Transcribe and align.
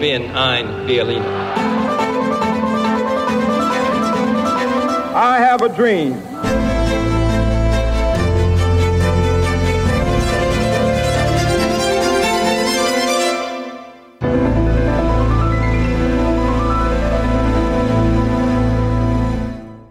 bin 0.00 0.34
ein 0.34 0.86
Berliner. 0.86 1.24
I 5.14 5.38
have 5.38 5.62
a 5.62 5.68
dream. 5.68 6.14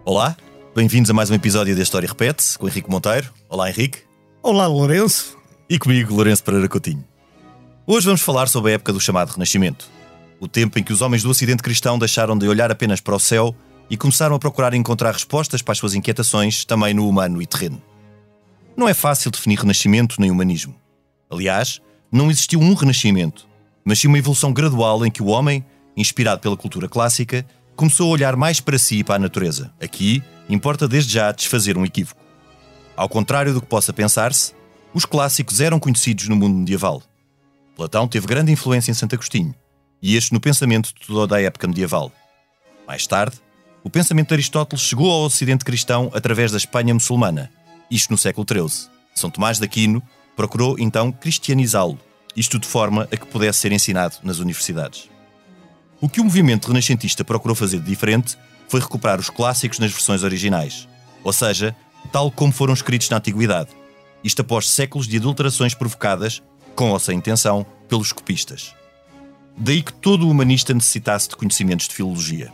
Olá, 0.04 0.36
bem-vindos 0.74 1.10
a 1.10 1.14
mais 1.14 1.30
um 1.30 1.34
episódio 1.34 1.74
da 1.74 1.82
História 1.82 2.06
Repete, 2.08 2.58
com 2.58 2.68
Henrique 2.68 2.90
Monteiro. 2.90 3.32
Olá, 3.48 3.70
Henrique. 3.70 3.98
Olá, 4.42 4.66
Lourenço. 4.66 5.36
E 5.68 5.78
comigo, 5.78 6.14
Lourenço 6.14 6.44
Pereira 6.44 6.68
Coutinho. 6.68 7.04
Hoje 7.86 8.06
vamos 8.06 8.22
falar 8.22 8.48
sobre 8.48 8.70
a 8.70 8.74
época 8.76 8.94
do 8.94 9.00
chamado 9.00 9.32
Renascimento. 9.32 9.90
O 10.40 10.48
tempo 10.48 10.78
em 10.78 10.82
que 10.82 10.92
os 10.92 11.02
homens 11.02 11.22
do 11.22 11.28
Ocidente 11.28 11.62
cristão 11.62 11.98
deixaram 11.98 12.36
de 12.36 12.48
olhar 12.48 12.72
apenas 12.72 12.98
para 12.98 13.14
o 13.14 13.20
céu 13.20 13.54
e 13.90 13.96
começaram 13.96 14.34
a 14.34 14.38
procurar 14.38 14.72
encontrar 14.72 15.12
respostas 15.12 15.60
para 15.60 15.72
as 15.72 15.78
suas 15.78 15.92
inquietações 15.92 16.64
também 16.64 16.94
no 16.94 17.06
humano 17.06 17.42
e 17.42 17.46
terreno. 17.46 17.82
Não 18.74 18.88
é 18.88 18.94
fácil 18.94 19.30
definir 19.30 19.58
renascimento 19.58 20.18
nem 20.18 20.30
humanismo. 20.30 20.74
Aliás, 21.30 21.82
não 22.10 22.30
existiu 22.30 22.58
um 22.58 22.72
renascimento, 22.72 23.46
mas 23.84 23.98
sim 23.98 24.08
uma 24.08 24.18
evolução 24.18 24.50
gradual 24.50 25.04
em 25.04 25.10
que 25.10 25.22
o 25.22 25.26
homem, 25.26 25.62
inspirado 25.94 26.40
pela 26.40 26.56
cultura 26.56 26.88
clássica, 26.88 27.44
começou 27.76 28.08
a 28.08 28.12
olhar 28.12 28.34
mais 28.34 28.60
para 28.60 28.78
si 28.78 29.00
e 29.00 29.04
para 29.04 29.16
a 29.16 29.18
natureza. 29.18 29.70
Aqui, 29.78 30.22
importa 30.48 30.88
desde 30.88 31.12
já 31.12 31.30
desfazer 31.32 31.76
um 31.76 31.84
equívoco. 31.84 32.22
Ao 32.96 33.10
contrário 33.10 33.52
do 33.52 33.60
que 33.60 33.66
possa 33.66 33.92
pensar-se, 33.92 34.54
os 34.94 35.04
clássicos 35.04 35.60
eram 35.60 35.78
conhecidos 35.78 36.28
no 36.28 36.36
mundo 36.36 36.56
medieval. 36.56 37.02
Platão 37.76 38.06
teve 38.06 38.26
grande 38.26 38.52
influência 38.52 38.90
em 38.90 38.94
Santo 38.94 39.14
Agostinho, 39.14 39.54
e 40.00 40.16
este 40.16 40.32
no 40.32 40.40
pensamento 40.40 40.92
de 40.94 41.06
toda 41.06 41.36
a 41.36 41.42
época 41.42 41.66
medieval. 41.66 42.12
Mais 42.86 43.06
tarde, 43.06 43.36
o 43.82 43.90
pensamento 43.90 44.28
de 44.28 44.34
Aristóteles 44.34 44.84
chegou 44.84 45.10
ao 45.10 45.24
ocidente 45.24 45.64
cristão 45.64 46.10
através 46.14 46.52
da 46.52 46.58
Espanha 46.58 46.94
muçulmana, 46.94 47.50
isto 47.90 48.10
no 48.10 48.18
século 48.18 48.46
XIII. 48.48 48.88
São 49.14 49.30
Tomás 49.30 49.58
de 49.58 49.64
Aquino 49.64 50.02
procurou 50.36 50.76
então 50.78 51.10
cristianizá-lo, 51.10 51.98
isto 52.36 52.58
de 52.58 52.66
forma 52.66 53.08
a 53.12 53.16
que 53.16 53.26
pudesse 53.26 53.60
ser 53.60 53.72
ensinado 53.72 54.16
nas 54.22 54.38
universidades. 54.38 55.08
O 56.00 56.08
que 56.08 56.20
o 56.20 56.24
movimento 56.24 56.68
renascentista 56.68 57.24
procurou 57.24 57.54
fazer 57.54 57.80
de 57.80 57.86
diferente 57.86 58.36
foi 58.68 58.80
recuperar 58.80 59.18
os 59.18 59.30
clássicos 59.30 59.78
nas 59.78 59.92
versões 59.92 60.22
originais, 60.22 60.88
ou 61.22 61.32
seja, 61.32 61.74
tal 62.12 62.30
como 62.30 62.52
foram 62.52 62.74
escritos 62.74 63.08
na 63.08 63.16
Antiguidade, 63.16 63.70
isto 64.22 64.40
após 64.40 64.68
séculos 64.70 65.06
de 65.06 65.18
adulterações 65.18 65.74
provocadas, 65.74 66.42
com 66.74 66.90
ou 66.90 66.98
sem 66.98 67.18
intenção, 67.18 67.64
pelos 67.88 68.12
copistas. 68.12 68.74
Daí 69.56 69.82
que 69.82 69.92
todo 69.92 70.28
humanista 70.28 70.74
necessitasse 70.74 71.28
de 71.28 71.36
conhecimentos 71.36 71.86
de 71.88 71.94
filologia. 71.94 72.52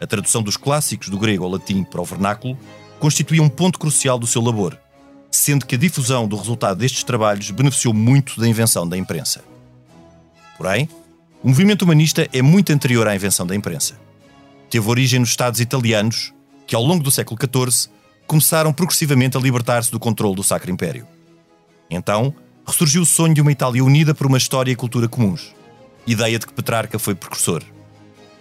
A 0.00 0.06
tradução 0.06 0.42
dos 0.42 0.56
clássicos 0.56 1.08
do 1.08 1.18
grego 1.18 1.44
ao 1.44 1.50
latim 1.50 1.84
para 1.84 2.00
o 2.00 2.04
vernáculo 2.04 2.56
constituía 2.98 3.42
um 3.42 3.48
ponto 3.48 3.78
crucial 3.78 4.18
do 4.18 4.26
seu 4.26 4.42
labor, 4.42 4.78
sendo 5.30 5.66
que 5.66 5.74
a 5.74 5.78
difusão 5.78 6.28
do 6.28 6.36
resultado 6.36 6.78
destes 6.78 7.02
trabalhos 7.02 7.50
beneficiou 7.50 7.92
muito 7.92 8.40
da 8.40 8.46
invenção 8.46 8.88
da 8.88 8.96
imprensa. 8.96 9.42
Porém, 10.56 10.88
o 11.42 11.48
movimento 11.48 11.82
humanista 11.82 12.28
é 12.32 12.40
muito 12.40 12.72
anterior 12.72 13.08
à 13.08 13.16
invenção 13.16 13.46
da 13.46 13.56
imprensa. 13.56 13.98
Teve 14.70 14.88
origem 14.88 15.18
nos 15.18 15.30
Estados 15.30 15.60
italianos, 15.60 16.32
que 16.66 16.76
ao 16.76 16.82
longo 16.82 17.02
do 17.02 17.10
século 17.10 17.38
XIV 17.40 17.90
começaram 18.26 18.72
progressivamente 18.72 19.36
a 19.36 19.40
libertar-se 19.40 19.90
do 19.90 19.98
controle 19.98 20.36
do 20.36 20.42
Sacro 20.44 20.70
Império. 20.70 21.06
Então, 21.90 22.34
ressurgiu 22.72 23.02
o 23.02 23.06
sonho 23.06 23.34
de 23.34 23.40
uma 23.42 23.52
Itália 23.52 23.84
unida 23.84 24.14
por 24.14 24.26
uma 24.26 24.38
história 24.38 24.72
e 24.72 24.74
cultura 24.74 25.06
comuns. 25.06 25.54
Ideia 26.06 26.38
de 26.38 26.46
que 26.46 26.54
Petrarca 26.54 26.98
foi 26.98 27.14
precursor. 27.14 27.62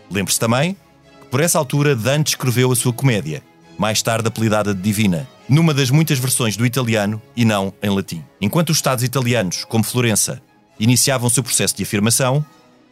Lembre-se 0.09 0.39
também 0.39 0.77
que, 1.19 1.27
por 1.27 1.41
essa 1.41 1.59
altura, 1.59 1.95
Dante 1.95 2.29
escreveu 2.29 2.71
a 2.71 2.75
sua 2.75 2.93
comédia, 2.93 3.43
mais 3.77 4.01
tarde 4.01 4.29
apelidada 4.29 4.73
de 4.73 4.81
Divina, 4.81 5.27
numa 5.49 5.73
das 5.73 5.89
muitas 5.89 6.17
versões 6.17 6.55
do 6.55 6.65
italiano 6.65 7.21
e 7.35 7.43
não 7.43 7.73
em 7.83 7.89
latim. 7.89 8.23
Enquanto 8.39 8.69
os 8.69 8.77
Estados 8.77 9.03
italianos, 9.03 9.65
como 9.65 9.83
Florença, 9.83 10.41
iniciavam 10.79 11.29
seu 11.29 11.43
processo 11.43 11.75
de 11.75 11.83
afirmação, 11.83 12.43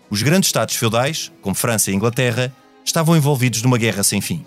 os 0.09 0.22
grandes 0.22 0.50
Estados 0.50 0.75
feudais, 0.75 1.31
como 1.42 1.56
França 1.56 1.90
e 1.90 1.96
Inglaterra, 1.96 2.53
estavam 2.84 3.16
envolvidos 3.16 3.62
numa 3.62 3.78
guerra 3.78 4.03
sem 4.03 4.19
fim. 4.19 4.46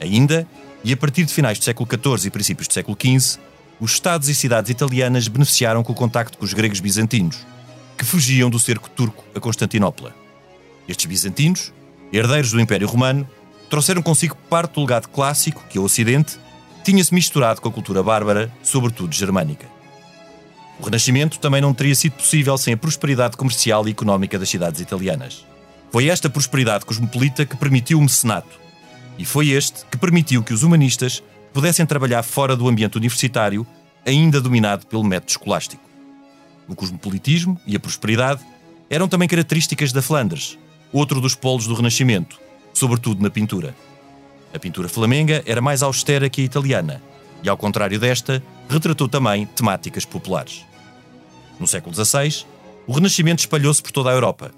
Ainda, 0.00 0.46
e 0.84 0.92
a 0.92 0.96
partir 0.96 1.24
de 1.24 1.34
finais 1.34 1.58
do 1.58 1.64
século 1.64 1.88
XIV 1.90 2.28
e 2.28 2.30
princípios 2.30 2.68
do 2.68 2.74
século 2.74 2.96
XV, 2.96 3.40
os 3.80 3.92
Estados 3.92 4.28
e 4.28 4.34
cidades 4.34 4.70
italianas 4.70 5.28
beneficiaram 5.28 5.82
com 5.82 5.92
o 5.92 5.96
contacto 5.96 6.38
com 6.38 6.44
os 6.44 6.52
gregos 6.52 6.80
bizantinos, 6.80 7.38
que 7.96 8.04
fugiam 8.04 8.48
do 8.48 8.58
cerco 8.58 8.88
turco 8.88 9.24
a 9.34 9.40
Constantinopla. 9.40 10.14
Estes 10.88 11.06
bizantinos, 11.06 11.72
herdeiros 12.12 12.52
do 12.52 12.60
Império 12.60 12.86
Romano, 12.86 13.28
trouxeram 13.68 14.02
consigo 14.02 14.36
parte 14.48 14.74
do 14.74 14.80
legado 14.80 15.08
clássico 15.08 15.64
que 15.68 15.78
o 15.78 15.84
Ocidente 15.84 16.38
tinha-se 16.84 17.14
misturado 17.14 17.60
com 17.60 17.68
a 17.68 17.72
cultura 17.72 18.02
bárbara, 18.02 18.52
sobretudo 18.62 19.14
germânica. 19.14 19.66
O 20.78 20.84
Renascimento 20.84 21.38
também 21.38 21.60
não 21.60 21.72
teria 21.72 21.94
sido 21.94 22.12
possível 22.12 22.58
sem 22.58 22.74
a 22.74 22.76
prosperidade 22.76 23.36
comercial 23.36 23.86
e 23.88 23.90
económica 23.90 24.38
das 24.38 24.50
cidades 24.50 24.80
italianas. 24.80 25.46
Foi 25.90 26.08
esta 26.08 26.28
prosperidade 26.28 26.84
cosmopolita 26.84 27.46
que 27.46 27.56
permitiu 27.56 27.98
o 27.98 28.02
mecenato, 28.02 28.60
e 29.16 29.24
foi 29.24 29.50
este 29.50 29.84
que 29.90 29.96
permitiu 29.96 30.42
que 30.42 30.52
os 30.52 30.62
humanistas 30.62 31.22
pudessem 31.54 31.86
trabalhar 31.86 32.24
fora 32.24 32.56
do 32.56 32.68
ambiente 32.68 32.96
universitário, 32.96 33.64
ainda 34.04 34.40
dominado 34.40 34.86
pelo 34.86 35.04
método 35.04 35.30
escolástico. 35.30 35.88
O 36.68 36.74
cosmopolitismo 36.74 37.58
e 37.64 37.76
a 37.76 37.80
prosperidade 37.80 38.44
eram 38.90 39.06
também 39.06 39.28
características 39.28 39.92
da 39.92 40.02
Flandres, 40.02 40.58
outro 40.92 41.20
dos 41.20 41.36
polos 41.36 41.68
do 41.68 41.74
Renascimento, 41.74 42.40
sobretudo 42.72 43.22
na 43.22 43.30
pintura. 43.30 43.74
A 44.52 44.58
pintura 44.58 44.88
flamenga 44.88 45.44
era 45.46 45.62
mais 45.62 45.80
austera 45.80 46.28
que 46.28 46.40
a 46.40 46.44
italiana, 46.44 47.00
e 47.40 47.48
ao 47.48 47.56
contrário 47.56 48.00
desta, 48.00 48.42
retratou 48.68 49.08
também 49.08 49.46
temáticas 49.46 50.04
populares. 50.04 50.66
No 51.60 51.68
século 51.68 51.94
XVI, 51.94 52.44
o 52.84 52.92
Renascimento 52.92 53.40
espalhou-se 53.40 53.80
por 53.80 53.92
toda 53.92 54.10
a 54.10 54.12
Europa. 54.12 54.50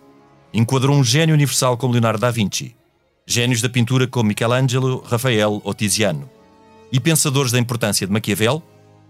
Enquadrou 0.52 0.96
um 0.96 1.04
gênio 1.04 1.34
universal 1.34 1.76
como 1.76 1.92
Leonardo 1.92 2.20
da 2.20 2.30
Vinci, 2.30 2.74
gênios 3.26 3.60
da 3.60 3.68
pintura 3.68 4.06
como 4.06 4.28
Michelangelo, 4.28 5.04
Rafael 5.06 5.60
ou 5.62 5.74
Tiziano, 5.74 6.30
e 6.92 7.00
pensadores 7.00 7.52
da 7.52 7.58
importância 7.58 8.06
de 8.06 8.12
Maquiavel, 8.12 8.62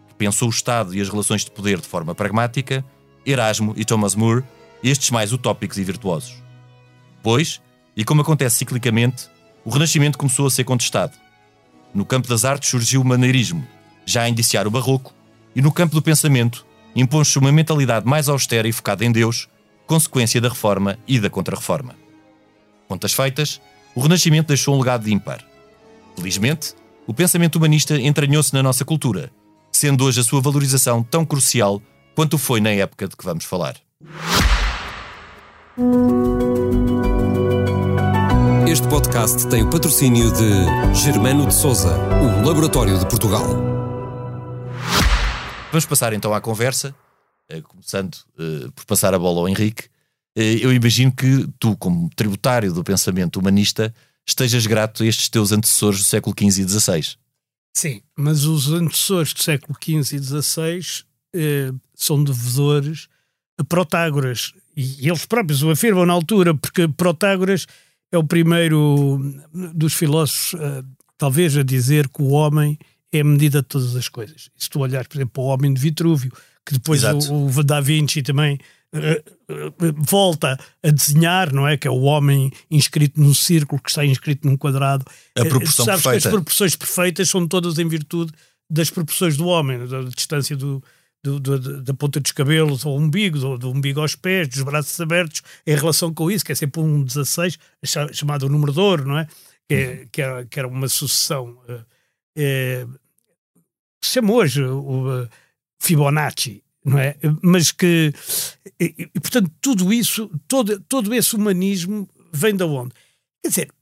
que 0.08 0.14
pensou 0.14 0.48
o 0.48 0.50
Estado 0.50 0.94
e 0.94 1.00
as 1.00 1.08
relações 1.08 1.44
de 1.44 1.50
poder 1.50 1.80
de 1.80 1.86
forma 1.86 2.14
pragmática, 2.14 2.84
Erasmo 3.24 3.74
e 3.76 3.84
Thomas 3.84 4.14
More, 4.14 4.44
estes 4.82 5.10
mais 5.10 5.32
utópicos 5.32 5.78
e 5.78 5.84
virtuosos. 5.84 6.34
Pois, 7.22 7.60
e 7.96 8.04
como 8.04 8.22
acontece 8.22 8.56
ciclicamente, 8.56 9.28
o 9.64 9.70
Renascimento 9.70 10.18
começou 10.18 10.46
a 10.46 10.50
ser 10.50 10.64
contestado. 10.64 11.12
No 11.92 12.04
campo 12.04 12.28
das 12.28 12.44
artes 12.44 12.68
surgiu 12.68 13.00
o 13.00 13.04
maneirismo, 13.04 13.66
já 14.04 14.22
a 14.22 14.28
indiciar 14.28 14.66
o 14.66 14.70
barroco, 14.70 15.12
e 15.54 15.62
no 15.62 15.72
campo 15.72 15.94
do 15.94 16.02
pensamento 16.02 16.66
impôs-se 16.94 17.38
uma 17.38 17.50
mentalidade 17.50 18.06
mais 18.06 18.28
austera 18.28 18.68
e 18.68 18.72
focada 18.72 19.04
em 19.04 19.10
Deus, 19.10 19.48
consequência 19.86 20.40
da 20.40 20.48
reforma 20.48 20.98
e 21.06 21.18
da 21.18 21.28
contrarreforma. 21.28 21.94
Contas 22.86 23.12
feitas, 23.12 23.60
o 23.94 24.00
Renascimento 24.00 24.48
deixou 24.48 24.74
um 24.74 24.78
legado 24.78 25.08
ímpar. 25.08 25.44
Felizmente, 26.16 26.74
o 27.06 27.14
pensamento 27.14 27.56
humanista 27.56 27.98
entranhou-se 28.00 28.52
na 28.52 28.62
nossa 28.62 28.84
cultura, 28.84 29.30
sendo 29.70 30.04
hoje 30.04 30.20
a 30.20 30.24
sua 30.24 30.40
valorização 30.40 31.02
tão 31.04 31.24
crucial 31.24 31.80
quanto 32.16 32.36
foi 32.36 32.60
na 32.60 32.70
época 32.70 33.06
de 33.06 33.16
que 33.16 33.24
vamos 33.24 33.44
falar. 33.44 33.76
Este 38.66 38.88
podcast 38.88 39.46
tem 39.46 39.62
o 39.62 39.70
patrocínio 39.70 40.32
de 40.32 41.00
Germano 41.00 41.46
de 41.46 41.54
Souza, 41.54 41.96
o 41.96 42.44
Laboratório 42.44 42.98
de 42.98 43.06
Portugal. 43.06 43.46
Vamos 45.70 45.86
passar 45.86 46.12
então 46.12 46.34
à 46.34 46.40
conversa, 46.40 46.94
eh, 47.48 47.60
começando 47.60 48.16
eh, 48.38 48.68
por 48.74 48.84
passar 48.84 49.14
a 49.14 49.18
bola 49.18 49.40
ao 49.40 49.48
Henrique. 49.48 49.84
Eh, 50.34 50.58
eu 50.60 50.72
imagino 50.72 51.12
que 51.12 51.46
tu, 51.60 51.76
como 51.76 52.10
tributário 52.16 52.72
do 52.72 52.82
pensamento 52.82 53.38
humanista, 53.38 53.94
estejas 54.26 54.66
grato 54.66 55.02
a 55.02 55.06
estes 55.06 55.28
teus 55.28 55.52
antecessores 55.52 56.00
do 56.00 56.04
século 56.04 56.34
XV 56.38 56.62
e 56.62 56.68
XVI. 56.68 57.16
Sim, 57.76 58.00
mas 58.16 58.44
os 58.44 58.70
antecessores 58.70 59.32
do 59.32 59.42
século 59.42 59.76
XV 59.82 60.16
e 60.16 60.18
XVI 60.18 61.04
eh, 61.34 61.72
são 61.94 62.22
devedores 62.22 63.08
a 63.58 63.64
Protágoras. 63.64 64.52
E 64.76 65.08
eles 65.08 65.24
próprios 65.26 65.62
o 65.62 65.70
afirmam 65.70 66.06
na 66.06 66.12
altura, 66.12 66.54
porque 66.54 66.88
Protágoras 66.88 67.66
é 68.10 68.18
o 68.18 68.24
primeiro 68.24 69.20
dos 69.74 69.94
filósofos, 69.94 70.58
eh, 70.60 70.82
talvez, 71.18 71.56
a 71.56 71.62
dizer 71.62 72.08
que 72.08 72.22
o 72.22 72.30
homem 72.30 72.78
é 73.12 73.20
a 73.20 73.24
medida 73.24 73.62
de 73.62 73.68
todas 73.68 73.94
as 73.94 74.08
coisas. 74.08 74.50
Se 74.56 74.68
tu 74.68 74.80
olhares, 74.80 75.08
por 75.08 75.16
exemplo, 75.16 75.32
para 75.34 75.42
o 75.42 75.46
homem 75.46 75.72
de 75.72 75.80
Vitrúvio, 75.80 76.32
que 76.64 76.72
depois 76.72 77.04
o, 77.04 77.46
o 77.46 77.62
Da 77.62 77.80
Vinci 77.80 78.22
também 78.22 78.58
volta 79.96 80.58
a 80.82 80.90
desenhar, 80.90 81.52
não 81.52 81.66
é? 81.66 81.76
Que 81.76 81.88
é 81.88 81.90
o 81.90 82.02
homem 82.02 82.50
inscrito 82.70 83.20
num 83.20 83.34
círculo 83.34 83.80
que 83.80 83.90
está 83.90 84.04
inscrito 84.04 84.46
num 84.46 84.56
quadrado. 84.56 85.04
A 85.36 85.44
proporção 85.44 85.84
sabes 85.84 86.02
perfeita. 86.02 86.20
que 86.20 86.28
as 86.28 86.32
proporções 86.32 86.76
perfeitas 86.76 87.28
são 87.28 87.46
todas 87.46 87.78
em 87.78 87.88
virtude 87.88 88.32
das 88.70 88.90
proporções 88.90 89.36
do 89.36 89.46
homem, 89.46 89.86
da 89.86 90.02
distância 90.02 90.56
do, 90.56 90.82
do, 91.22 91.38
do, 91.38 91.82
da 91.82 91.94
ponta 91.94 92.20
dos 92.20 92.32
cabelos 92.32 92.84
ao 92.84 92.96
umbigo, 92.96 93.38
do, 93.38 93.58
do, 93.58 93.70
umbigo 93.70 94.00
aos 94.00 94.16
pés, 94.16 94.48
dos 94.48 94.62
braços 94.62 95.00
abertos, 95.00 95.42
em 95.66 95.74
relação 95.74 96.12
com 96.12 96.30
isso, 96.30 96.44
que 96.44 96.52
é 96.52 96.54
sempre 96.54 96.80
um 96.80 97.02
16, 97.02 97.58
chamado 98.12 98.48
número 98.48 98.72
de 98.72 98.80
ouro, 98.80 99.06
não 99.06 99.18
é? 99.18 99.28
Que, 99.68 99.74
é, 99.74 99.90
uhum. 99.90 100.08
que, 100.12 100.22
era, 100.22 100.46
que 100.46 100.58
era 100.58 100.68
uma 100.68 100.88
sucessão. 100.88 101.58
É, 102.36 102.86
se 104.02 104.12
chama 104.12 104.32
hoje 104.32 104.62
o 104.62 105.28
Fibonacci, 105.80 106.62
não 106.86 107.00
é? 107.00 107.16
Mas 107.42 107.72
que, 107.72 108.12
e, 108.78 109.08
portanto, 109.20 109.50
tudo 109.60 109.92
isso, 109.92 110.30
todo, 110.46 110.78
todo 110.88 111.12
esse 111.12 111.34
humanismo 111.34 112.08
vem 112.32 112.54
da 112.54 112.64
onde? 112.64 112.94
Quer 113.42 113.48
dizer, 113.48 113.72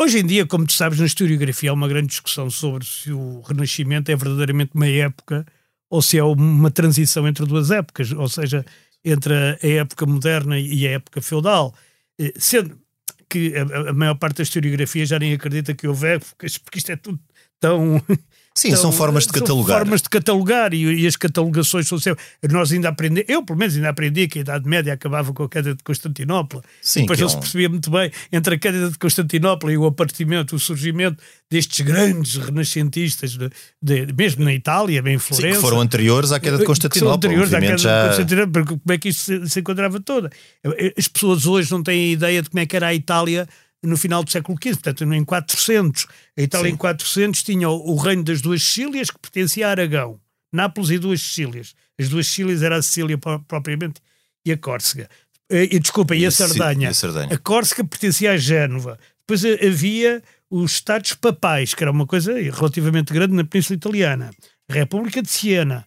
hoje 0.00 0.20
em 0.20 0.26
dia, 0.26 0.46
como 0.46 0.66
tu 0.66 0.72
sabes, 0.72 0.98
na 0.98 1.04
historiografia 1.04 1.70
há 1.70 1.74
uma 1.74 1.86
grande 1.86 2.08
discussão 2.08 2.48
sobre 2.48 2.86
se 2.86 3.12
o 3.12 3.42
Renascimento 3.42 4.10
é 4.10 4.16
verdadeiramente 4.16 4.72
uma 4.74 4.88
época 4.88 5.44
ou 5.90 6.00
se 6.00 6.16
é 6.16 6.24
uma 6.24 6.70
transição 6.70 7.28
entre 7.28 7.44
duas 7.44 7.70
épocas, 7.70 8.10
ou 8.10 8.28
seja, 8.28 8.64
entre 9.04 9.34
a 9.34 9.58
época 9.62 10.06
moderna 10.06 10.58
e 10.58 10.86
a 10.88 10.92
época 10.92 11.20
feudal. 11.20 11.74
Eh, 12.18 12.32
sendo 12.38 12.78
que 13.28 13.54
a, 13.56 13.90
a 13.90 13.92
maior 13.92 14.14
parte 14.14 14.38
da 14.38 14.42
historiografia 14.42 15.04
já 15.04 15.18
nem 15.18 15.34
acredita 15.34 15.74
que 15.74 15.86
houve 15.86 16.14
épocas, 16.14 16.56
porque 16.56 16.78
isto 16.78 16.90
é 16.92 16.96
tudo 16.96 17.20
tão 17.60 18.02
Sim, 18.56 18.68
então, 18.68 18.80
são 18.80 18.92
formas 18.92 19.26
de 19.26 19.34
catalogar. 19.34 19.78
formas 19.80 20.00
de 20.00 20.08
catalogar 20.08 20.72
e, 20.72 21.02
e 21.02 21.06
as 21.06 21.14
catalogações 21.14 21.86
são 21.86 21.98
sempre. 21.98 22.24
Nós 22.50 22.72
ainda 22.72 22.88
aprendemos, 22.88 23.28
eu 23.28 23.44
pelo 23.44 23.58
menos 23.58 23.76
ainda 23.76 23.90
aprendi 23.90 24.26
que 24.26 24.38
a 24.38 24.40
Idade 24.40 24.66
Média 24.66 24.94
acabava 24.94 25.30
com 25.34 25.42
a 25.42 25.48
queda 25.48 25.74
de 25.74 25.82
Constantinopla. 25.84 26.62
Sim, 26.80 27.02
depois 27.02 27.20
não 27.20 27.26
é 27.26 27.28
um... 27.28 27.34
se 27.34 27.38
percebia 27.38 27.68
muito 27.68 27.90
bem 27.90 28.10
entre 28.32 28.54
a 28.54 28.58
queda 28.58 28.90
de 28.90 28.98
Constantinopla 28.98 29.70
e 29.70 29.76
o 29.76 29.84
aparecimento, 29.84 30.56
o 30.56 30.58
surgimento 30.58 31.22
destes 31.50 31.84
grandes 31.84 32.36
renascentistas, 32.36 33.36
de, 33.36 33.50
de, 33.82 34.12
mesmo 34.16 34.42
na 34.42 34.54
Itália, 34.54 35.02
bem 35.02 35.16
em 35.16 35.18
Florença. 35.18 35.48
Sim, 35.48 35.54
que 35.56 35.60
foram 35.60 35.78
anteriores 35.78 36.32
à 36.32 36.40
queda 36.40 36.56
de 36.56 36.64
Constantinopla. 36.64 37.18
Que 37.18 37.26
são 37.26 37.30
anteriores 37.30 37.52
à 37.52 37.60
queda 37.60 37.76
já... 37.76 38.02
de 38.02 38.08
Constantinopla, 38.08 38.64
como 38.64 38.80
é 38.88 38.96
que 38.96 39.10
isto 39.10 39.20
se, 39.22 39.50
se 39.50 39.60
encontrava 39.60 40.00
toda? 40.00 40.30
As 40.96 41.06
pessoas 41.06 41.46
hoje 41.46 41.70
não 41.70 41.82
têm 41.82 42.12
ideia 42.12 42.40
de 42.40 42.48
como 42.48 42.60
é 42.60 42.64
que 42.64 42.74
era 42.74 42.86
a 42.86 42.94
Itália 42.94 43.46
no 43.86 43.96
final 43.96 44.22
do 44.22 44.30
século 44.30 44.58
XV, 44.62 44.74
portanto 44.74 45.12
em 45.12 45.24
400. 45.24 46.06
A 46.36 46.42
Itália 46.42 46.68
Sim. 46.68 46.74
em 46.74 46.76
400 46.76 47.42
tinha 47.42 47.68
o, 47.68 47.92
o, 47.92 47.96
reino 47.96 48.22
das 48.22 48.40
duas 48.40 48.62
Sicílias 48.62 49.10
que 49.10 49.18
pertencia 49.18 49.68
a 49.68 49.70
Aragão, 49.70 50.20
Nápoles 50.52 50.90
e 50.90 50.98
duas 50.98 51.22
Sicílias. 51.22 51.74
As 51.98 52.08
duas 52.08 52.26
Sicílias 52.26 52.62
era 52.62 52.76
a 52.76 52.82
Sicília 52.82 53.18
propriamente 53.18 54.00
e 54.44 54.52
a 54.52 54.56
Córcega. 54.56 55.08
Eh, 55.50 55.68
e, 55.72 55.78
desculpa, 55.78 56.14
e 56.14 56.26
a, 56.26 56.30
Sardanha. 56.30 56.90
a 56.90 56.94
Sardanha. 56.94 57.34
A 57.34 57.38
Córcega 57.38 57.84
pertencia 57.84 58.32
a 58.32 58.36
Génova. 58.36 58.98
Depois 59.20 59.44
eh, 59.44 59.66
havia 59.66 60.22
os 60.50 60.72
Estados 60.72 61.14
Papais, 61.14 61.74
que 61.74 61.82
era 61.82 61.90
uma 61.90 62.06
coisa 62.06 62.32
relativamente 62.32 63.12
grande 63.12 63.34
na 63.34 63.44
Península 63.44 63.76
Italiana. 63.76 64.30
A 64.68 64.72
República 64.72 65.22
de 65.22 65.30
Siena, 65.30 65.84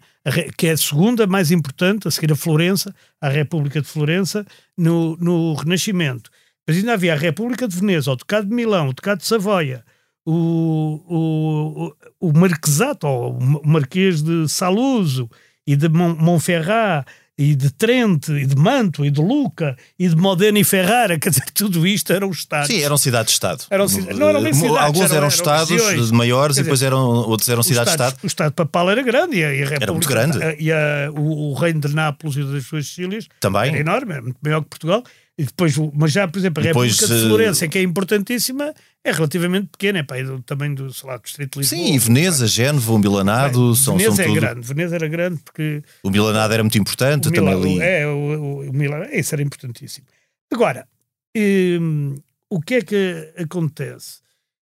que 0.57 0.67
é 0.67 0.71
a 0.71 0.77
segunda 0.77 1.25
mais 1.27 1.51
importante, 1.51 2.07
a 2.07 2.11
seguir 2.11 2.31
a 2.31 2.35
Florença, 2.35 2.93
a 3.21 3.29
República 3.29 3.81
de 3.81 3.87
Florença, 3.87 4.45
no, 4.77 5.17
no 5.17 5.53
Renascimento. 5.53 6.29
Mas 6.69 6.77
ainda 6.77 6.93
havia 6.93 7.13
a 7.13 7.17
República 7.17 7.67
de 7.67 7.75
Veneza, 7.75 8.11
o 8.11 8.15
Ducado 8.15 8.47
de 8.47 8.53
Milão, 8.53 8.89
o 8.89 8.93
Ducado 8.93 9.21
de 9.21 9.25
Savoia, 9.25 9.83
o, 10.23 11.01
o, 11.09 12.27
o 12.27 12.31
Marquesato, 12.31 13.07
o 13.07 13.67
Marquês 13.67 14.21
de 14.21 14.47
Saluso 14.47 15.27
e 15.65 15.75
de 15.75 15.89
Monferrat 15.89 17.07
e 17.39 17.55
de 17.55 17.71
Trente, 17.71 18.33
e 18.33 18.45
de 18.45 18.55
Manto, 18.57 19.05
e 19.05 19.09
de 19.09 19.21
Luca, 19.21 19.77
e 19.97 20.09
de 20.09 20.15
Modena 20.17 20.59
e 20.59 20.63
Ferrara, 20.65 21.17
quer 21.17 21.29
dizer, 21.29 21.45
tudo 21.53 21.87
isto 21.87 22.11
eram 22.11 22.29
estados. 22.31 22.67
Sim, 22.67 22.81
eram 22.81 22.97
cidades-estado. 22.97 23.63
Eram, 23.69 23.85
não 24.17 24.27
eram 24.27 24.43
bem 24.43 24.53
cidades, 24.53 24.77
Alguns 24.77 25.05
eram, 25.05 25.15
eram 25.15 25.27
estados 25.29 25.69
regiões. 25.69 26.11
maiores 26.11 26.55
dizer, 26.55 26.61
e 26.61 26.63
depois 26.65 26.83
eram, 26.83 26.99
outros 26.99 27.47
eram 27.47 27.63
cidades-estado. 27.63 28.17
O 28.21 28.27
Estado 28.27 28.51
papal 28.51 28.89
era 28.89 29.01
grande 29.01 29.37
e 29.37 29.45
a, 29.45 29.55
e 29.55 29.63
a 29.63 29.69
República, 29.69 29.83
Era 29.83 29.93
muito 29.93 30.07
grande. 30.09 30.61
E 30.61 30.69
a, 30.69 31.09
o, 31.15 31.51
o, 31.51 31.53
reino 31.53 31.79
de 31.79 31.95
Nápoles 31.95 32.35
e 32.35 32.43
das 32.43 32.65
suas 32.65 32.87
Sicílias 32.87 33.29
Também. 33.39 33.69
era 33.69 33.79
enorme, 33.79 34.11
era 34.11 34.21
muito 34.21 34.37
maior 34.43 34.61
que 34.61 34.67
Portugal. 34.67 35.01
E 35.37 35.45
depois, 35.45 35.73
mas 35.93 36.11
já, 36.11 36.27
por 36.27 36.39
exemplo, 36.39 36.61
a 36.61 36.67
depois, 36.67 36.91
República 36.91 37.21
de 37.21 37.29
Florença, 37.29 37.67
que 37.69 37.77
é 37.77 37.81
importantíssima, 37.81 38.73
é 39.09 39.11
relativamente 39.11 39.67
pequena, 39.67 39.99
é 39.99 40.03
pá, 40.03 40.17
é 40.17 40.23
do 40.23 40.41
tamanho 40.41 40.75
do, 40.75 40.93
sei 40.93 41.09
lá, 41.09 41.17
do 41.17 41.23
Distrito 41.23 41.53
de 41.53 41.59
Lisboa. 41.59 41.87
Sim, 41.87 41.97
Veneza, 41.97 42.47
Génova, 42.47 42.91
o 42.93 42.99
Milanado, 42.99 43.67
Bem, 43.67 43.75
são, 43.75 43.97
Veneza 43.97 44.15
são 44.15 44.25
é 44.25 44.27
tudo... 44.27 44.39
grande, 44.39 44.67
Veneza 44.67 44.95
era 44.95 45.07
grande 45.07 45.41
porque... 45.43 45.83
O 46.03 46.09
Milanado 46.09 46.53
era 46.53 46.63
muito 46.63 46.77
importante, 46.77 47.31
também 47.31 47.53
ali... 47.53 47.79
É, 47.81 48.07
o, 48.07 48.11
o, 48.11 48.69
o 48.69 48.73
Milanado, 48.73 49.13
isso 49.13 49.35
era 49.35 49.41
importantíssimo. 49.41 50.05
Agora, 50.51 50.87
hum, 51.35 52.15
o 52.49 52.61
que 52.61 52.75
é 52.75 52.81
que 52.81 53.33
acontece? 53.37 54.19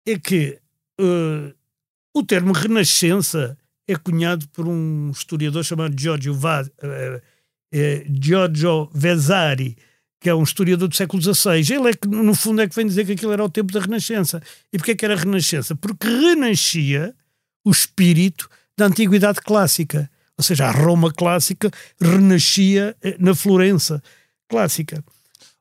É 0.06 0.18
que 0.18 0.58
uh, 1.00 1.54
o 2.14 2.24
termo 2.24 2.54
renascença 2.54 3.58
é 3.88 3.96
cunhado 3.96 4.48
por 4.50 4.68
um 4.68 5.12
historiador 5.12 5.64
chamado 5.64 6.00
Giorgio, 6.00 6.34
Vaz, 6.34 6.68
uh, 6.68 7.18
uh, 7.18 8.22
Giorgio 8.22 8.90
Vesari, 8.94 9.78
que 10.20 10.30
é 10.30 10.36
um 10.36 10.44
historiador 10.44 10.88
do 10.88 10.96
século 10.96 11.22
XVI. 11.22 11.74
Ele 11.74 11.90
é 11.90 11.94
que, 11.94 12.08
no 12.08 12.34
fundo, 12.34 12.62
é 12.62 12.68
que 12.68 12.76
vem 12.76 12.88
dizer 12.88 13.06
que 13.06 13.14
aquilo 13.14 13.32
era 13.32 13.44
o 13.44 13.50
tempo 13.50 13.72
da 13.72 13.80
Renascença. 13.80 14.42
E 14.74 14.78
porquê 14.78 14.96
que 14.96 15.06
era 15.06 15.14
a 15.14 15.18
Renascença? 15.18 15.76
Porque 15.76 16.08
renascia 16.08 17.14
o 17.66 17.72
espírito 17.72 18.50
da 18.78 18.86
Antiguidade 18.86 19.42
Clássica. 19.42 20.10
Ou 20.38 20.44
seja, 20.44 20.68
a 20.68 20.72
Roma 20.72 21.12
clássica 21.12 21.72
renascia 22.00 22.96
eh, 23.02 23.16
na 23.20 23.34
Florença 23.34 24.02
clássica. 24.48 25.04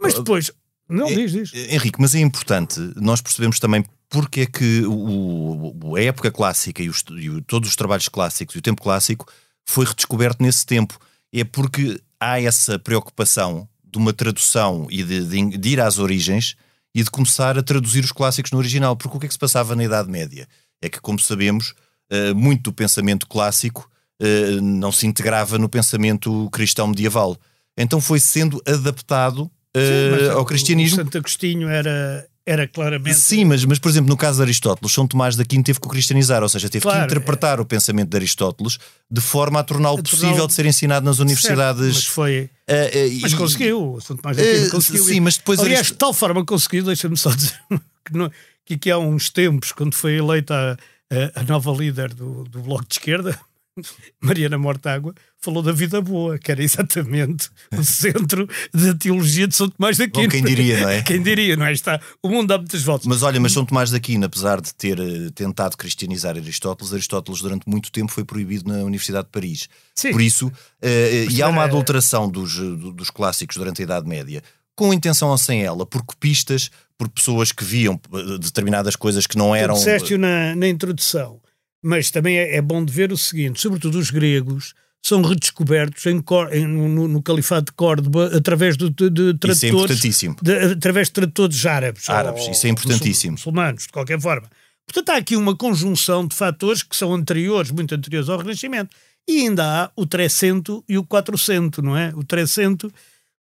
Mas 0.01 0.15
depois... 0.15 0.51
Não, 0.89 1.07
diz, 1.07 1.33
diz. 1.33 1.53
Henrique, 1.53 2.01
mas 2.01 2.15
é 2.15 2.21
importante 2.21 2.79
nós 2.95 3.21
percebemos 3.21 3.59
também 3.59 3.85
porque 4.09 4.43
é 4.43 4.47
que 4.47 4.85
o, 4.87 5.97
a 5.97 6.01
época 6.01 6.31
clássica 6.31 6.81
e, 6.81 6.89
os, 6.89 7.03
e 7.11 7.43
todos 7.43 7.69
os 7.69 7.75
trabalhos 7.75 8.09
clássicos 8.09 8.55
e 8.55 8.59
o 8.59 8.63
tempo 8.63 8.83
clássico 8.83 9.27
foi 9.65 9.85
redescoberto 9.85 10.41
nesse 10.43 10.65
tempo. 10.65 10.97
É 11.33 11.43
porque 11.43 12.01
há 12.21 12.41
essa 12.41 12.79
preocupação 12.79 13.69
de 13.97 14.03
uma 14.03 14.13
tradução 14.13 14.87
e 14.91 15.03
de, 15.03 15.25
de, 15.25 15.57
de, 15.57 15.69
ir 15.71 15.81
às 15.81 15.99
origens 15.99 16.55
e 16.95 17.03
de 17.03 17.11
começar 17.11 17.59
a 17.59 17.63
traduzir 17.63 18.05
os 18.05 18.13
clássicos 18.13 18.53
no 18.53 18.59
original. 18.59 18.95
Porque 18.95 19.17
o 19.17 19.21
que 19.21 19.27
é 19.27 19.29
que 19.29 19.35
se 19.35 19.39
passava 19.39 19.75
na 19.75 19.85
Idade 19.85 20.11
Média? 20.11 20.47
É 20.81 20.89
que, 20.89 21.01
como 21.01 21.19
sabemos, 21.19 21.75
eh, 22.11 22.35
muito 22.35 22.65
do 22.65 22.73
pensamento 22.73 23.27
clássico 23.27 23.91
eh, 24.21 24.61
não 24.61 24.93
se 24.93 25.07
integrava 25.07 25.59
no 25.59 25.69
pensamento 25.69 26.49
cristão 26.51 26.87
medieval. 26.87 27.37
Então 27.77 28.01
foi 28.01 28.21
sendo 28.21 28.63
adaptado 28.67 29.51
Sim, 29.75 30.31
ao 30.31 30.45
cristianismo. 30.45 30.97
Santo 30.97 31.19
Agostinho 31.19 31.69
era, 31.69 32.27
era 32.47 32.69
claramente. 32.69 33.17
Sim, 33.17 33.45
mas, 33.45 33.65
mas 33.65 33.81
por 33.81 33.89
exemplo, 33.89 34.09
no 34.09 34.17
caso 34.17 34.37
de 34.37 34.43
Aristóteles, 34.45 34.95
São 34.95 35.05
Tomás 35.05 35.35
da 35.35 35.43
Aquino 35.43 35.65
teve 35.65 35.81
que 35.81 35.87
o 35.87 35.91
cristianizar, 35.91 36.45
ou 36.45 36.49
seja, 36.49 36.69
teve 36.69 36.83
claro, 36.85 37.01
que 37.01 37.07
interpretar 37.07 37.59
é... 37.59 37.61
o 37.61 37.65
pensamento 37.65 38.09
de 38.09 38.17
Aristóteles 38.17 38.79
de 39.11 39.21
forma 39.21 39.59
a 39.59 39.65
torná-lo 39.65 40.01
possível 40.01 40.47
de 40.47 40.55
ser 40.55 40.65
ensinado 40.65 41.05
nas 41.05 41.19
universidades. 41.19 41.81
Certo, 41.81 41.95
mas 41.97 42.07
foi. 42.07 42.51
Uh, 42.69 43.17
uh, 43.17 43.21
mas 43.23 43.35
conseguiu, 43.35 43.99
São 44.01 44.17
Tomás 44.17 44.37
da 44.37 44.43
Aquino 44.45 44.67
uh, 44.67 44.71
conseguiu. 44.71 45.05
Sim, 45.05 45.21
mas 45.21 45.37
depois. 45.37 45.59
Aliás, 45.59 45.79
Arist... 45.81 45.93
de 45.93 45.99
tal 45.99 46.13
forma 46.15 46.45
conseguiu, 46.45 46.85
deixa-me 46.85 47.17
só 47.17 47.31
dizer 47.35 47.59
que, 48.05 48.17
não, 48.17 48.31
que 48.65 48.75
aqui 48.75 48.91
há 48.93 48.99
uns 48.99 49.29
tempos, 49.29 49.73
quando 49.73 49.95
foi 49.95 50.17
eleita 50.17 50.79
a, 51.11 51.41
a 51.41 51.43
nova 51.43 51.73
líder 51.73 52.15
do, 52.15 52.45
do 52.45 52.61
Bloco 52.61 52.87
de 52.87 52.95
Esquerda, 52.95 53.37
Mariana 54.21 54.59
Mortágua 54.59 55.15
falou 55.39 55.63
da 55.63 55.73
vida 55.73 56.01
boa, 56.01 56.39
que 56.39 56.51
era 56.51 56.63
exatamente 56.63 57.51
o 57.77 57.85
centro 57.85 58.49
da 58.73 58.95
teologia 58.95 59.47
de 59.47 59.55
São 59.55 59.69
Tomás 59.69 59.97
de 59.97 60.05
Aquino. 60.05 60.27
Bom, 60.27 60.31
quem 60.31 60.43
diria, 60.43 60.81
não 60.81 60.89
é? 60.89 61.03
Quem 61.03 61.23
diria, 61.23 61.57
não 61.57 61.67
é? 61.67 61.73
Está, 61.73 62.01
o 62.23 62.29
mundo 62.29 62.49
dá 62.49 62.59
muitas 62.59 62.83
voltas. 62.83 63.07
Mas 63.07 63.23
olha, 63.23 63.39
mas 63.41 63.53
São 63.53 63.65
Tomás 63.65 63.91
de 63.91 63.97
Aquino, 63.97 64.27
apesar 64.27 64.61
de 64.61 64.75
ter 64.75 64.99
eh, 64.99 65.31
tentado 65.35 65.77
cristianizar 65.77 66.37
Aristóteles, 66.37 66.93
Aristóteles 66.93 67.41
durante 67.41 67.69
muito 67.69 67.93
tempo 67.93 68.11
foi 68.11 68.25
proibido 68.25 68.71
na 68.73 68.83
Universidade 68.83 69.27
de 69.27 69.33
Paris. 69.33 69.69
Sim. 69.95 70.13
Por 70.13 70.21
isso, 70.21 70.49
uh, 70.49 71.31
e 71.31 71.43
há 71.43 71.49
uma 71.49 71.65
adulteração 71.65 72.29
dos, 72.29 72.57
dos 72.95 73.11
clássicos 73.11 73.57
durante 73.57 73.83
a 73.83 73.85
Idade 73.85 74.09
Média 74.09 74.43
com 74.75 74.93
intenção 74.93 75.31
ou 75.31 75.39
sem 75.39 75.63
ela, 75.63 75.87
por 75.87 76.03
copistas, 76.03 76.71
por 76.99 77.09
pessoas 77.09 77.51
que 77.51 77.65
viam 77.65 77.99
determinadas 78.39 78.95
coisas 78.95 79.27
que 79.27 79.39
não 79.39 79.55
eram. 79.55 79.75
Tu 79.75 79.79
disseste 79.79 80.17
na, 80.19 80.55
na 80.55 80.69
introdução. 80.69 81.41
Mas 81.87 82.11
também 82.11 82.37
é, 82.37 82.57
é, 82.57 82.61
bom 82.61 82.85
de 82.85 82.93
ver 82.93 83.13
o 83.13 83.17
seguinte: 83.17 83.61
sobretudo 83.61 83.97
os 83.97 84.11
gregos 84.11 84.75
são 85.01 85.23
redescobertos 85.23 86.05
em, 86.07 86.21
em, 86.51 86.67
no, 86.67 87.07
no, 87.07 87.23
Califado 87.23 87.67
de 87.67 87.73
Córdoba 87.73 88.29
através 88.37 88.77
de, 88.77 88.91
de, 88.91 89.09
de 89.09 89.35
tradutores. 89.35 89.57
Isso 89.57 89.67
é 89.67 89.69
importantíssimo. 89.69 90.37
De, 90.43 90.53
através 90.53 91.07
de 91.07 91.13
tradutores 91.13 91.65
árabes. 91.65 92.11
Árabes, 92.11 92.43
ou, 92.43 92.51
isso 92.51 92.67
é 92.67 92.71
importantíssimo. 92.71 93.33
Muçulmanos, 93.33 93.85
de 93.85 93.91
qualquer 93.91 94.21
forma. 94.21 94.51
Portanto, 94.85 95.11
há 95.11 95.17
aqui 95.17 95.37
uma 95.37 95.55
conjunção 95.55 96.27
de 96.27 96.35
fatores 96.35 96.83
que 96.83 96.97
são 96.97 97.15
anteriores, 97.15 97.71
muito 97.71 97.95
anteriores 97.95 98.29
ao 98.29 98.39
Renascimento. 98.39 98.97
E 99.29 99.43
ainda 99.43 99.85
há 99.85 99.91
o 99.95 100.05
300 100.05 100.83
e 100.89 100.99
o 100.99 101.05
400, 101.05 101.85
não 101.85 101.97
é? 101.97 102.13
O 102.17 102.25
300, 102.25 102.91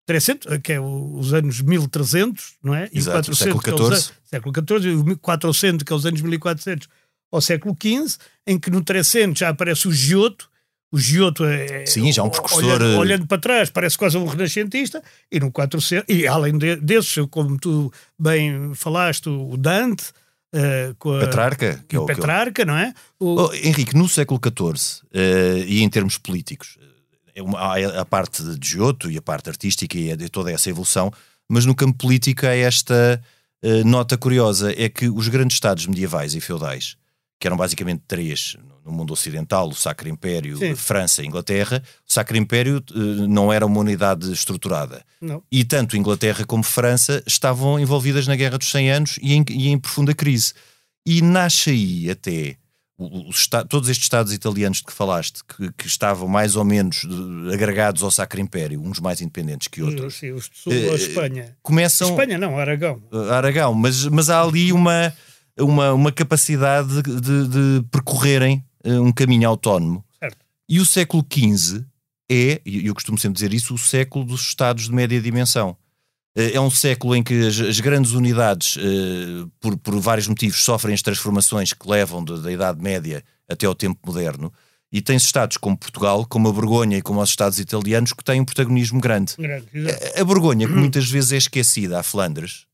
300 0.07 0.59
que 0.59 0.75
é 0.75 0.81
os 0.81 1.35
anos 1.35 1.61
1300, 1.61 2.55
não 2.63 2.77
é? 2.77 2.89
E 2.93 2.99
Exato, 2.99 3.33
o 3.33 3.37
400, 3.37 3.39
século 3.39 3.91
XIV. 3.91 4.13
É 4.25 4.29
século 4.31 4.55
XIV, 4.55 4.89
e 4.89 5.13
o 5.13 5.19
400, 5.19 5.83
que 5.85 5.93
é 5.93 5.97
os 5.97 6.07
anos 6.07 6.21
1400 6.21 6.89
ao 7.37 7.41
século 7.41 7.77
XV, 7.81 8.19
em 8.47 8.59
que 8.59 8.71
no 8.71 8.83
300 8.83 9.39
já 9.39 9.49
aparece 9.51 9.87
o 9.87 9.93
Giotto, 9.93 10.51
o 10.91 10.99
Giotto 10.99 11.45
é, 11.45 11.85
Sim, 11.85 12.13
já 12.13 12.23
um 12.23 12.31
precursor. 12.31 12.65
Olhando, 12.65 12.85
eh, 12.85 12.97
olhando, 12.97 13.27
para 13.27 13.39
trás, 13.39 13.71
parece 13.71 13.99
quase 13.99 14.17
um 14.17 14.25
renascentista, 14.25 15.03
e 15.31 15.41
no 15.41 15.51
400, 15.51 16.05
e 16.09 16.27
além 16.27 16.57
de, 16.57 16.77
desses, 16.77 17.17
como 17.31 17.59
tu 17.59 17.93
bem 18.19 18.73
falaste, 18.75 19.29
o 19.29 19.57
Dante. 19.57 20.05
Uh, 20.55 20.95
com 20.99 21.15
a, 21.15 21.21
Petrarca, 21.21 21.85
que 21.87 21.97
é 21.97 21.99
o 21.99 22.07
Petrarca, 22.07 22.65
não 22.65 22.77
é? 22.77 22.95
O... 23.19 23.43
Oh, 23.43 23.53
Henrique, 23.53 23.95
no 23.95 24.09
século 24.09 24.41
XIV, 24.43 25.03
uh, 25.03 25.65
e 25.67 25.83
em 25.83 25.89
termos 25.91 26.17
políticos, 26.17 26.79
é 27.35 27.43
uma, 27.43 27.59
há 27.59 28.01
a 28.01 28.05
parte 28.05 28.43
de 28.43 28.67
Giotto 28.67 29.11
e 29.11 29.19
a 29.19 29.23
parte 29.23 29.51
artística 29.51 29.99
e 29.99 30.17
de 30.17 30.31
toda 30.31 30.51
essa 30.51 30.71
evolução, 30.71 31.13
mas 31.47 31.67
no 31.67 31.75
campo 31.75 31.99
político 31.99 32.47
há 32.47 32.55
esta 32.55 33.21
uh, 33.63 33.85
nota 33.87 34.17
curiosa: 34.17 34.73
é 34.73 34.89
que 34.89 35.09
os 35.11 35.29
grandes 35.29 35.57
Estados 35.57 35.87
medievais 35.87 36.35
e 36.35 36.41
feudais, 36.41 36.97
que 37.39 37.47
eram 37.47 37.57
basicamente 37.57 38.03
três 38.07 38.57
no 38.85 38.93
mundo 38.93 39.13
ocidental, 39.13 39.69
o 39.69 39.75
Sacro 39.75 40.09
Império, 40.09 40.57
Sim. 40.59 40.77
França 40.77 41.23
e 41.23 41.27
Inglaterra, 41.27 41.83
o 42.09 42.13
Sacro 42.13 42.37
Império 42.37 42.83
uh, 42.95 42.99
não 43.29 43.53
era 43.53 43.67
uma 43.67 43.81
unidade 43.81 44.33
estruturada. 44.33 45.05
Não. 45.21 45.43
E 45.51 45.65
tanto 45.65 45.97
Inglaterra 45.97 46.45
como 46.45 46.63
França 46.63 47.23
estavam 47.27 47.81
envolvidas 47.81 48.29
na 48.29 48.37
Guerra 48.37 48.59
dos 48.59 48.71
100 48.71 48.91
Anos 48.91 49.19
e 49.21 49.35
em, 49.35 49.45
e 49.51 49.69
em 49.69 49.79
profunda 49.79 50.15
crise. 50.15 50.55
E 51.05 51.21
nasce 51.21 51.71
aí 51.71 52.11
até 52.11 52.57
os, 52.99 53.47
todos 53.69 53.89
estes 53.89 54.05
Estados 54.05 54.33
italianos 54.33 54.79
de 54.79 54.85
que 54.85 54.93
falaste, 54.93 55.41
que, 55.45 55.71
que, 55.73 55.87
estavam 55.87 56.29
mais 56.29 56.57
ou 56.57 56.65
menos 56.65 57.07
agregados 57.53 58.03
ao 58.03 58.11
Sacro 58.11 58.41
Império, 58.41 58.81
uns 58.81 59.01
mais 59.01 59.21
independentes 59.21 59.69
que 59.69 59.83
outros. 59.83 60.15
Sim, 60.15 60.31
os 60.31 60.49
de 60.49 60.57
Sul, 60.57 60.73
uh, 60.73 60.93
a 60.93 60.95
Espanha. 60.95 61.57
Começam, 61.63 62.09
Espanha 62.11 62.39
não, 62.39 62.59
Aragão. 62.59 63.03
Aragão, 63.31 63.75
mas, 63.75 64.07
mas 64.07 64.31
há 64.31 64.41
ali 64.41 64.73
uma, 64.73 65.13
uma, 65.59 65.93
uma 65.93 66.13
capacidade 66.13 67.03
de, 67.03 67.49
de, 67.49 67.87
percorrerem 67.91 68.65
uh, 68.85 69.03
um 69.03 69.13
caminho 69.13 69.49
autónomo. 69.49 70.05
Certo. 70.19 70.39
E 70.69 70.81
o 70.81 70.87
século 70.87 71.25
XV 71.33 71.85
é, 72.31 72.61
e 72.65 72.87
eu 72.87 72.95
costumo 72.95 73.19
sempre 73.19 73.35
dizer 73.35 73.55
isso, 73.55 73.75
o 73.75 73.79
século 73.79 74.25
dos 74.25 74.41
Estados 74.43 74.85
de 74.85 74.93
média 74.93 75.21
dimensão. 75.21 75.77
Eh, 76.37 76.55
é 76.55 76.61
um 76.61 76.71
século 76.71 77.15
em 77.15 77.23
que 77.23 77.47
as, 77.47 77.59
as 77.61 77.81
grandes 77.81 78.13
unidades, 78.13 78.77
uh, 78.77 79.51
por, 79.61 79.77
por, 79.79 79.99
vários 80.01 80.27
motivos, 80.27 80.63
sofrem 80.63 80.95
as 80.95 81.03
transformações 81.03 81.73
que 81.73 81.89
levam 81.89 82.25
de, 82.25 82.41
da 82.43 82.51
Idade 82.51 82.83
Média 82.83 83.23
até 83.49 83.67
ao 83.67 83.75
tempo 83.75 84.01
moderno. 84.05 84.53
E 84.91 85.01
tens 85.01 85.25
estados 85.25 85.57
como 85.57 85.77
Portugal, 85.77 86.25
como 86.27 86.49
a 86.49 86.53
Borgonha 86.53 86.99
e 86.99 87.03
como 87.03 87.21
os 87.21 87.31
estados 87.31 87.59
italianos 87.59 88.13
que 88.13 88.25
têm 88.25 88.41
um 88.41 88.45
protagonismo 88.45 89.01
grande. 89.01 89.35
grande 89.37 89.67
a, 90.17 90.21
a, 90.21 90.25
Borgonha, 90.25 90.67
que 90.67 90.75
muitas 90.75 91.09
vezes 91.09 91.33
é 91.33 91.37
esquecida, 91.37 91.99
a 91.99 92.03
Flandres, 92.03 92.67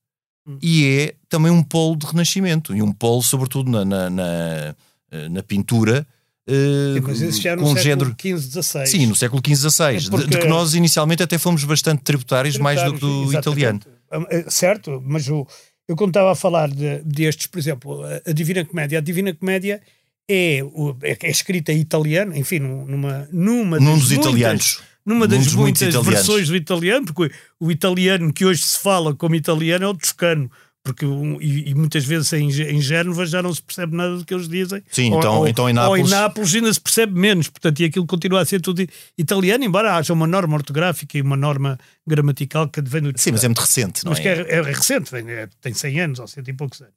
hum. 0.47 0.59
e 0.63 0.87
é 0.87 1.15
também 1.29 1.51
um 1.51 1.63
polo 1.63 1.97
de 1.97 2.07
renascimento, 2.07 2.75
e 2.75 2.83
um 2.83 2.93
polo, 2.93 3.23
sobretudo, 3.23 3.71
na, 3.71 3.85
na, 3.85 4.11
na, 4.11 4.75
eh, 5.11 5.29
na 5.29 5.43
pintura, 5.43 6.07
Uh, 6.45 7.15
Sim, 7.15 7.31
século 7.31 7.79
XV, 7.79 8.37
XVI. 8.37 8.87
Sim, 8.87 9.07
no 9.07 9.15
século 9.15 9.41
XV, 9.47 9.71
XVI, 9.71 9.85
é 9.85 10.11
porque... 10.11 10.27
de, 10.27 10.31
de, 10.33 10.39
que 10.41 10.49
nós 10.49 10.75
inicialmente 10.75 11.23
até 11.23 11.39
fomos 11.39 11.63
bastante 11.63 12.03
tributários, 12.03 12.57
tributários 12.57 12.59
mais 12.59 12.83
do 12.83 12.99
que 12.99 13.33
do 13.33 13.39
italiano. 13.39 13.81
Eh, 14.29 14.45
certo, 14.49 15.01
mas 15.07 15.29
o, 15.29 15.47
eu 15.87 15.95
quando 15.95 16.11
estava 16.11 16.33
a 16.33 16.35
falar 16.35 16.69
de, 16.69 16.99
destes, 17.05 17.47
por 17.47 17.59
exemplo, 17.59 18.03
a, 18.27 18.33
Divina 18.33 18.65
Comédia, 18.65 18.99
a 18.99 19.01
Divina 19.01 19.33
Comédia 19.33 19.81
é, 20.29 20.59
é, 21.03 21.19
é 21.23 21.31
escrita 21.31 21.73
em 21.73 21.79
italiano, 21.79 22.37
enfim, 22.37 22.59
numa, 22.59 23.29
numa 23.31 23.79
Num 23.79 23.97
dos 23.97 24.09
muitas, 24.09 24.27
italianos. 24.27 24.83
Numa 25.05 25.27
das 25.27 25.53
muitas 25.55 25.95
versões 25.95 26.49
do 26.49 26.57
italiano, 26.57 27.07
porque 27.07 27.35
o, 27.59 27.67
o 27.67 27.73
italiano 27.73 28.33
que 28.33 28.45
hoje 28.45 28.63
se 28.63 28.79
fala 28.79 29.15
como 29.15 29.35
italiano 29.35 29.85
é 29.85 29.89
o 29.89 29.95
toscano 29.95 30.51
porque 30.85 31.07
e, 31.41 31.71
e, 31.71 31.75
muitas 31.75 32.05
vezes 32.05 32.33
em, 32.33 32.49
em 32.49 32.81
Génova 32.81 33.25
já 33.25 33.41
não 33.41 33.55
se 33.55 33.63
percebe 33.63 33.97
nada 33.97 34.17
do 34.17 34.25
que 34.25 34.35
eles 34.35 34.49
dizem. 34.49 34.83
Sim, 34.91 35.13
ou, 35.13 35.19
então, 35.19 35.39
ou, 35.39 35.49
então 35.49 35.71
em 35.71 35.73
Nápoles. 35.73 36.03
Ou 36.03 36.09
em 36.09 36.11
Nápoles 36.11 36.55
ainda 36.55 36.73
se 36.75 36.81
percebe 36.81 37.19
menos, 37.19 37.49
portanto, 37.49 37.81
e 37.81 37.85
aquilo 37.85 38.05
continua 38.05 38.41
a 38.41 38.45
ser 38.45 38.61
tudo 38.61 38.85
italiano, 39.17 39.63
embora 39.63 39.95
haja 39.95 40.13
uma 40.13 40.27
norma 40.27 40.57
ortográfica 40.57 41.17
e 41.17 41.23
uma 41.23 41.37
norma 41.37 41.79
gramatical 42.07 42.69
que 42.69 42.81
vem 42.83 43.03
do. 43.03 43.13
Sim, 43.17 43.31
mas 43.31 43.45
é 43.45 43.49
muito 43.49 43.61
recente, 43.61 44.05
não 44.05 44.11
mas 44.11 44.19
é? 44.21 44.37
Mas 44.37 44.49
é, 44.49 44.59
é, 44.59 44.63
recente, 44.63 45.11
vem, 45.13 45.31
é, 45.31 45.49
tem 45.61 45.73
100 45.73 46.01
anos 46.01 46.19
ou 46.19 46.27
100 46.27 46.45
e 46.49 46.53
poucos 46.53 46.81
anos. 46.81 46.95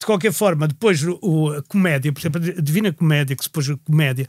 De 0.00 0.06
qualquer 0.06 0.32
forma, 0.32 0.66
depois 0.66 1.04
o, 1.06 1.52
a 1.52 1.62
comédia, 1.62 2.12
por 2.12 2.20
exemplo, 2.20 2.40
a 2.42 2.60
Divina 2.60 2.92
Comédia, 2.92 3.36
que 3.36 3.44
se 3.44 3.50
pôs 3.50 3.68
a 3.68 3.76
comédia, 3.76 4.26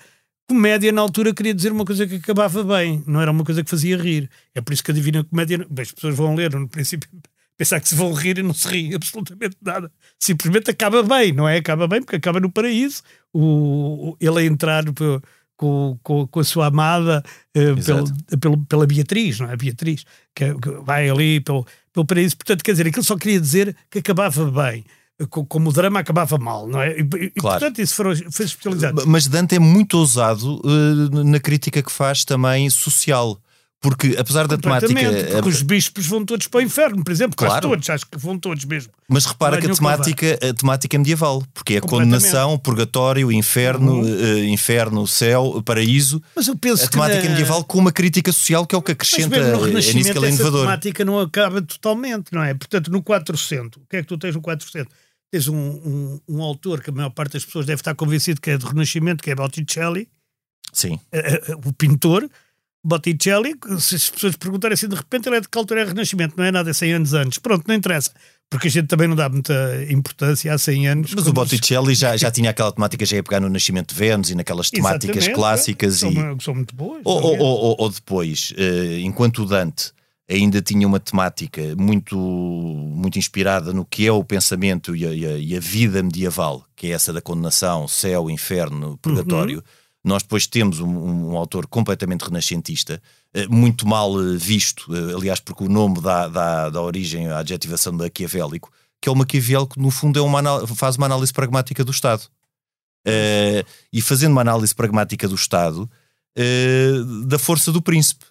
comédia 0.48 0.92
na 0.92 1.02
altura 1.02 1.34
queria 1.34 1.54
dizer 1.54 1.72
uma 1.72 1.86
coisa 1.86 2.06
que 2.06 2.16
acabava 2.16 2.64
bem, 2.64 3.04
não 3.08 3.22
era 3.22 3.32
uma 3.32 3.44
coisa 3.44 3.64
que 3.64 3.70
fazia 3.70 3.98
rir. 3.98 4.30
É 4.54 4.62
por 4.62 4.74
isso 4.74 4.84
que 4.84 4.92
a 4.92 4.94
Divina 4.94 5.24
Comédia, 5.24 5.66
bem, 5.70 5.84
as 5.84 5.92
pessoas 5.92 6.16
vão 6.16 6.36
ler 6.36 6.54
no 6.54 6.68
princípio 6.68 7.10
pensar 7.58 7.80
que 7.80 7.88
se 7.88 7.96
vão 7.96 8.14
rir 8.14 8.38
e 8.38 8.44
não 8.44 8.54
se 8.54 8.68
riem 8.68 8.94
absolutamente 8.96 9.58
nada. 9.62 9.92
Simplesmente 10.20 10.70
acaba 10.70 11.04
bem, 11.04 11.32
não 11.32 11.48
é? 11.48 11.58
Acaba 11.58 11.88
bem 11.88 12.02
porque 12.02 12.18
acaba 12.18 12.40
no 12.40 12.52
paraíso. 12.52 13.02
O, 13.32 14.12
o 14.12 14.18
ele 14.20 14.40
a 14.40 14.44
entrar 14.44 14.84
com, 15.56 15.98
com, 16.04 16.28
com, 16.28 16.40
a 16.40 16.44
sua 16.44 16.68
amada 16.68 17.24
uh, 17.56 17.84
pelo, 17.84 18.40
pelo, 18.40 18.66
pela 18.66 18.88
Beatriz, 18.88 19.40
não 19.40 19.50
é? 19.50 19.56
Beatriz, 19.56 20.06
que, 20.36 20.54
que, 20.56 20.70
vai 20.84 21.10
ali 21.10 21.40
pelo, 21.40 21.66
pelo 21.92 22.06
paraíso. 22.06 22.38
Portanto, 22.38 22.64
quer 22.64 22.72
dizer, 22.72 22.88
aquilo 22.88 23.04
só 23.04 23.16
queria 23.16 23.40
dizer 23.40 23.76
que 23.90 24.00
acabava 24.00 24.50
bem. 24.52 24.84
Como 25.30 25.70
o 25.70 25.74
drama 25.74 26.00
acabava 26.00 26.38
mal, 26.38 26.68
não 26.68 26.82
é? 26.82 26.98
E, 27.00 27.04
claro. 27.32 27.60
portanto, 27.60 27.80
isso 27.80 27.96
foi, 27.96 28.16
foi 28.16 28.46
especializado. 28.46 29.04
Mas 29.06 29.28
Dante 29.28 29.56
é 29.56 29.60
muito 29.60 29.98
ousado 29.98 30.60
uh, 30.66 31.24
na 31.24 31.40
crítica 31.40 31.84
que 31.84 31.92
faz 31.92 32.26
também 32.26 32.70
social 32.70 33.40
porque 33.84 34.16
apesar 34.18 34.48
da 34.48 34.58
temática. 34.58 34.94
Porque 35.34 35.50
os 35.50 35.62
bispos 35.62 36.08
vão 36.08 36.24
todos 36.24 36.48
para 36.48 36.60
o 36.60 36.62
inferno, 36.62 37.04
por 37.04 37.12
exemplo, 37.12 37.36
claro. 37.36 37.68
todos, 37.68 37.90
acho 37.90 38.06
que 38.06 38.18
vão 38.18 38.40
todos 38.40 38.64
mesmo. 38.64 38.94
Mas 39.10 39.26
repara 39.26 39.60
que 39.60 39.70
a 39.70 39.74
temática, 39.76 40.40
a 40.42 40.54
temática 40.54 40.96
é 40.96 40.98
medieval, 40.98 41.44
porque 41.54 41.74
é 41.74 41.78
a 41.80 41.82
condenação, 41.82 42.58
purgatório, 42.58 43.30
inferno, 43.30 43.96
uhum. 43.96 44.04
uh, 44.04 44.46
inferno, 44.46 45.06
céu, 45.06 45.62
paraíso. 45.66 46.24
Mas 46.34 46.48
eu 46.48 46.58
penso 46.58 46.86
a 46.86 46.88
temática 46.88 47.20
que 47.20 47.28
é 47.28 47.30
medieval 47.32 47.62
com 47.66 47.78
uma 47.78 47.92
crítica 47.92 48.32
social 48.32 48.66
que 48.66 48.74
é 48.74 48.78
o 48.78 48.82
que 48.82 48.94
acrescenta 48.94 49.38
mas 49.38 49.60
no 49.60 49.68
é 49.68 49.94
nisso 49.94 50.12
que 50.14 50.18
ele 50.18 50.28
é 50.28 50.30
inovador. 50.30 50.62
A 50.62 50.64
temática 50.64 51.04
não 51.04 51.20
acaba 51.20 51.62
totalmente, 51.62 52.32
não 52.32 52.42
é? 52.42 52.54
Portanto, 52.54 52.90
no 52.90 53.04
400, 53.04 53.84
o 53.84 53.86
que 53.86 53.98
é 53.98 54.02
que 54.02 54.08
tu 54.08 54.18
tens 54.18 54.34
no 54.34 54.42
400? 54.42 54.94
Tens 55.30 55.48
um, 55.50 55.58
um, 55.58 56.20
um 56.30 56.42
autor 56.42 56.82
que 56.82 56.90
a 56.90 56.94
maior 56.94 57.10
parte 57.10 57.34
das 57.34 57.44
pessoas 57.44 57.66
deve 57.66 57.82
estar 57.82 57.94
convencido 57.96 58.40
que 58.40 58.50
é 58.50 58.58
de 58.58 58.66
Renascimento, 58.66 59.22
que 59.22 59.30
é 59.30 59.36
Botticelli. 59.36 60.08
Sim. 60.72 60.94
Uh, 61.14 61.54
uh, 61.54 61.68
o 61.68 61.74
pintor 61.74 62.30
Botticelli, 62.84 63.56
se 63.80 63.96
as 63.96 64.10
pessoas 64.10 64.36
perguntarem 64.36 64.74
assim 64.74 64.90
de 64.90 64.96
repente, 64.96 65.30
ele 65.30 65.38
é 65.38 65.42
de 65.42 65.48
que 65.48 65.58
altura 65.58 65.82
é 65.82 65.86
Renascimento, 65.86 66.36
não 66.38 66.44
é 66.44 66.52
nada 66.52 66.74
100 66.74 66.94
anos 66.94 67.14
antes. 67.14 67.40
Pronto, 67.40 67.64
não 67.66 67.74
interessa. 67.74 68.12
Porque 68.50 68.68
a 68.68 68.72
gente 68.72 68.88
também 68.88 69.08
não 69.08 69.16
dá 69.16 69.30
muita 69.30 69.54
importância 69.90 70.54
há 70.54 70.58
100 70.58 70.88
anos. 70.88 71.14
Mas 71.16 71.26
o 71.26 71.34
Botticelli 71.34 71.96
já, 71.96 72.18
já 72.18 72.30
tinha 72.32 72.50
aquela 72.50 72.72
temática, 72.72 73.06
já 73.06 73.16
ia 73.16 73.24
pegar 73.24 73.40
no 73.40 73.50
Nascimento 73.50 73.94
de 73.94 74.00
Vênus 74.00 74.30
e 74.30 74.36
naquelas 74.36 74.70
temáticas 74.70 75.16
Exatamente, 75.16 75.36
clássicas. 75.36 76.04
É. 76.04 76.10
e... 76.10 76.14
São, 76.14 76.40
são 76.40 76.56
muito 76.56 76.76
boas. 76.76 77.02
Ou, 77.06 77.22
ou, 77.24 77.40
ou, 77.40 77.76
ou, 77.80 77.90
depois, 77.90 78.52
uh, 78.52 79.00
enquanto 79.00 79.44
o 79.44 79.46
Dante 79.46 79.92
ainda 80.30 80.62
tinha 80.62 80.86
uma 80.86 81.00
temática 81.00 81.62
muito, 81.78 82.18
muito 82.18 83.18
inspirada 83.18 83.74
no 83.74 83.86
que 83.86 84.06
é 84.06 84.12
o 84.12 84.24
pensamento 84.24 84.96
e 84.96 85.06
a, 85.06 85.14
e 85.14 85.26
a, 85.26 85.38
e 85.38 85.56
a 85.56 85.60
vida 85.60 86.04
medieval, 86.04 86.66
que 86.76 86.88
é 86.88 86.90
essa 86.92 87.14
da 87.14 87.22
condenação, 87.22 87.88
céu, 87.88 88.30
inferno, 88.30 88.98
purgatório. 89.02 89.58
Uhum 89.58 89.83
nós 90.04 90.22
depois 90.22 90.46
temos 90.46 90.80
um, 90.80 91.32
um 91.32 91.38
autor 91.38 91.66
completamente 91.66 92.24
renascentista, 92.24 93.02
eh, 93.34 93.48
muito 93.48 93.88
mal 93.88 94.12
eh, 94.20 94.36
visto, 94.36 94.94
eh, 94.94 95.14
aliás, 95.16 95.40
porque 95.40 95.64
o 95.64 95.70
nome 95.70 96.02
dá, 96.02 96.28
dá, 96.28 96.70
dá 96.70 96.82
origem 96.82 97.28
à 97.28 97.40
adjetivação 97.40 97.94
maquiavélico, 97.94 98.70
que 99.02 99.08
é 99.08 99.12
o 99.12 99.16
Maquiavel 99.16 99.66
que, 99.66 99.80
no 99.80 99.90
fundo, 99.90 100.20
é 100.20 100.22
uma, 100.22 100.68
faz 100.68 100.98
uma 100.98 101.06
análise 101.06 101.32
pragmática 101.32 101.84
do 101.84 101.92
Estado. 101.92 102.24
E 103.92 104.02
fazendo 104.02 104.32
uma 104.32 104.40
análise 104.40 104.74
pragmática 104.74 105.28
do 105.28 105.36
Estado, 105.36 105.90
da 107.28 107.38
força 107.38 107.70
do 107.70 107.82
príncipe. 107.82 108.24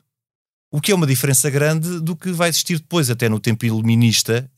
O 0.70 0.80
que 0.80 0.90
é 0.90 0.94
uma 0.94 1.06
diferença 1.06 1.50
grande 1.50 2.00
do 2.00 2.16
que 2.16 2.32
vai 2.32 2.48
existir 2.48 2.78
depois, 2.78 3.10
até 3.10 3.28
no 3.28 3.38
tempo 3.38 3.66
iluminista, 3.66 4.50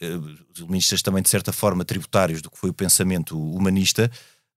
os 0.53 0.61
iluministas 0.61 1.03
também, 1.03 1.21
de 1.21 1.29
certa 1.29 1.53
forma, 1.53 1.85
tributários 1.85 2.41
do 2.41 2.49
que 2.49 2.59
foi 2.59 2.71
o 2.71 2.75
pensamento 2.75 3.37
humanista, 3.37 4.09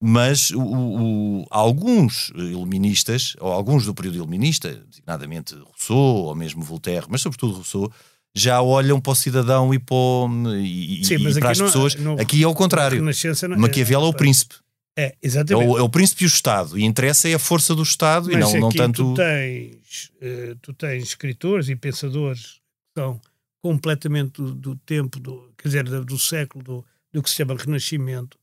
mas 0.02 0.52
o, 0.52 0.62
o, 0.62 1.46
alguns 1.50 2.32
iluministas, 2.36 3.36
ou 3.40 3.52
alguns 3.52 3.86
do 3.86 3.94
período 3.94 4.18
iluminista, 4.18 4.74
designadamente 4.88 5.56
Rousseau 5.56 6.26
ou 6.26 6.36
mesmo 6.36 6.64
Voltaire, 6.64 7.08
mas 7.10 7.22
sobretudo 7.22 7.54
Rousseau, 7.54 7.92
já 8.36 8.62
olham 8.62 9.02
para 9.02 9.12
o 9.12 9.16
cidadão 9.16 9.74
e 9.74 9.80
para, 9.80 9.96
o, 9.96 10.30
e, 10.56 11.04
Sim, 11.04 11.16
e 11.16 11.40
para 11.40 11.52
as 11.52 11.58
não, 11.58 11.66
pessoas. 11.66 11.96
Não, 11.96 12.14
aqui 12.20 12.44
é 12.44 12.48
o 12.48 12.54
contrário. 12.54 13.02
Não, 13.02 13.58
Maquiavel 13.58 14.02
é, 14.02 14.04
é 14.04 14.08
o 14.08 14.14
príncipe. 14.14 14.56
É, 14.96 15.16
exatamente. 15.22 15.68
É 15.68 15.72
o, 15.72 15.78
é 15.78 15.82
o, 15.82 15.90
príncipe 15.90 16.24
e 16.24 16.26
o 16.26 16.28
Estado. 16.28 16.78
E 16.78 16.84
interessa 16.84 17.28
é 17.30 17.34
a 17.34 17.40
força 17.40 17.74
do 17.74 17.84
Estado 17.84 18.30
mas 18.32 18.36
e 18.36 18.54
não, 18.54 18.62
não 18.62 18.70
tanto. 18.70 19.14
Tu 19.14 19.14
tens, 19.16 20.12
uh, 20.22 20.56
tu 20.62 20.74
tens 20.74 21.04
escritores 21.04 21.70
e 21.70 21.76
pensadores 21.76 22.60
que 22.96 23.02
são 23.02 23.20
completamente 23.62 24.42
do, 24.42 24.54
do 24.54 24.76
tempo, 24.76 25.20
do, 25.20 25.52
quer 25.58 25.68
dizer, 25.70 25.84
do, 25.84 26.06
do 26.06 26.18
século, 26.18 26.64
do, 26.64 26.86
do 27.12 27.24
que 27.24 27.30
se 27.30 27.36
chama 27.36 27.56
Renascimento, 27.56 28.38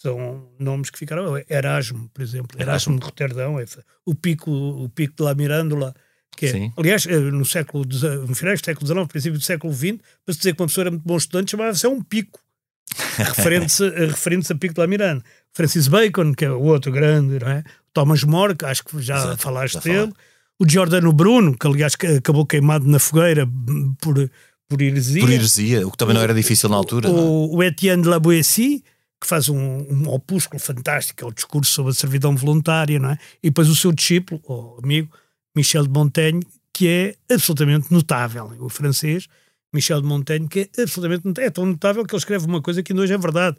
são 0.00 0.48
nomes 0.58 0.88
que 0.88 0.98
ficaram. 0.98 1.36
Erasmo, 1.48 2.08
por 2.14 2.22
exemplo, 2.22 2.60
Erasmo, 2.60 2.98
de 2.98 3.04
Roterdão, 3.04 3.60
é 3.60 3.64
o 4.06 4.14
Pico, 4.14 4.50
o 4.50 4.88
Pico 4.88 5.14
de 5.16 5.22
la 5.22 5.34
Mirândola, 5.34 5.94
que 6.34 6.46
é, 6.46 6.70
aliás, 6.76 7.06
eh, 7.06 7.18
no 7.18 7.44
século, 7.44 7.84
no 7.84 8.34
final 8.34 8.54
do 8.54 8.64
século 8.64 8.86
XIX, 8.86 9.08
princípio 9.08 9.38
do 9.38 9.44
século 9.44 9.74
XX, 9.74 9.98
para 10.24 10.32
se 10.32 10.38
dizer 10.38 10.54
que 10.54 10.62
uma 10.62 10.68
pessoa 10.68 10.84
era 10.84 10.90
muito 10.90 11.06
bom 11.06 11.16
estudante, 11.16 11.50
chamava-se 11.50 11.86
um 11.86 12.02
pico, 12.02 12.40
referente-se 13.18 13.90
referente 13.90 14.50
a 14.50 14.56
Pico 14.56 14.74
de 14.74 14.80
la 14.80 14.86
Miranda. 14.86 15.22
Francis 15.52 15.86
Bacon, 15.86 16.32
que 16.32 16.46
é 16.46 16.50
o 16.50 16.62
outro 16.62 16.90
grande, 16.90 17.38
não 17.38 17.50
é? 17.50 17.62
Thomas 17.92 18.24
More, 18.24 18.54
que 18.54 18.64
acho 18.64 18.84
que 18.84 19.00
já 19.02 19.18
Exato, 19.18 19.42
falaste 19.42 19.74
já 19.74 19.80
dele. 19.80 20.12
O 20.58 20.68
Giordano 20.68 21.12
Bruno, 21.12 21.56
que 21.58 21.66
aliás 21.66 21.94
acabou 22.16 22.46
queimado 22.46 22.86
na 22.86 22.98
fogueira 22.98 23.46
por, 24.00 24.30
por 24.68 24.80
heresia. 24.80 25.20
Por 25.20 25.30
heresia, 25.30 25.86
o 25.86 25.90
que 25.90 25.96
também 25.98 26.14
não 26.14 26.22
era 26.22 26.32
difícil 26.32 26.68
na 26.68 26.76
altura. 26.76 27.10
O, 27.10 27.52
é? 27.52 27.56
o 27.56 27.62
Etienne 27.62 28.02
de 28.02 28.08
la 28.08 28.18
Boétie, 28.18 28.82
que 29.20 29.26
faz 29.26 29.48
um, 29.48 29.58
um 29.58 30.08
opúsculo 30.08 30.58
fantástico, 30.58 31.22
é 31.22 31.26
o 31.26 31.32
discurso 31.32 31.72
sobre 31.72 31.92
a 31.92 31.94
servidão 31.94 32.34
voluntária, 32.34 32.98
não 32.98 33.10
é? 33.10 33.18
E 33.42 33.50
depois 33.50 33.68
o 33.68 33.76
seu 33.76 33.92
discípulo, 33.92 34.40
ou 34.44 34.78
amigo, 34.82 35.12
Michel 35.54 35.84
de 35.84 35.90
Montaigne, 35.90 36.42
que 36.72 36.88
é 36.88 37.34
absolutamente 37.34 37.92
notável. 37.92 38.50
O 38.58 38.68
francês, 38.68 39.28
Michel 39.72 40.00
de 40.00 40.06
Montaigne, 40.06 40.48
que 40.48 40.70
é 40.76 40.82
absolutamente 40.82 41.26
notável. 41.26 41.46
É 41.46 41.50
tão 41.50 41.66
notável 41.66 42.04
que 42.04 42.14
ele 42.14 42.18
escreve 42.18 42.46
uma 42.46 42.62
coisa 42.62 42.82
que 42.82 42.92
ainda 42.92 43.02
hoje 43.02 43.12
é 43.12 43.18
verdade. 43.18 43.58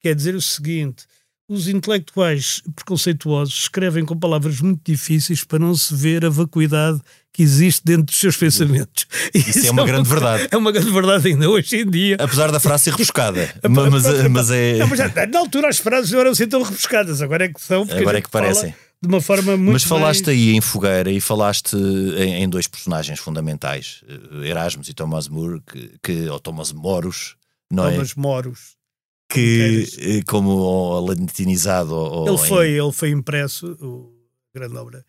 Quer 0.00 0.14
dizer 0.14 0.34
o 0.34 0.40
seguinte: 0.40 1.06
os 1.50 1.66
intelectuais 1.66 2.62
preconceituosos 2.76 3.62
escrevem 3.62 4.04
com 4.04 4.16
palavras 4.16 4.60
muito 4.60 4.80
difíceis 4.84 5.42
para 5.42 5.58
não 5.58 5.74
se 5.74 5.92
ver 5.92 6.24
a 6.24 6.28
vacuidade 6.28 7.00
que 7.32 7.42
existe 7.42 7.82
dentro 7.84 8.04
dos 8.04 8.16
seus 8.20 8.36
pensamentos. 8.36 9.04
Isso, 9.34 9.58
Isso 9.58 9.66
é 9.66 9.70
uma 9.72 9.84
grande 9.84 10.08
verdade. 10.08 10.46
É 10.48 10.56
uma 10.56 10.70
grande 10.70 10.92
verdade 10.92 11.26
ainda 11.26 11.50
hoje 11.50 11.78
em 11.78 11.90
dia. 11.90 12.16
Apesar 12.20 12.52
da 12.52 12.60
frase 12.60 12.84
ser 12.84 12.90
rebuscada. 12.92 13.52
mas, 13.68 13.92
mas, 14.30 14.50
é... 14.52 14.78
Não, 14.78 14.86
mas, 14.86 15.00
na 15.00 15.38
altura 15.40 15.68
as 15.68 15.78
frases 15.78 16.12
não 16.12 16.20
eram 16.20 16.30
assim 16.30 16.46
tão 16.46 16.62
rebuscadas, 16.62 17.20
agora 17.20 17.46
é 17.46 17.48
que 17.48 17.60
são. 17.60 17.82
Agora 17.90 18.18
é 18.18 18.20
que 18.22 18.30
parecem. 18.30 18.72
De 19.02 19.08
uma 19.08 19.20
forma 19.20 19.56
muito 19.56 19.72
Mas 19.72 19.82
falaste 19.82 20.26
mais... 20.26 20.38
aí 20.38 20.54
em 20.54 20.60
Fogueira 20.60 21.10
e 21.10 21.20
falaste 21.20 21.74
em, 21.74 22.44
em, 22.44 22.48
dois 22.48 22.68
personagens 22.68 23.18
fundamentais, 23.18 24.02
eh, 24.06 24.48
Erasmus 24.48 24.90
e 24.90 24.94
Thomas 24.94 25.26
More, 25.26 25.60
que, 25.66 25.92
que, 26.02 26.28
ou 26.28 26.38
Thomas 26.38 26.70
Moros, 26.70 27.34
não 27.70 27.84
Thomas 27.84 27.92
é? 27.92 27.96
Thomas 27.96 28.14
Moros 28.14 28.79
que 29.30 29.86
eh, 29.98 30.22
como 30.26 30.98
latinizado 31.00 31.94
ou 31.94 32.28
ele 32.28 32.38
foi 32.38 32.70
em... 32.70 32.78
ele 32.78 32.92
foi 32.92 33.10
impresso 33.10 33.72
o 33.80 34.12
grande 34.52 34.76
obra 34.76 35.04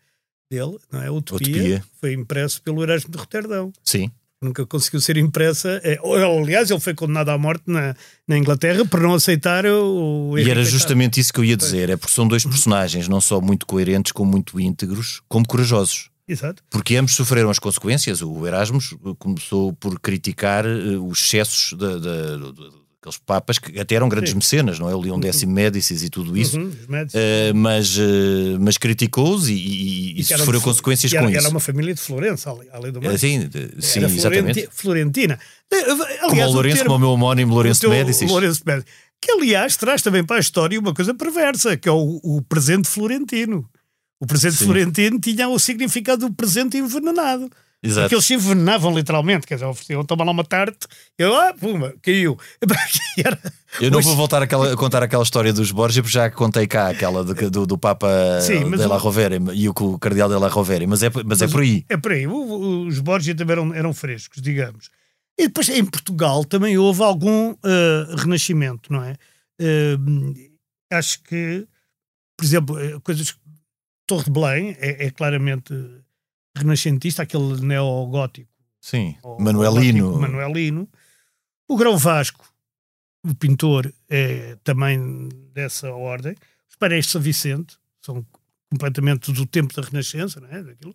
dele 0.50 0.78
não 0.90 1.02
é? 1.02 1.10
Utopia, 1.10 1.48
Utopia. 1.48 1.84
foi 2.00 2.12
impresso 2.12 2.62
pelo 2.62 2.82
Erasmo 2.82 3.10
de 3.10 3.18
Roterdão. 3.18 3.72
Sim. 3.82 4.10
Nunca 4.40 4.64
conseguiu 4.66 5.00
ser 5.00 5.16
impressa 5.16 5.80
é, 5.82 5.98
aliás 6.02 6.70
ele 6.70 6.80
foi 6.80 6.94
condenado 6.94 7.30
à 7.30 7.38
morte 7.38 7.64
na, 7.66 7.94
na 8.26 8.38
Inglaterra 8.38 8.84
por 8.84 9.00
não 9.00 9.14
aceitar 9.14 9.66
o 9.66 10.38
e 10.38 10.48
era 10.48 10.64
justamente 10.64 11.20
isso 11.20 11.32
que 11.32 11.40
eu 11.40 11.44
ia 11.44 11.56
dizer 11.56 11.90
é 11.90 11.96
porque 11.96 12.14
são 12.14 12.26
dois 12.26 12.44
personagens 12.44 13.08
não 13.08 13.20
só 13.20 13.40
muito 13.40 13.66
coerentes 13.66 14.12
como 14.12 14.30
muito 14.30 14.58
íntegros 14.60 15.20
como 15.28 15.46
corajosos. 15.46 16.10
Exato. 16.26 16.62
Porque 16.70 16.96
ambos 16.96 17.14
sofreram 17.14 17.50
as 17.50 17.58
consequências. 17.58 18.22
O 18.22 18.46
Erasmus 18.46 18.94
começou 19.18 19.72
por 19.72 19.98
criticar 19.98 20.64
eh, 20.64 20.96
os 20.96 21.20
excessos 21.20 21.76
da, 21.76 21.98
da, 21.98 22.36
aqueles 23.02 23.18
papas 23.18 23.58
que 23.58 23.78
até 23.80 23.96
eram 23.96 24.08
grandes 24.08 24.30
Sim. 24.30 24.36
mecenas, 24.36 24.78
não 24.78 24.88
é? 24.88 24.94
O 24.94 25.00
Leão 25.00 25.16
uhum. 25.16 25.22
X 25.22 25.42
Médicis 25.42 26.04
e 26.04 26.08
tudo 26.08 26.36
isso, 26.36 26.56
uhum, 26.56 26.68
uh, 26.68 27.54
mas, 27.54 27.96
uh, 27.96 28.58
mas 28.60 28.78
criticou-os 28.78 29.48
e, 29.48 29.54
e, 29.54 30.20
e 30.20 30.24
sofreu 30.24 30.60
de, 30.60 30.64
consequências 30.64 31.12
era, 31.12 31.22
com 31.22 31.28
isso. 31.28 31.40
Era 31.40 31.48
uma 31.48 31.58
família 31.58 31.92
de 31.92 32.00
Florença, 32.00 32.56
além 32.72 32.92
do 32.92 33.02
mais. 33.02 33.20
sim, 33.20 33.50
sim 33.80 34.04
exatamente. 34.04 34.68
Florentina. 34.70 35.38
Aliás, 35.72 36.28
como 36.28 36.42
o 36.42 36.52
Lourenço, 36.52 36.84
como 36.84 36.94
o 36.94 36.98
meu 36.98 37.10
homónimo 37.10 37.52
Lourenço 37.54 37.88
Médicis. 37.88 38.30
Lourenço 38.30 38.62
Médicis. 38.64 38.92
Que, 39.20 39.32
aliás, 39.32 39.76
traz 39.76 40.02
também 40.02 40.24
para 40.24 40.36
a 40.36 40.40
história 40.40 40.78
uma 40.78 40.94
coisa 40.94 41.14
perversa, 41.14 41.76
que 41.76 41.88
é 41.88 41.92
o, 41.92 42.20
o 42.22 42.42
presente 42.42 42.88
florentino. 42.88 43.68
O 44.20 44.26
presente 44.26 44.56
sim. 44.56 44.64
florentino 44.64 45.18
tinha 45.18 45.48
o 45.48 45.58
significado 45.58 46.28
do 46.28 46.34
presente 46.34 46.76
envenenado. 46.76 47.50
Exato. 47.82 48.02
Porque 48.04 48.14
eles 48.14 48.24
se 48.24 48.34
envenenavam 48.34 48.94
literalmente, 48.94 49.44
quer 49.44 49.54
dizer, 49.54 49.66
ofereciam, 49.66 50.04
toma 50.04 50.24
lá 50.24 50.30
uma 50.30 50.44
tarte, 50.44 50.86
e 51.18 51.22
eu, 51.22 51.34
ah, 51.34 51.52
puma, 51.52 51.92
caiu. 52.00 52.38
eu 53.80 53.90
não 53.90 54.00
vou 54.00 54.14
voltar 54.14 54.40
a 54.40 54.76
contar 54.76 55.02
aquela 55.02 55.24
história 55.24 55.52
dos 55.52 55.72
Borges, 55.72 56.00
porque 56.00 56.12
já 56.12 56.30
contei 56.30 56.68
cá 56.68 56.90
aquela 56.90 57.24
do, 57.24 57.50
do, 57.50 57.66
do 57.66 57.76
Papa 57.78 58.08
Sim, 58.40 58.70
de 58.70 58.86
la 58.86 58.96
Rovere 58.96 59.40
e 59.52 59.68
o, 59.68 59.72
o 59.72 59.98
Cardeal 59.98 60.28
de 60.28 60.36
la 60.36 60.46
Rovere, 60.46 60.86
mas 60.86 61.02
é, 61.02 61.10
mas, 61.10 61.22
é 61.22 61.24
mas 61.24 61.42
é 61.42 61.48
por 61.48 61.62
aí. 61.62 61.84
É 61.88 61.96
por 61.96 62.12
aí. 62.12 62.24
Os 62.26 63.00
Borges 63.00 63.34
também 63.34 63.52
eram, 63.54 63.74
eram 63.74 63.92
frescos, 63.92 64.40
digamos. 64.40 64.88
E 65.36 65.48
depois 65.48 65.68
em 65.68 65.84
Portugal 65.84 66.44
também 66.44 66.78
houve 66.78 67.02
algum 67.02 67.50
uh, 67.50 68.16
renascimento, 68.16 68.92
não 68.92 69.02
é? 69.02 69.16
Uh, 69.60 70.34
acho 70.92 71.20
que, 71.24 71.66
por 72.36 72.44
exemplo, 72.44 72.78
eh, 72.78 72.98
coisas. 73.02 73.34
Torre 74.04 74.24
de 74.24 74.30
Belém 74.30 74.76
é, 74.80 75.06
é 75.06 75.10
claramente 75.10 75.72
renascentista, 76.56 77.22
aquele 77.22 77.60
neogótico. 77.60 78.50
Sim, 78.80 79.16
Manuelino. 79.38 80.18
Manuelino. 80.18 80.88
O 81.68 81.76
Grão 81.76 81.96
Vasco, 81.96 82.44
o 83.24 83.34
pintor, 83.34 83.92
é 84.08 84.56
também 84.64 85.28
dessa 85.52 85.90
ordem. 85.92 86.34
Os 86.68 86.76
painéis 86.76 87.06
de 87.06 87.12
São 87.12 87.20
Vicente 87.20 87.78
são 88.00 88.26
completamente 88.70 89.32
do 89.32 89.46
tempo 89.46 89.74
da 89.74 89.82
Renascença, 89.82 90.40
não 90.40 90.48
é? 90.48 90.62
Daquilo. 90.62 90.94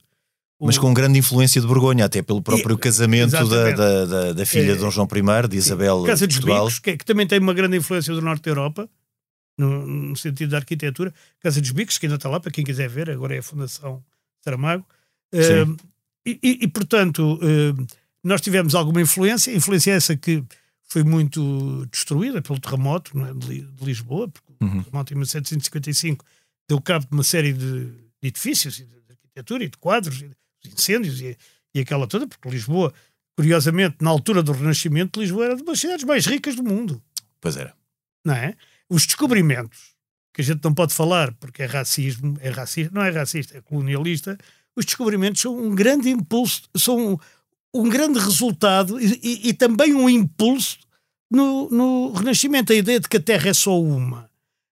Mas 0.60 0.78
com 0.78 0.92
grande 0.94 1.20
influência 1.20 1.62
de 1.62 1.68
Borgonha, 1.68 2.06
até 2.06 2.22
pelo 2.22 2.42
próprio 2.42 2.76
e, 2.76 2.80
casamento 2.80 3.32
da, 3.32 3.44
da, 3.44 4.06
da, 4.06 4.34
da, 4.34 4.46
filha 4.46 4.72
é, 4.72 4.74
de 4.74 4.80
Dom 4.80 4.90
João 4.90 5.08
I, 5.08 5.48
de 5.48 5.58
Isabel 5.58 6.04
Casa 6.04 6.28
de 6.28 6.34
Portugal. 6.34 6.66
Bicos, 6.66 6.80
que, 6.80 6.90
é, 6.90 6.98
que, 6.98 7.06
também 7.06 7.28
tem 7.28 7.40
uma 7.40 7.54
grande 7.54 7.78
influência 7.78 8.12
do 8.14 8.22
norte 8.22 8.44
da 8.44 8.50
Europa, 8.50 8.90
no, 9.56 9.86
no, 9.86 10.18
sentido 10.18 10.50
da 10.50 10.58
arquitetura. 10.58 11.14
Casa 11.40 11.62
dos 11.62 11.70
Bicos, 11.70 12.00
que 12.00 12.08
ainda 12.08 12.16
está 12.16 12.28
lá, 12.28 12.40
para 12.40 12.52
quem 12.52 12.64
quiser 12.64 12.90
ver, 12.90 13.10
agora 13.10 13.36
é 13.36 13.38
a 13.38 13.44
Fundação 13.44 14.04
Saramago. 14.44 14.84
Uh, 15.34 15.78
e, 16.26 16.60
e, 16.64 16.68
portanto, 16.68 17.36
uh, 17.36 17.88
nós 18.24 18.42
tivemos 18.42 18.76
alguma 18.76 19.02
influência, 19.02 19.56
influência 19.56 19.92
essa 19.94 20.16
que 20.16 20.44
foi 20.84 21.04
muito 21.04 21.86
destruída 21.92 22.42
pelo 22.42 22.60
terremoto 22.60 23.18
é, 23.20 23.34
de, 23.34 23.62
de, 23.62 23.86
Lisboa, 23.86 24.28
porque 24.28 24.54
uhum. 24.62 24.80
o 24.80 24.84
terremoto 24.84 25.14
em 25.14 25.18
1755 25.18 26.26
deu 26.68 26.82
cabo 26.82 27.06
de 27.06 27.14
uma 27.14 27.24
série 27.24 27.54
de, 27.54 27.86
de 27.86 28.28
edifícios, 28.28 28.76
de, 28.76 28.86
de, 28.86 29.12
arquitetura 29.12 29.64
e 29.64 29.70
de 29.70 29.78
quadros, 29.78 30.22
e 30.22 30.30
de 30.64 30.74
incêndios 30.74 31.22
e, 31.22 31.38
e 31.74 31.80
aquela 31.80 32.08
toda, 32.08 32.28
porque 32.28 32.50
Lisboa, 32.50 32.94
curiosamente, 33.36 33.98
na 34.02 34.10
altura 34.10 34.42
do 34.42 34.52
Renascimento, 34.52 35.20
Lisboa 35.20 35.46
era 35.46 35.56
uma 35.56 35.66
das 35.66 35.80
cidades 35.80 36.06
mais 36.06 36.26
ricas 36.26 36.56
do 36.56 36.64
mundo. 36.64 37.02
Pois 37.40 37.56
era. 37.56 37.74
Não 38.26 38.34
é? 38.34 38.56
Os 38.90 39.06
descobrimentos, 39.06 39.96
que 40.34 40.42
a 40.42 40.44
gente 40.44 40.64
não 40.64 40.74
pode 40.74 40.94
falar 40.94 41.34
porque 41.34 41.64
é 41.64 41.66
racismo, 41.66 42.38
é 42.42 42.50
racista, 42.50 42.92
não 42.94 43.04
é 43.04 43.10
racista, 43.10 43.58
é 43.58 43.62
colonialista, 43.62 44.38
os 44.78 44.86
descobrimentos 44.86 45.42
são 45.42 45.58
um 45.58 45.74
grande 45.74 46.10
impulso, 46.10 46.62
são 46.78 47.20
um 47.74 47.90
grande 47.90 48.20
resultado 48.20 49.02
e, 49.02 49.20
e, 49.24 49.50
e 49.50 49.54
também 49.54 49.96
um 49.96 50.08
impulso 50.08 50.78
no, 51.30 51.68
no, 51.70 52.14
Renascimento. 52.14 52.72
A 52.72 52.76
ideia 52.76 53.00
de 53.00 53.10
que 53.10 53.18
a 53.18 53.22
Terra 53.22 53.50
é 53.50 53.54
só 53.54 53.82
uma, 53.82 54.30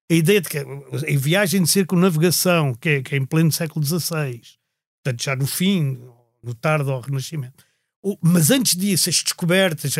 a 0.09 0.13
ideia 0.13 0.39
de 0.39 0.47
que 0.47 0.59
a 0.59 1.17
viagem 1.17 1.63
de 1.63 1.69
circunnavegação, 1.69 2.75
que 2.75 2.89
é, 2.89 3.01
que 3.01 3.15
é 3.15 3.17
em 3.17 3.25
pleno 3.25 3.51
século 3.51 3.83
XVI, 3.83 4.39
portanto, 5.03 5.23
já 5.23 5.35
no 5.35 5.47
fim, 5.47 5.99
no 6.43 6.53
tardo 6.53 6.91
ao 6.91 7.01
Renascimento. 7.01 7.65
Mas 8.21 8.51
antes 8.51 8.75
disso, 8.75 9.09
as 9.09 9.23
descobertas, 9.23 9.95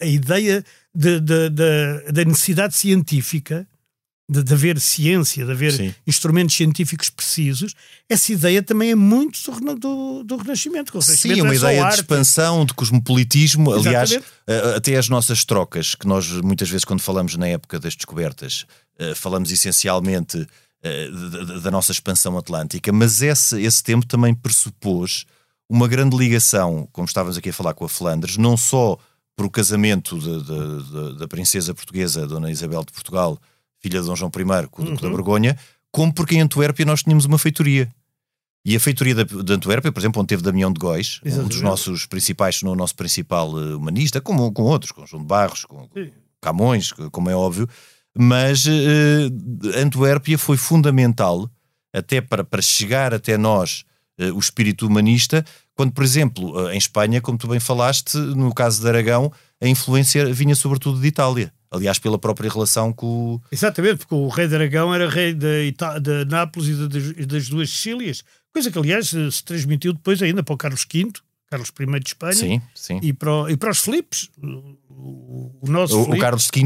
a, 0.00 0.06
ideia 0.06 0.64
de, 0.94 1.20
de, 1.20 1.50
de, 1.50 2.12
da 2.12 2.24
necessidade 2.24 2.74
científica 2.74 3.68
de, 4.28 4.42
de 4.42 4.52
haver 4.52 4.80
ciência, 4.80 5.44
de 5.44 5.50
haver 5.50 5.72
Sim. 5.72 5.94
instrumentos 6.06 6.54
científicos 6.54 7.10
precisos, 7.10 7.74
essa 8.08 8.32
ideia 8.32 8.62
também 8.62 8.90
é 8.90 8.94
muito 8.94 9.38
do, 9.50 9.74
do, 9.74 10.24
do 10.24 10.36
Renascimento. 10.36 10.96
O 10.96 11.02
Sim, 11.02 11.40
é 11.40 11.42
uma 11.42 11.54
ideia 11.54 11.86
de 11.88 11.94
expansão, 11.94 12.64
de 12.64 12.72
cosmopolitismo. 12.74 13.74
Exatamente. 13.74 13.88
Aliás, 13.88 14.24
eh, 14.46 14.74
até 14.76 14.96
as 14.96 15.08
nossas 15.08 15.44
trocas, 15.44 15.94
que 15.94 16.06
nós 16.06 16.28
muitas 16.28 16.68
vezes, 16.70 16.84
quando 16.84 17.00
falamos 17.00 17.36
na 17.36 17.48
época 17.48 17.78
das 17.78 17.94
descobertas, 17.94 18.64
eh, 18.98 19.14
falamos 19.14 19.50
essencialmente 19.50 20.46
eh, 20.82 21.08
da 21.62 21.70
nossa 21.70 21.92
expansão 21.92 22.36
atlântica, 22.38 22.92
mas 22.92 23.22
esse, 23.22 23.60
esse 23.60 23.82
tempo 23.82 24.06
também 24.06 24.34
pressupôs 24.34 25.26
uma 25.68 25.88
grande 25.88 26.16
ligação, 26.16 26.88
como 26.92 27.06
estávamos 27.06 27.36
aqui 27.36 27.50
a 27.50 27.52
falar 27.52 27.74
com 27.74 27.84
a 27.84 27.88
Flandres, 27.88 28.36
não 28.36 28.56
só 28.56 28.98
por 29.34 29.46
o 29.46 29.50
casamento 29.50 30.18
de, 30.18 30.42
de, 30.42 31.12
de, 31.12 31.18
da 31.18 31.26
princesa 31.26 31.74
portuguesa, 31.74 32.26
Dona 32.26 32.50
Isabel 32.50 32.84
de 32.84 32.92
Portugal, 32.92 33.38
filha 33.82 34.00
de 34.00 34.06
Dom 34.06 34.16
João 34.16 34.30
I, 34.30 34.68
com 34.68 34.82
o 34.82 34.84
Duque 34.84 35.04
uhum. 35.04 35.10
da 35.10 35.16
Borgonha, 35.16 35.56
como 35.90 36.12
porque 36.12 36.36
em 36.36 36.40
Antuérpia 36.40 36.86
nós 36.86 37.02
tínhamos 37.02 37.24
uma 37.24 37.38
feitoria. 37.38 37.88
E 38.64 38.76
a 38.76 38.80
feitoria 38.80 39.14
de, 39.14 39.52
Antuérpia, 39.52 39.90
por 39.90 39.98
exemplo, 39.98 40.20
onde 40.20 40.28
teve 40.28 40.42
Damião 40.42 40.72
de 40.72 40.78
Góis, 40.78 41.20
Exatamente. 41.24 41.44
um 41.44 41.48
dos 41.48 41.60
nossos 41.62 42.06
principais, 42.06 42.62
no 42.62 42.76
nosso 42.76 42.94
principal 42.94 43.52
uh, 43.52 43.76
humanista, 43.76 44.20
como 44.20 44.52
com 44.52 44.62
outros, 44.62 44.92
com 44.92 45.04
João 45.04 45.22
de 45.22 45.28
Barros, 45.28 45.64
com. 45.64 45.88
Camões, 46.40 46.90
como 47.12 47.30
é 47.30 47.36
óbvio, 47.36 47.68
mas 48.18 48.66
uh, 48.66 49.78
Antuérpia 49.80 50.36
foi 50.36 50.56
fundamental 50.56 51.48
até 51.92 52.20
para, 52.20 52.42
para 52.42 52.60
chegar 52.60 53.14
até 53.14 53.38
nós 53.38 53.84
uh, 54.18 54.34
o 54.34 54.40
espírito 54.40 54.86
humanista, 54.86 55.44
quando, 55.74 55.92
por 55.92 56.02
exemplo, 56.02 56.68
em 56.70 56.78
Espanha, 56.78 57.20
como 57.20 57.38
tu 57.38 57.46
bem 57.46 57.60
falaste, 57.60 58.16
no 58.16 58.52
caso 58.52 58.82
de 58.82 58.88
Aragão, 58.88 59.32
a 59.60 59.68
influência 59.68 60.32
vinha 60.32 60.54
sobretudo 60.54 61.00
de 61.00 61.06
Itália. 61.06 61.52
Aliás, 61.72 61.98
pela 61.98 62.18
própria 62.18 62.50
relação 62.50 62.92
com 62.92 63.06
o... 63.06 63.42
Exatamente, 63.50 63.98
porque 63.98 64.14
o 64.14 64.28
rei 64.28 64.46
de 64.46 64.54
Aragão 64.54 64.94
era 64.94 65.08
rei 65.08 65.32
de, 65.32 65.68
Ita 65.68 65.98
de 65.98 66.26
Nápoles 66.26 66.68
e 66.68 66.86
de, 66.86 67.26
das 67.26 67.48
duas 67.48 67.70
Sicílias, 67.70 68.22
coisa 68.52 68.70
que, 68.70 68.78
aliás, 68.78 69.08
se 69.08 69.42
transmitiu 69.42 69.94
depois 69.94 70.20
ainda 70.20 70.42
para 70.42 70.54
o 70.54 70.58
Carlos 70.58 70.86
V, 70.92 71.12
Carlos 71.52 71.70
I 71.78 72.00
de 72.00 72.08
Espanha, 72.08 72.34
sim, 72.34 72.62
sim. 72.74 73.00
E, 73.02 73.12
para 73.12 73.30
o, 73.30 73.50
e 73.50 73.56
para 73.58 73.70
os 73.70 73.80
Filipes. 73.80 74.30
O, 74.42 75.58
o 75.60 75.70
nosso 75.70 75.98
o, 75.98 76.14
o, 76.14 76.18
Carlos 76.18 76.48
V 76.48 76.60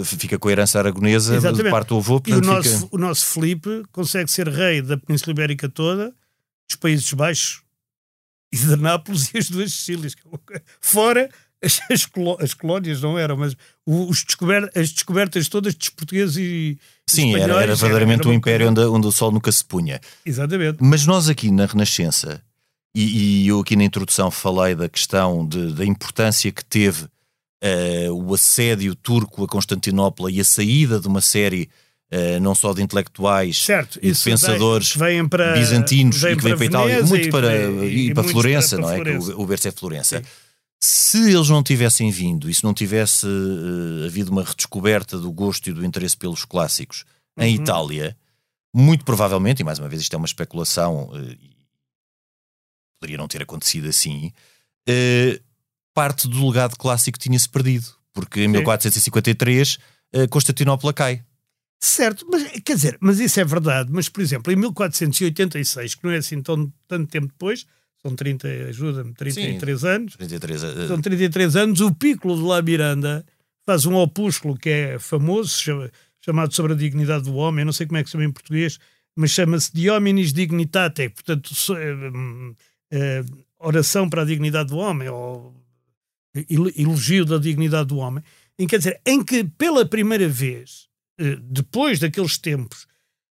eh, 0.00 0.04
fica 0.04 0.38
com 0.38 0.48
a 0.48 0.52
herança 0.52 0.78
aragonesa 0.78 1.34
Exatamente. 1.34 1.64
de 1.64 1.70
parte 1.70 1.88
do 1.88 1.98
avô. 1.98 2.22
E 2.26 2.32
o 2.32 2.40
nosso, 2.40 2.80
fica... 2.80 2.96
o 2.96 2.98
nosso 2.98 3.26
Filipe 3.26 3.82
consegue 3.92 4.30
ser 4.30 4.48
rei 4.48 4.80
da 4.80 4.96
Península 4.96 5.32
Ibérica 5.32 5.68
toda, 5.68 6.14
dos 6.66 6.76
Países 6.80 7.12
Baixos 7.12 7.62
e 8.50 8.56
de 8.56 8.76
Nápoles 8.76 9.34
e 9.34 9.38
as 9.38 9.50
duas 9.50 9.72
Sicílias. 9.72 10.14
Fora 10.80 11.28
as, 11.62 11.80
as, 11.90 12.08
as 12.40 12.54
colónias 12.54 13.00
não 13.00 13.18
eram, 13.18 13.36
mas 13.36 13.56
os 13.86 14.24
descober, 14.24 14.70
as 14.74 14.90
descobertas 14.90 15.48
todas 15.48 15.74
dos 15.74 15.88
portugueses 15.88 16.36
e 16.36 16.78
Sim, 17.06 17.34
era, 17.36 17.62
era 17.62 17.74
verdadeiramente 17.74 18.26
um 18.26 18.32
império 18.32 18.68
onde, 18.68 18.80
onde 18.80 19.06
o 19.06 19.12
sol 19.12 19.30
nunca 19.30 19.52
se 19.52 19.64
punha. 19.64 20.00
Exatamente. 20.26 20.78
Mas 20.80 21.06
nós 21.06 21.28
aqui 21.28 21.50
na 21.50 21.66
Renascença 21.66 22.42
e, 22.94 23.44
e, 23.44 23.48
eu 23.48 23.60
aqui 23.60 23.76
na 23.76 23.84
introdução 23.84 24.30
falei 24.30 24.74
da 24.74 24.88
questão 24.88 25.46
de, 25.46 25.72
da 25.72 25.84
importância 25.84 26.50
que 26.50 26.64
teve 26.64 27.04
uh, 27.04 28.12
o 28.12 28.34
assédio 28.34 28.94
turco 28.94 29.44
a 29.44 29.48
Constantinopla 29.48 30.30
e 30.30 30.40
a 30.40 30.44
saída 30.44 30.98
de 30.98 31.06
uma 31.08 31.20
série 31.20 31.68
Uh, 32.14 32.38
não 32.40 32.54
só 32.54 32.74
de 32.74 32.82
intelectuais 32.82 33.64
certo, 33.64 33.98
e 34.02 34.12
de 34.12 34.18
pensadores 34.22 34.94
vem, 34.94 35.26
para, 35.26 35.54
bizantinos 35.54 36.22
e 36.22 36.36
que 36.36 36.42
vêm 36.42 36.54
para 36.54 36.62
a 36.62 36.66
Itália, 36.66 37.02
muito 37.04 37.30
para, 37.30 37.56
e, 37.86 38.08
e 38.08 38.14
para 38.14 38.22
Florença, 38.22 38.76
para, 38.76 38.84
não 38.84 38.92
é? 38.92 38.96
Florença. 38.96 39.34
O, 39.34 39.40
o 39.40 39.46
berço 39.46 39.68
é 39.68 39.70
Florença. 39.70 40.18
Sim. 40.18 40.24
Se 40.82 41.30
eles 41.30 41.48
não 41.48 41.62
tivessem 41.62 42.10
vindo 42.10 42.50
e 42.50 42.54
se 42.54 42.64
não 42.64 42.74
tivesse 42.74 43.24
uh, 43.24 44.04
havido 44.04 44.32
uma 44.32 44.42
redescoberta 44.42 45.16
do 45.16 45.30
gosto 45.30 45.70
e 45.70 45.72
do 45.72 45.84
interesse 45.84 46.16
pelos 46.16 46.44
clássicos 46.44 47.04
uhum. 47.36 47.44
em 47.44 47.54
Itália, 47.54 48.16
muito 48.74 49.04
provavelmente, 49.04 49.60
e 49.60 49.64
mais 49.64 49.78
uma 49.78 49.88
vez 49.88 50.02
isto 50.02 50.14
é 50.14 50.16
uma 50.16 50.26
especulação, 50.26 51.04
uh, 51.04 51.38
poderia 53.00 53.16
não 53.16 53.28
ter 53.28 53.42
acontecido 53.42 53.88
assim, 53.88 54.32
parte 55.94 56.26
do 56.26 56.48
legado 56.48 56.76
clássico 56.76 57.16
tinha-se 57.16 57.48
perdido, 57.48 57.86
porque 58.12 58.40
em 58.40 58.46
Sim. 58.46 58.58
1453 58.58 59.78
Constantinopla 60.30 60.92
cai 60.92 61.24
Certo, 61.84 62.24
mas 62.30 62.44
quer 62.60 62.76
dizer, 62.76 62.96
mas 63.00 63.18
isso 63.18 63.40
é 63.40 63.44
verdade. 63.44 63.90
Mas, 63.92 64.08
por 64.08 64.20
exemplo, 64.20 64.52
em 64.52 64.56
1486, 64.56 65.96
que 65.96 66.04
não 66.04 66.12
é 66.12 66.18
assim 66.18 66.40
tão, 66.40 66.72
tanto 66.86 67.10
tempo 67.10 67.26
depois, 67.26 67.66
são 68.04 68.16
30, 68.16 68.48
ajuda-me, 68.68 69.14
33 69.14 69.80
Sim, 69.80 69.86
anos. 69.86 70.16
33, 70.16 70.62
uh... 70.62 70.88
São 70.88 71.00
33 71.00 71.56
anos, 71.56 71.80
o 71.80 71.94
Piccolo 71.94 72.36
de 72.36 72.42
La 72.42 72.60
Miranda 72.62 73.24
faz 73.64 73.86
um 73.86 73.94
opúsculo 73.94 74.56
que 74.56 74.68
é 74.68 74.98
famoso, 74.98 75.90
chamado 76.20 76.52
Sobre 76.54 76.72
a 76.72 76.76
Dignidade 76.76 77.24
do 77.24 77.34
Homem, 77.34 77.64
não 77.64 77.72
sei 77.72 77.86
como 77.86 77.98
é 77.98 78.02
que 78.02 78.08
se 78.08 78.12
chama 78.12 78.24
em 78.24 78.32
português, 78.32 78.78
mas 79.14 79.30
chama-se 79.30 79.72
De 79.72 79.88
Hominis 79.90 80.32
Dignitate, 80.32 81.10
portanto, 81.10 81.50
é, 82.90 83.24
oração 83.58 84.08
para 84.10 84.22
a 84.22 84.24
dignidade 84.24 84.70
do 84.70 84.76
homem, 84.76 85.08
ou 85.08 85.54
elogio 86.76 87.24
da 87.24 87.38
dignidade 87.38 87.88
do 87.88 87.98
homem, 87.98 88.22
em, 88.58 88.66
quer 88.66 88.78
dizer, 88.78 89.00
em 89.06 89.22
que 89.22 89.44
pela 89.44 89.86
primeira 89.86 90.28
vez 90.28 90.88
eh, 91.18 91.36
depois 91.40 91.98
daqueles 91.98 92.38
tempos 92.38 92.86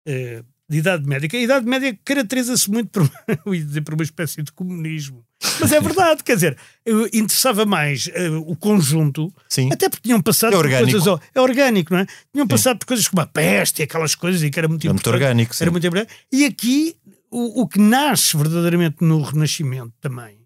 eh, 0.05 0.43
de 0.67 0.79
Idade 0.79 1.07
Média, 1.07 1.29
a 1.31 1.37
Idade 1.37 1.65
Média 1.65 1.97
caracteriza-se 2.03 2.69
muito 2.69 2.89
por, 2.89 3.09
por 3.83 3.93
uma 3.93 4.03
espécie 4.03 4.41
de 4.41 4.51
comunismo. 4.51 5.23
Mas 5.59 5.71
é 5.71 5.79
verdade, 5.79 6.23
quer 6.23 6.35
dizer, 6.35 6.57
interessava 7.13 7.65
mais 7.65 8.07
uh, 8.07 8.41
o 8.47 8.55
conjunto, 8.55 9.31
Sim. 9.47 9.69
até 9.71 9.87
porque 9.87 10.03
tinham 10.03 10.21
passado 10.21 10.53
é 10.53 10.57
por 10.57 10.69
coisas. 10.69 11.19
É 11.35 11.41
orgânico, 11.41 11.93
não 11.93 11.99
é? 12.01 12.07
Tinham 12.33 12.47
passado 12.47 12.79
por 12.79 12.87
coisas 12.87 13.07
como 13.07 13.21
a 13.21 13.27
peste 13.27 13.81
e 13.81 13.83
aquelas 13.83 14.15
coisas, 14.15 14.41
e 14.41 14.49
que 14.49 14.57
era 14.57 14.67
muito, 14.67 14.87
é 14.87 14.91
muito 14.91 15.09
orgânico. 15.09 15.55
Sim. 15.55 15.65
Era 15.65 15.71
muito 15.71 15.87
E 16.31 16.45
aqui, 16.45 16.95
o, 17.29 17.61
o, 17.61 17.67
que 17.67 17.79
nasce 17.79 18.35
verdadeiramente 18.35 18.97
no 19.01 19.21
Renascimento 19.21 19.93
também, 20.01 20.39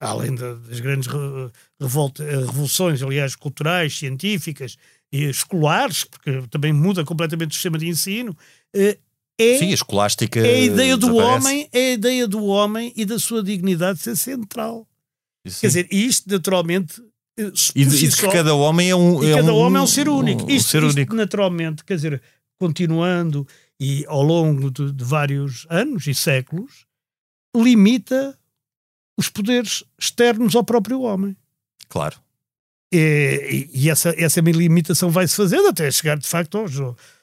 além 0.00 0.34
das 0.34 0.80
grandes 0.80 1.08
revolta, 1.78 2.24
revoluções, 2.24 3.02
aliás, 3.02 3.36
culturais, 3.36 3.98
científicas, 3.98 4.76
escolares, 5.12 6.04
porque 6.04 6.42
também 6.50 6.72
muda 6.72 7.04
completamente 7.04 7.50
o 7.50 7.54
sistema 7.54 7.78
de 7.78 7.88
ensino, 7.88 8.36
eh, 8.74 8.98
é, 9.38 9.58
Sim, 9.58 9.70
a 9.70 9.74
escolástica 9.74 10.40
é 10.40 10.54
a 10.54 10.60
ideia 10.60 10.96
do 10.96 11.14
homem, 11.16 11.68
é 11.72 11.90
a 11.90 11.92
ideia 11.92 12.26
do 12.26 12.44
homem 12.44 12.92
e 12.96 13.04
da 13.04 13.18
sua 13.18 13.42
dignidade 13.42 13.98
ser 13.98 14.16
central. 14.16 14.86
Quer 15.60 15.66
dizer, 15.66 15.88
isto 15.90 16.30
naturalmente 16.30 17.02
eh, 17.38 17.52
e 17.74 17.84
de, 17.84 18.10
si 18.10 18.16
que 18.16 18.32
cada 18.32 18.54
homem 18.54 18.90
é 18.90 18.96
um, 18.96 19.22
é 19.22 19.36
cada 19.36 19.52
um, 19.52 19.56
homem 19.56 19.78
é 19.78 19.82
um 19.82 19.86
ser 19.86 20.08
único. 20.08 20.44
Um, 20.44 20.50
isto, 20.50 20.70
ser 20.70 20.82
isto 20.82 20.96
único. 20.96 21.14
naturalmente, 21.14 21.84
quer 21.84 21.96
dizer, 21.96 22.22
continuando 22.58 23.46
e 23.78 24.04
ao 24.08 24.22
longo 24.22 24.70
de, 24.70 24.90
de 24.90 25.04
vários 25.04 25.66
anos 25.68 26.06
e 26.06 26.14
séculos, 26.14 26.86
limita 27.54 28.36
os 29.18 29.28
poderes 29.28 29.84
externos 29.98 30.56
ao 30.56 30.64
próprio 30.64 31.02
homem. 31.02 31.36
Claro. 31.88 32.16
E, 32.92 33.68
e, 33.72 33.90
essa, 33.90 34.14
essa 34.16 34.40
limitação 34.40 35.10
vai-se 35.10 35.36
fazendo 35.36 35.68
até 35.68 35.90
chegar 35.90 36.16
de 36.16 36.26
facto 36.26 36.56
aos. 36.58 36.72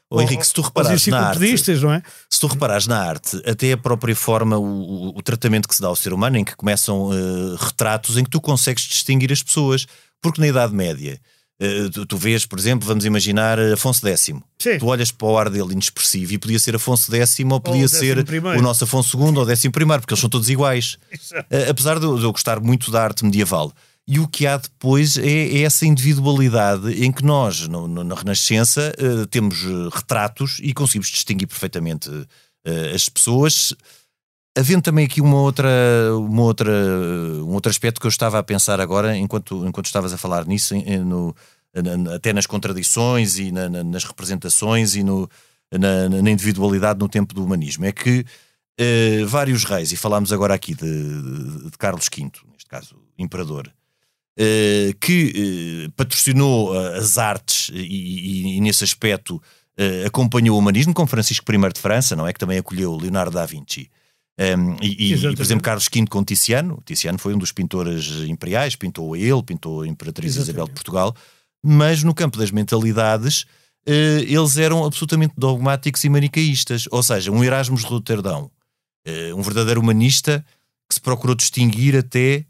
Oh, 0.10 0.22
Henrique, 0.22 0.46
se 0.46 0.54
tu 0.54 0.62
reparares 0.62 1.08
na 1.08 1.30
arte, 1.30 1.40
não 1.82 1.92
é? 1.92 2.04
se 2.30 2.40
tu 2.40 2.46
reparares 2.46 2.86
na 2.86 3.00
arte, 3.00 3.42
até 3.46 3.72
a 3.72 3.78
própria 3.78 4.16
forma, 4.16 4.60
o, 4.60 5.10
o 5.18 5.22
tratamento 5.24 5.68
que 5.68 5.74
se 5.74 5.82
dá 5.82 5.88
ao 5.88 5.96
ser 5.96 6.14
humano, 6.14 6.38
em 6.38 6.44
que 6.44 6.56
começam 6.56 7.10
uh, 7.10 7.56
retratos 7.56 8.16
em 8.18 8.24
que 8.24 8.30
tu 8.30 8.40
consegues 8.40 8.84
distinguir 8.84 9.32
as 9.32 9.42
pessoas, 9.42 9.88
porque 10.22 10.40
na 10.40 10.48
Idade 10.48 10.72
Média 10.72 11.20
uh, 11.60 11.90
tu, 11.90 12.06
tu, 12.06 12.18
vês, 12.18 12.46
por 12.46 12.60
exemplo, 12.60 12.88
vamos 12.88 13.06
imaginar 13.06 13.60
Afonso 13.60 14.08
X. 14.08 14.34
Sim. 14.60 14.78
Tu 14.78 14.86
olhas 14.86 15.12
para 15.12 15.28
o 15.28 15.38
ar 15.38 15.50
dele 15.50 15.72
inexpressivo 15.72 16.34
e 16.34 16.38
podia 16.38 16.60
ser 16.60 16.76
Afonso 16.76 17.12
X 17.12 17.40
ou 17.50 17.60
podia 17.60 17.82
ou 17.82 17.90
ser 17.90 18.18
o 18.20 18.62
nosso 18.62 18.84
Afonso 18.84 19.18
II 19.18 19.36
ou 19.36 19.46
Décimo 19.48 19.74
I, 19.76 20.00
porque 20.00 20.14
eles 20.14 20.22
são 20.22 20.30
todos 20.30 20.48
iguais. 20.48 21.00
Uh, 21.34 21.72
apesar 21.72 21.96
de, 21.96 22.02
de 22.02 22.24
eu 22.24 22.32
gostar 22.32 22.60
muito 22.60 22.92
da 22.92 23.04
arte 23.04 23.26
medieval 23.26 23.74
e 24.08 24.20
o 24.20 24.28
que 24.28 24.46
há 24.46 24.58
depois 24.58 25.18
é, 25.18 25.24
é 25.24 25.62
essa 25.62 25.86
individualidade 25.86 27.04
em 27.04 27.12
que 27.12 27.24
nós, 27.24 27.68
no, 27.68 27.88
no, 27.88 28.04
na 28.04 28.16
Renascença, 28.16 28.94
uh, 29.00 29.26
temos 29.28 29.64
uh, 29.64 29.90
retratos 29.90 30.60
e 30.62 30.74
conseguimos 30.74 31.08
distinguir 31.08 31.48
perfeitamente 31.48 32.10
uh, 32.10 32.28
as 32.94 33.08
pessoas. 33.08 33.74
Havendo 34.58 34.82
também 34.82 35.06
aqui 35.06 35.22
uma 35.22 35.38
outra, 35.40 35.70
uma 36.18 36.44
outra, 36.44 36.72
um 37.44 37.54
outro 37.54 37.72
aspecto 37.72 38.00
que 38.00 38.06
eu 38.06 38.10
estava 38.10 38.38
a 38.38 38.44
pensar 38.44 38.80
agora, 38.82 39.18
enquanto, 39.18 39.66
enquanto 39.66 39.86
estavas 39.86 40.14
a 40.14 40.18
falar 40.18 40.46
nisso, 40.46 40.76
no, 41.06 41.36
até 42.14 42.32
nas 42.34 42.46
contradições 42.46 43.40
e 43.40 43.52
na, 43.52 43.68
na, 43.68 43.84
nas 43.84 44.04
representações 44.04 44.96
e 44.96 45.02
no, 45.02 45.28
na, 45.72 46.08
na, 46.08 46.30
individualidade 46.30 47.00
no 47.00 47.10
tempo 47.10 47.34
do 47.34 47.44
humanismo, 47.44 47.86
é 47.86 47.92
que 47.92 48.24
vários 49.26 49.64
reis, 49.64 49.92
e 49.92 49.98
falámos 49.98 50.32
agora 50.32 50.54
aqui 50.54 50.76
de, 50.76 51.72
de, 51.72 51.78
Carlos 51.80 52.08
V, 52.16 52.30
neste 52.52 52.70
caso, 52.70 52.96
imperador, 53.18 53.74
que 55.00 55.86
uh, 55.88 55.92
patrocinou 55.92 56.74
uh, 56.74 56.96
as 56.96 57.18
artes 57.18 57.70
e, 57.74 57.82
e, 57.82 58.58
e 58.58 58.62
nesse 58.62 58.84
aspecto 58.84 59.42
acompanhou 60.06 60.56
o 60.56 60.60
humanismo, 60.60 60.94
como 60.94 61.08
Francisco 61.08 61.52
I 61.52 61.74
de 61.74 61.80
França, 61.80 62.16
não 62.16 62.28
é? 62.28 62.34
Que 62.34 62.40
também 62.40 62.60
acolheu 62.60 62.96
Leonardo 62.96 63.32
da 63.32 63.44
Vinci. 63.44 63.90
Um, 64.40 64.44
ehm, 64.44 64.78
e, 64.84 65.14
e, 65.14 65.36
por 65.36 65.42
exemplo, 65.42 65.64
Carlos 65.64 65.90
V 65.92 66.06
com 66.06 66.24
Tiziano. 66.24 66.80
Tiziano 66.86 67.18
foi 67.18 67.34
um 67.34 67.40
dos 67.40 67.52
pintores 67.52 68.08
imperiais, 68.28 68.76
pintou 68.76 69.16
a 69.16 69.18
ele, 69.18 69.42
pintou 69.42 69.82
a 69.82 69.88
Imperatriz 69.88 70.36
Exatamente. 70.36 70.50
Isabel 70.52 70.68
de 70.68 70.74
Portugal, 70.74 71.16
mas 71.64 72.04
no 72.04 72.14
campo 72.14 72.38
das 72.38 72.52
mentalidades 72.52 73.46
eles 73.86 74.58
eram 74.58 74.86
absolutamente 74.86 75.34
dogmáticos 75.36 76.04
e 76.04 76.10
manicaístas. 76.10 76.86
Ou 76.92 77.02
seja, 77.02 77.32
um 77.32 77.44
Erasmus 77.44 77.82
de 77.82 77.88
Roterdão, 77.88 78.52
um 79.36 79.42
verdadeiro 79.42 79.82
humanista 79.82 80.46
que 80.88 80.94
se 80.94 81.02
procurou 81.02 81.36
distinguir 81.36 81.96
até 81.96 82.46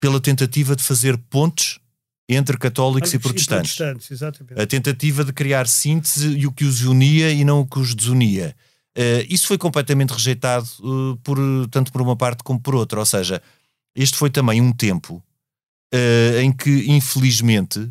pela 0.00 0.20
tentativa 0.20 0.76
de 0.76 0.82
fazer 0.82 1.16
pontes 1.16 1.78
entre 2.28 2.58
católicos 2.58 3.12
e 3.14 3.18
protestantes. 3.18 3.74
E 3.74 3.78
protestantes 3.78 4.58
a 4.58 4.66
tentativa 4.66 5.24
de 5.24 5.32
criar 5.32 5.66
síntese 5.66 6.28
e 6.36 6.46
o 6.46 6.52
que 6.52 6.64
os 6.64 6.82
unia 6.82 7.32
e 7.32 7.44
não 7.44 7.60
o 7.60 7.66
que 7.66 7.78
os 7.78 7.94
desunia. 7.94 8.54
Uh, 8.96 9.24
isso 9.30 9.46
foi 9.46 9.56
completamente 9.56 10.10
rejeitado 10.10 10.66
uh, 10.80 11.16
por, 11.18 11.38
tanto 11.70 11.92
por 11.92 12.02
uma 12.02 12.16
parte 12.16 12.42
como 12.42 12.60
por 12.60 12.74
outra. 12.74 12.98
Ou 12.98 13.06
seja, 13.06 13.40
este 13.94 14.16
foi 14.16 14.28
também 14.28 14.60
um 14.60 14.72
tempo 14.72 15.22
uh, 15.94 16.40
em 16.40 16.52
que, 16.52 16.90
infelizmente, 16.90 17.90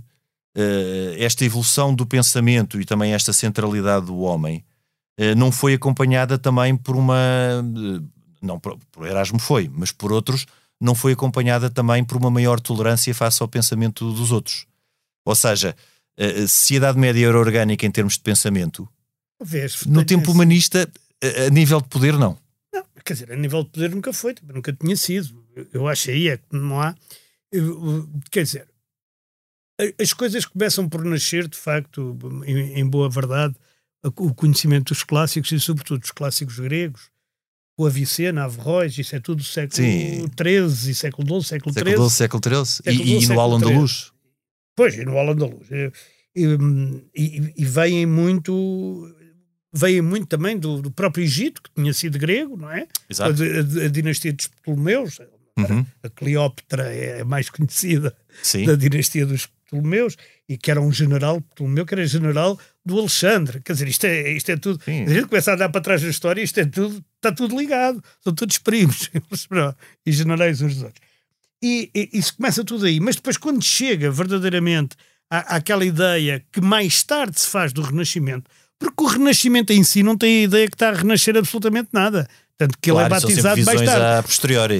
esta 1.19 1.45
evolução 1.45 1.93
do 1.93 2.03
pensamento 2.03 2.81
e 2.81 2.85
também 2.85 3.13
esta 3.13 3.31
centralidade 3.31 4.07
do 4.07 4.17
homem 4.21 4.65
não 5.37 5.51
foi 5.51 5.75
acompanhada 5.75 6.35
também 6.35 6.75
por 6.75 6.95
uma. 6.95 7.15
não, 8.41 8.59
por, 8.59 8.75
por 8.91 9.05
Erasmo 9.05 9.37
foi, 9.37 9.69
mas 9.71 9.91
por 9.91 10.11
outros 10.11 10.47
não 10.79 10.93
foi 10.93 11.13
acompanhada 11.13 11.69
também 11.69 12.03
por 12.03 12.17
uma 12.17 12.29
maior 12.29 12.59
tolerância 12.59 13.13
face 13.13 13.41
ao 13.41 13.47
pensamento 13.47 14.11
dos 14.13 14.31
outros. 14.31 14.65
Ou 15.25 15.35
seja, 15.35 15.75
se 16.47 16.73
a 16.73 16.77
Idade 16.77 16.99
Média 16.99 17.27
era 17.27 17.37
orgânica 17.37 17.85
em 17.85 17.91
termos 17.91 18.13
de 18.13 18.21
pensamento, 18.21 18.87
Vês, 19.41 19.85
no 19.85 20.03
tempo 20.03 20.31
humanista, 20.31 20.89
a, 21.45 21.49
nível 21.49 21.79
de 21.81 21.87
poder, 21.87 22.13
não. 22.17 22.37
Não, 22.73 22.83
quer 23.05 23.13
dizer, 23.13 23.31
a 23.31 23.35
nível 23.35 23.63
de 23.63 23.69
poder 23.69 23.89
nunca 23.91 24.11
foi, 24.11 24.35
nunca 24.53 24.73
tinha 24.73 24.95
sido. 24.95 25.45
Eu 25.73 25.87
acho 25.87 26.09
aí 26.09 26.29
é 26.29 26.37
que 26.37 26.45
não 26.51 26.81
há. 26.81 26.95
Quer 28.31 28.43
dizer, 28.43 28.67
as 29.99 30.13
coisas 30.13 30.45
começam 30.45 30.89
por 30.89 31.03
nascer, 31.05 31.47
de 31.47 31.57
facto, 31.57 32.17
em, 32.45 32.79
em 32.79 32.85
boa 32.85 33.09
verdade, 33.09 33.55
o 34.03 34.33
conhecimento 34.33 34.93
dos 34.93 35.03
clássicos 35.03 35.51
e, 35.51 35.59
sobretudo, 35.59 35.99
dos 35.99 36.11
clássicos 36.11 36.59
gregos, 36.59 37.09
o 37.77 37.85
Avicena, 37.85 38.45
Averroes, 38.45 38.97
isso 38.97 39.15
é 39.15 39.19
tudo 39.19 39.43
século 39.43 39.75
XIII, 39.75 40.95
século 40.95 41.41
XII, 41.41 41.43
século 41.43 41.73
XIII. 41.73 41.83
Século 41.85 42.09
XII, 42.09 42.17
século 42.17 42.65
XIII. 42.65 42.93
E, 42.95 43.23
e 43.23 43.27
no 43.27 43.59
da 43.59 43.67
Luz. 43.67 44.11
Pois, 44.75 44.95
e 44.95 45.05
no 45.05 45.17
Alan 45.17 45.35
da 45.35 45.45
Luz. 45.45 45.67
E, 45.71 45.91
e, 47.15 47.53
e 47.55 47.65
vêm 47.65 48.05
muito 48.05 49.13
vêm 49.71 50.01
muito 50.01 50.25
também 50.27 50.57
do, 50.57 50.81
do, 50.81 50.89
próprio 50.89 51.23
Egito, 51.23 51.61
que 51.61 51.69
tinha 51.75 51.93
sido 51.93 52.17
grego, 52.17 52.57
não 52.57 52.71
é? 52.71 52.87
Exato. 53.07 53.43
A, 53.43 53.45
a, 53.45 53.85
a 53.85 53.89
dinastia 53.89 54.33
dos 54.33 54.47
Ptolomeus, 54.47 55.19
uhum. 55.57 55.85
a 56.01 56.09
Cleópatra 56.09 56.91
é 56.91 57.21
a 57.21 57.25
mais 57.25 57.49
conhecida 57.49 58.15
Sim. 58.41 58.65
da 58.65 58.75
dinastia 58.75 59.25
dos 59.25 59.45
Ptolomeus, 59.45 60.17
e 60.49 60.57
que 60.57 60.71
era 60.71 60.81
um 60.81 60.91
general 60.91 61.41
Ptolomeu, 61.41 61.85
que 61.85 61.93
era 61.93 62.05
general 62.07 62.57
do 62.83 62.97
Alexandre. 62.97 63.61
Quer 63.61 63.73
dizer, 63.73 63.87
isto 63.87 64.05
é, 64.05 64.31
isto 64.31 64.51
é 64.51 64.57
tudo. 64.57 64.83
Sim. 64.83 65.03
A 65.03 65.09
gente 65.09 65.27
começa 65.27 65.51
a 65.51 65.53
andar 65.55 65.69
para 65.69 65.81
trás 65.81 66.01
da 66.01 66.09
história, 66.09 66.41
isto 66.41 66.59
é 66.59 66.65
tudo 66.65 67.03
está 67.17 67.31
tudo 67.31 67.57
ligado, 67.57 68.03
são 68.23 68.33
todos 68.33 68.57
primos 68.57 69.09
e 70.05 70.11
generais 70.11 70.61
uns 70.61 70.75
dos 70.75 70.83
outros. 70.83 71.01
E, 71.61 71.89
e 71.93 72.09
isso 72.13 72.35
começa 72.35 72.63
tudo 72.63 72.85
aí. 72.85 72.99
Mas 72.99 73.15
depois, 73.15 73.37
quando 73.37 73.63
chega 73.63 74.11
verdadeiramente 74.11 74.95
à, 75.29 75.57
àquela 75.57 75.83
ideia 75.83 76.43
que 76.51 76.61
mais 76.61 77.03
tarde 77.03 77.39
se 77.39 77.47
faz 77.47 77.73
do 77.73 77.81
Renascimento, 77.81 78.49
porque 78.79 79.03
o 79.03 79.07
Renascimento 79.07 79.73
em 79.73 79.83
si 79.83 80.03
não 80.03 80.15
tem 80.15 80.41
a 80.41 80.43
ideia 80.43 80.67
que 80.67 80.75
está 80.75 80.89
a 80.89 80.93
renascer 80.93 81.35
absolutamente 81.35 81.89
nada. 81.91 82.27
Tanto 82.57 82.75
que 82.79 82.89
claro, 82.89 83.07
ele 83.07 83.15
é 83.15 83.19
batizado 83.21 83.63
mais 83.65 83.81
tarde. 83.81 84.27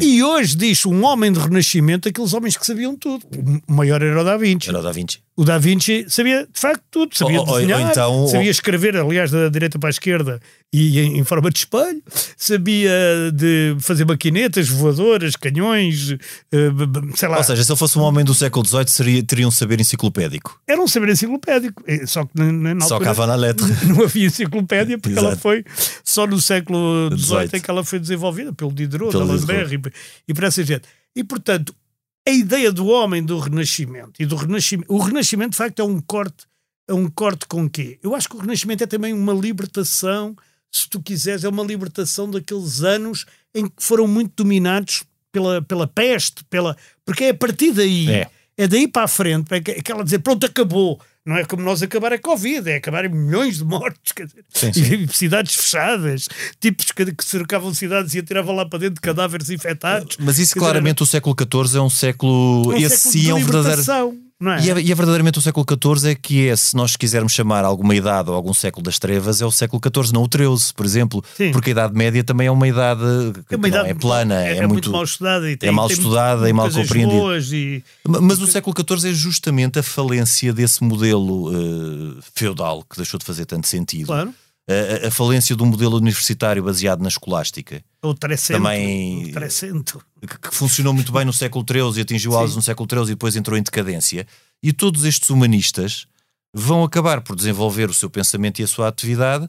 E 0.04 0.24
hoje 0.24 0.56
diz 0.56 0.86
um 0.86 1.04
homem 1.06 1.32
de 1.32 1.40
renascimento 1.40 2.10
aqueles 2.10 2.34
homens 2.34 2.58
que 2.58 2.66
sabiam 2.66 2.96
tudo. 2.96 3.24
O 3.68 3.74
maior 3.74 4.02
era 4.02 4.20
o 4.20 4.24
Da 4.24 4.36
Vinci. 4.36 4.70
Era 4.70 4.80
o 4.80 4.84
Da 4.84 4.92
Vinci. 4.92 5.20
O 5.40 5.46
Da 5.46 5.60
Vinci 5.60 6.04
sabia 6.10 6.48
de 6.52 6.60
facto 6.60 6.82
tudo. 6.90 7.16
Sabia 7.16 7.40
Ou- 7.40 7.46
ou- 7.46 7.54
ou 7.54 7.60
desenhar, 7.60 7.92
então- 7.92 8.28
sabia 8.28 8.50
escrever, 8.50 8.98
aliás, 8.98 9.30
da 9.30 9.50
direita 9.50 9.78
para 9.78 9.88
a 9.90 9.92
esquerda 9.92 10.40
e 10.74 11.00
em, 11.00 11.20
em 11.20 11.24
forma 11.24 11.52
de 11.52 11.60
espelho. 11.60 12.02
Sabia 12.36 12.92
de 13.34 13.76
fazer 13.80 14.04
maquinetas, 14.06 14.68
voadoras, 14.68 15.36
canhões, 15.36 16.12
eh, 16.52 16.70
sei 17.16 17.28
lá. 17.30 17.38
Ou 17.38 17.44
seja, 17.44 17.64
se 17.64 17.72
ele 17.72 17.78
fosse 17.78 18.00
um 18.00 18.02
homem 18.02 18.26
do 18.26 18.34
século 18.34 18.66
XVIII, 18.66 18.88
seria, 18.88 19.24
teria 19.24 19.48
um 19.48 19.52
saber 19.52 19.80
enciclopédico. 19.80 20.60
Era 20.68 20.82
um 20.82 20.88
saber 20.88 21.10
enciclopédico. 21.10 21.84
Eh, 21.88 22.06
Só 22.08 22.26
que 22.26 22.32
na, 22.34 22.74
na, 22.74 22.86
Só 22.88 23.00
cava 23.00 23.28
na 23.28 23.36
letra. 23.36 23.66
não 23.86 24.04
havia 24.06 24.26
enciclopédia 24.28 24.98
porque 24.98 25.20
ela 25.20 25.36
foi 25.36 25.64
só 26.04 26.26
no 26.26 26.42
século 26.42 27.10
XVIII 27.16 27.20
XVIII. 27.20 27.50
é 27.54 27.60
que 27.60 27.70
ela 27.70 27.84
foi 27.84 28.00
desenvolvida 28.00 28.52
pelo 28.54 28.72
Diderot, 28.72 29.12
Pelo 29.12 29.28
D'Alembert 29.28 29.72
e, 29.74 29.82
e 30.30 30.34
por 30.34 30.44
essa 30.46 30.64
gente. 30.64 30.84
E 31.16 31.24
portanto, 31.24 31.76
a 32.28 32.32
ideia 32.32 32.72
do 32.72 32.88
homem 32.88 33.24
do 33.24 33.40
Renascimento 33.40 34.14
e 34.22 34.26
do 34.26 34.36
Renascimento, 34.36 34.94
o 34.94 35.00
Renascimento 35.00 35.52
de 35.52 35.58
facto 35.58 35.80
é 35.82 35.84
um 35.86 36.00
corte, 36.02 36.46
é 36.88 36.94
um 36.94 37.10
corte 37.10 37.46
com 37.48 37.70
quê? 37.70 37.98
Eu 38.04 38.14
acho 38.16 38.28
que 38.30 38.36
o 38.36 38.40
Renascimento 38.40 38.84
é 38.84 38.88
também 38.88 39.14
uma 39.14 39.34
libertação, 39.34 40.36
se 40.72 40.90
tu 40.90 41.02
quiseres, 41.02 41.44
é 41.44 41.50
uma 41.50 41.64
libertação 41.64 42.30
daqueles 42.30 42.82
anos 42.84 43.26
em 43.56 43.66
que 43.68 43.82
foram 43.82 44.08
muito 44.08 44.34
dominados 44.44 45.04
pela, 45.32 45.62
pela 45.62 45.88
peste, 45.88 46.44
pela, 46.46 46.76
porque 47.06 47.26
é 47.26 47.30
a 47.30 47.34
partir 47.34 47.72
daí, 47.72 48.10
É. 48.10 48.28
é 48.58 48.68
daí 48.68 48.88
para 48.88 49.04
a 49.04 49.08
frente, 49.08 49.54
é 49.54 49.62
que- 49.62 49.72
aquela 49.72 50.04
dizer, 50.04 50.20
pronto, 50.20 50.46
acabou. 50.46 51.00
Não 51.28 51.36
é 51.36 51.44
como 51.44 51.62
nós 51.62 51.84
acabar 51.84 52.14
a 52.14 52.18
Covid, 52.18 52.70
é 52.70 52.78
acabar 52.78 53.04
em 53.04 53.10
milhões 53.10 53.58
de 53.58 53.66
mortos, 53.66 54.14
quer 54.14 54.28
dizer, 54.28 54.46
Sim, 54.54 54.72
e 54.74 55.08
cidades 55.14 55.56
fechadas, 55.56 56.30
tipos 56.58 56.90
que, 56.94 57.14
que 57.14 57.26
cercavam 57.26 57.74
cidades 57.74 58.14
e 58.14 58.20
atiravam 58.20 58.56
lá 58.56 58.66
para 58.66 58.80
dentro 58.80 59.02
cadáveres 59.02 59.50
infectados. 59.50 60.16
Mas 60.22 60.40
isso, 60.40 60.54
Quer 60.54 60.60
dizer, 60.60 60.72
claramente, 60.72 61.04
o 61.04 61.06
século 61.06 61.36
XIV 61.38 61.78
é 61.78 61.82
um 61.82 61.90
século. 61.90 62.72
é 62.72 62.76
um 62.76 62.78
esse 62.78 62.98
século 62.98 63.12
sim 63.12 63.20
de 63.20 63.30
é 63.30 63.34
um 63.34 63.44
verdadeiro. 63.44 64.27
Não 64.40 64.52
é? 64.52 64.64
E 64.64 64.70
é, 64.70 64.82
e 64.82 64.92
é 64.92 64.96
verdadeiramente 64.96 65.40
o 65.40 65.42
século 65.42 65.66
XIV 65.68 66.12
é 66.12 66.16
que 66.16 66.48
é, 66.48 66.56
se 66.56 66.76
nós 66.76 66.96
quisermos 66.96 67.34
chamar 67.34 67.66
alguma 67.66 67.96
idade 67.96 68.30
ou 68.30 68.36
algum 68.36 68.54
século 68.54 68.84
das 68.84 69.00
trevas, 69.00 69.42
é 69.42 69.46
o 69.46 69.52
século 69.52 69.82
XIV, 69.84 70.14
não 70.14 70.24
o 70.24 70.28
XIII, 70.32 70.74
por 70.76 70.86
exemplo. 70.86 71.24
Sim. 71.36 71.52
Porque 71.52 71.72
a 71.72 71.74
Idade 71.74 71.96
Média 71.96 72.24
também 72.24 72.46
é 72.46 72.52
uma 72.52 72.68
idade 72.68 73.02
que 73.48 73.56
É 73.56 73.58
uma 73.58 73.68
não 73.68 73.68
idade 73.68 73.90
é 73.90 73.94
plana, 73.96 74.36
é, 74.44 74.60
muito, 74.62 74.74
muito. 74.74 74.92
mal 74.92 75.04
estudada 75.04 75.50
e 75.50 75.58
tem, 75.58 75.70
é 75.70 75.72
mal 75.72 75.90
estudada 75.90 76.48
e 76.48 76.54
mal 76.54 76.70
compreendida. 76.70 77.38
e 77.52 77.84
Mas 78.08 78.40
o 78.40 78.46
século 78.46 78.76
XIV 78.78 79.10
é 79.10 79.14
justamente 79.14 79.80
a 79.80 79.84
falência 79.84 80.54
desse 80.54 80.84
modelo 80.84 81.52
eh, 81.52 82.22
feudal 82.36 82.84
que 82.88 82.96
deixou 82.96 83.20
de 83.20 83.26
fazer 83.26 83.46
tanto 83.46 83.68
sentido. 83.68 84.06
claro, 84.08 84.34
A- 84.70 85.06
A, 85.06 85.08
a 85.08 85.12
falência 85.12 85.56
do 85.56 85.66
modelo 85.66 85.96
universitário 85.98 86.62
baseado 86.64 87.02
na 87.02 87.08
escolástica, 87.08 87.82
o 88.02 88.14
trecento, 88.14 88.60
Também- 88.62 89.28
o 89.30 89.32
trecento. 89.32 90.04
que, 90.22 90.38
que 90.50 90.54
funcionou 90.56 90.94
muito 90.94 91.12
bem 91.12 91.24
no 91.26 91.32
século 91.34 91.66
XIII 91.70 91.98
e 92.00 92.02
atingiu 92.02 92.36
auge 92.36 92.56
no 92.56 92.62
século 92.62 92.88
XIII 92.90 93.04
e 93.04 93.16
depois 93.16 93.36
entrou 93.36 93.58
em 93.58 93.64
decadência. 93.64 94.28
E 94.62 94.74
todos 94.74 95.06
estes 95.06 95.30
humanistas 95.30 96.06
vão 96.54 96.84
acabar 96.84 97.22
por 97.22 97.36
desenvolver 97.36 97.90
o 97.90 97.94
seu 97.94 98.10
pensamento 98.10 98.60
e 98.60 98.64
a 98.64 98.68
sua 98.68 98.88
atividade 98.88 99.48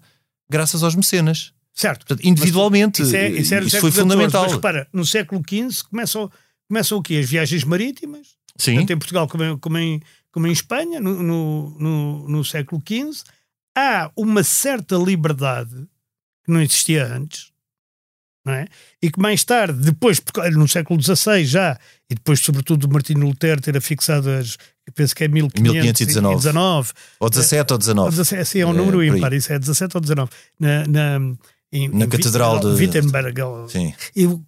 graças 0.49 0.83
aos 0.83 0.95
mecenas. 0.95 1.53
Certo. 1.75 2.07
Portanto, 2.07 2.27
individualmente, 2.27 3.03
Isso, 3.03 3.17
é, 3.17 3.29
isso, 3.31 3.55
no 3.55 3.67
isso 3.67 3.81
foi 3.81 3.91
fundamental. 3.91 4.43
Mas 4.45 4.53
repara, 4.53 4.87
no 4.93 5.05
século 5.07 5.41
XV 5.49 5.85
começam, 5.91 6.31
começam 6.69 6.99
o 6.99 7.03
quê? 7.03 7.17
As 7.17 7.29
viagens 7.29 7.65
marítimas, 7.65 8.29
Sim, 8.57 8.77
tanto 8.77 8.93
em 8.93 8.99
Portugal 8.99 9.27
como 9.29 9.45
em, 9.45 9.57
como 9.59 9.79
em, 9.79 10.01
como 10.33 10.47
em 10.47 10.53
Espanha, 10.53 11.01
no, 11.01 11.23
no, 11.23 11.77
no, 11.79 12.29
no 12.29 12.45
século 12.45 12.83
XV. 12.87 13.23
Há 13.79 14.11
uma 14.17 14.43
certa 14.43 14.97
liberdade 14.97 15.75
que 16.45 16.51
não 16.53 16.61
existia 16.61 17.07
antes, 17.07 17.53
não 18.45 18.53
é? 18.55 18.67
E 19.03 19.11
que 19.11 19.21
mais 19.21 19.45
tarde, 19.45 19.79
depois, 19.79 20.21
no 20.55 20.67
século 20.67 21.01
XVI 21.03 21.45
já, 21.45 21.79
e 22.11 22.15
depois, 22.15 22.41
sobretudo, 22.41 22.89
Martinho 22.89 23.27
Lutero 23.27 23.61
ter 23.61 23.77
afixado 23.77 24.31
as, 24.31 24.57
eu 24.87 24.93
penso 24.95 25.15
que 25.15 25.25
é 25.25 25.29
1519. 25.29 26.35
1519, 26.35 26.93
ou 27.21 27.31
17 27.31 27.73
ou 27.73 27.79
19. 27.79 28.11
17, 28.11 28.45
sim, 28.49 28.61
é 28.61 28.67
um 28.67 28.71
É, 28.71 28.73
número 28.75 29.05
ímpar, 29.05 29.33
isso 29.35 29.53
é 29.53 29.59
17 29.59 29.97
ou 29.97 30.01
19. 30.01 30.31
Na, 30.59 30.87
na, 30.87 31.17
em- 31.73 31.89
Na 31.89 32.05
em 32.07 32.09
Catedral 32.09 32.59
de- 32.61 32.67
Wittenberg. 32.69 33.41
ou- 33.43 33.69
Sim. 33.69 33.95
E 34.17 34.27
o- 34.27 34.43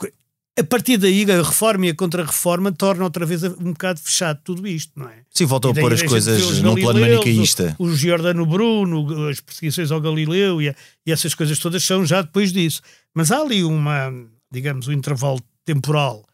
a 0.58 0.64
partir 0.64 0.96
daí, 0.98 1.22
a 1.30 1.42
reforma 1.42 1.86
e 1.86 1.90
a 1.90 1.94
contra-reforma 1.94 2.70
tornam 2.72 3.04
outra 3.04 3.24
vez 3.24 3.42
um 3.42 3.72
bocado 3.72 4.00
fechado 4.00 4.40
tudo 4.44 4.66
isto, 4.66 4.92
não 4.98 5.08
é? 5.08 5.22
Sim, 5.30 5.46
voltam 5.46 5.70
a 5.70 5.74
pôr 5.74 5.92
as 5.92 6.02
coisas 6.02 6.60
num 6.60 6.74
plano 6.74 7.00
manicaísta. 7.00 7.76
O, 7.78 7.84
o 7.84 7.94
Giordano 7.96 8.44
Bruno, 8.44 9.28
as 9.28 9.40
perseguições 9.40 9.90
ao 9.90 10.00
Galileu 10.00 10.60
e, 10.60 10.68
a- 10.68 10.74
e 11.06 11.12
essas 11.12 11.34
coisas 11.34 11.58
todas 11.58 11.82
são 11.84 12.04
já 12.04 12.20
depois 12.22 12.52
disso. 12.52 12.82
Mas 13.14 13.30
há 13.32 13.38
ali 13.40 13.64
uma, 13.64 14.12
digamos, 14.52 14.86
um 14.88 14.92
intervalo 14.92 15.40
temporal 15.64 16.24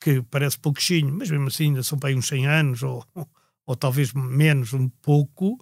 que 0.00 0.22
parece 0.30 0.58
pouquinho, 0.58 1.12
mas 1.12 1.30
mesmo 1.30 1.48
assim 1.48 1.64
ainda 1.64 1.82
são 1.82 1.98
para 1.98 2.10
aí 2.10 2.14
uns 2.14 2.28
100 2.28 2.46
anos 2.46 2.82
ou, 2.82 3.04
ou 3.66 3.74
talvez 3.74 4.12
menos 4.12 4.74
um 4.74 4.88
pouco, 5.02 5.58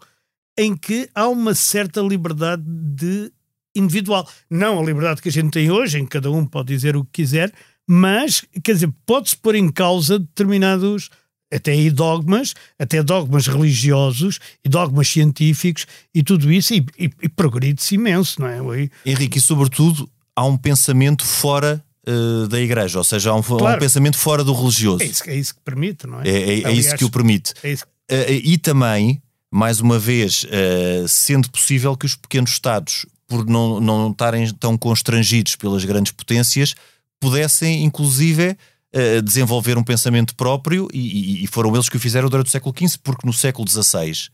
em 0.59 0.77
que 0.77 1.09
há 1.15 1.29
uma 1.29 1.55
certa 1.55 2.01
liberdade 2.01 2.63
de 2.67 3.33
individual. 3.75 4.29
Não 4.51 4.79
a 4.81 4.85
liberdade 4.85 5.23
que 5.23 5.29
a 5.29 5.33
gente 5.33 5.51
tem 5.53 5.71
hoje, 5.71 5.99
em 5.99 6.05
que 6.05 6.11
cada 6.11 6.31
um 6.31 6.45
pode 6.45 6.69
dizer 6.69 6.97
o 6.97 7.05
que 7.05 7.23
quiser, 7.23 7.53
mas, 7.89 8.45
quer 8.63 8.73
dizer, 8.75 8.91
pode-se 9.07 9.37
pôr 9.37 9.55
em 9.55 9.71
causa 9.71 10.19
determinados, 10.19 11.11
até 11.53 11.73
aí 11.73 11.91
dogmas, 11.91 12.55
até 12.79 13.03
dogmas 13.03 13.47
religiosos 13.47 14.39
e 14.65 14.69
dogmas 14.69 15.09
científicos 15.09 15.87
e 16.15 16.23
tudo 16.23 16.51
isso, 16.51 16.75
e, 16.75 16.85
e, 16.99 17.11
e 17.23 17.29
progride-se 17.29 17.95
imenso, 17.95 18.41
não 18.41 18.49
é? 18.49 18.61
Oi, 18.61 18.91
Henrique, 19.05 19.39
e 19.39 19.41
sobretudo 19.41 20.09
há 20.35 20.45
um 20.45 20.57
pensamento 20.57 21.25
fora 21.25 21.85
eh, 22.07 22.49
da 22.49 22.61
igreja, 22.61 22.99
ou 22.99 23.05
seja, 23.05 23.31
há 23.31 23.35
um, 23.35 23.37
há 23.37 23.41
um 23.41 23.59
Claro. 23.59 23.79
pensamento 23.81 24.19
fora 24.19 24.43
do 24.43 24.53
religioso. 24.53 25.03
É 25.03 25.07
isso, 25.07 25.23
é 25.31 25.37
isso 25.37 25.55
que 25.55 25.61
permite, 25.61 26.07
não 26.07 26.21
é? 26.23 26.29
É, 26.29 26.33
é- 26.33 26.37
é 26.51 26.55
isso 26.59 26.67
Aliás, 26.67 26.93
que 26.95 27.05
o 27.05 27.11
permite. 27.11 27.53
é 27.63 27.73
isso 27.73 27.85
Eh, 28.11 28.35
e 28.45 28.59
também, 28.59 29.23
mais 29.51 29.81
uma 29.81 29.99
vez, 29.99 30.45
eh, 30.51 31.05
sendo 31.09 31.49
possível 31.51 31.97
que 31.97 32.05
os 32.05 32.15
pequenos 32.17 32.51
Estados, 32.51 33.07
por 33.27 33.47
não, 33.47 33.81
não 33.81 34.11
estarem 34.11 34.53
tão 34.55 34.77
constrangidos 34.77 35.57
pelas 35.57 35.85
grandes 35.87 36.13
potências, 36.13 36.75
pudessem, 37.21 37.85
inclusive, 37.85 38.57
eh, 38.93 39.21
desenvolver 39.23 39.77
um 39.79 39.83
pensamento 39.85 40.35
próprio, 40.35 40.89
e, 40.93 41.43
foram 41.49 41.75
eles 41.75 41.89
que 41.89 41.97
o 41.97 42.01
fizeram 42.01 42.29
durante 42.29 42.47
o 42.49 42.51
século 42.51 42.75
XV, 42.77 42.99
porque 43.03 43.27
no 43.27 43.33
século 43.33 43.69
XVI, 43.69 44.29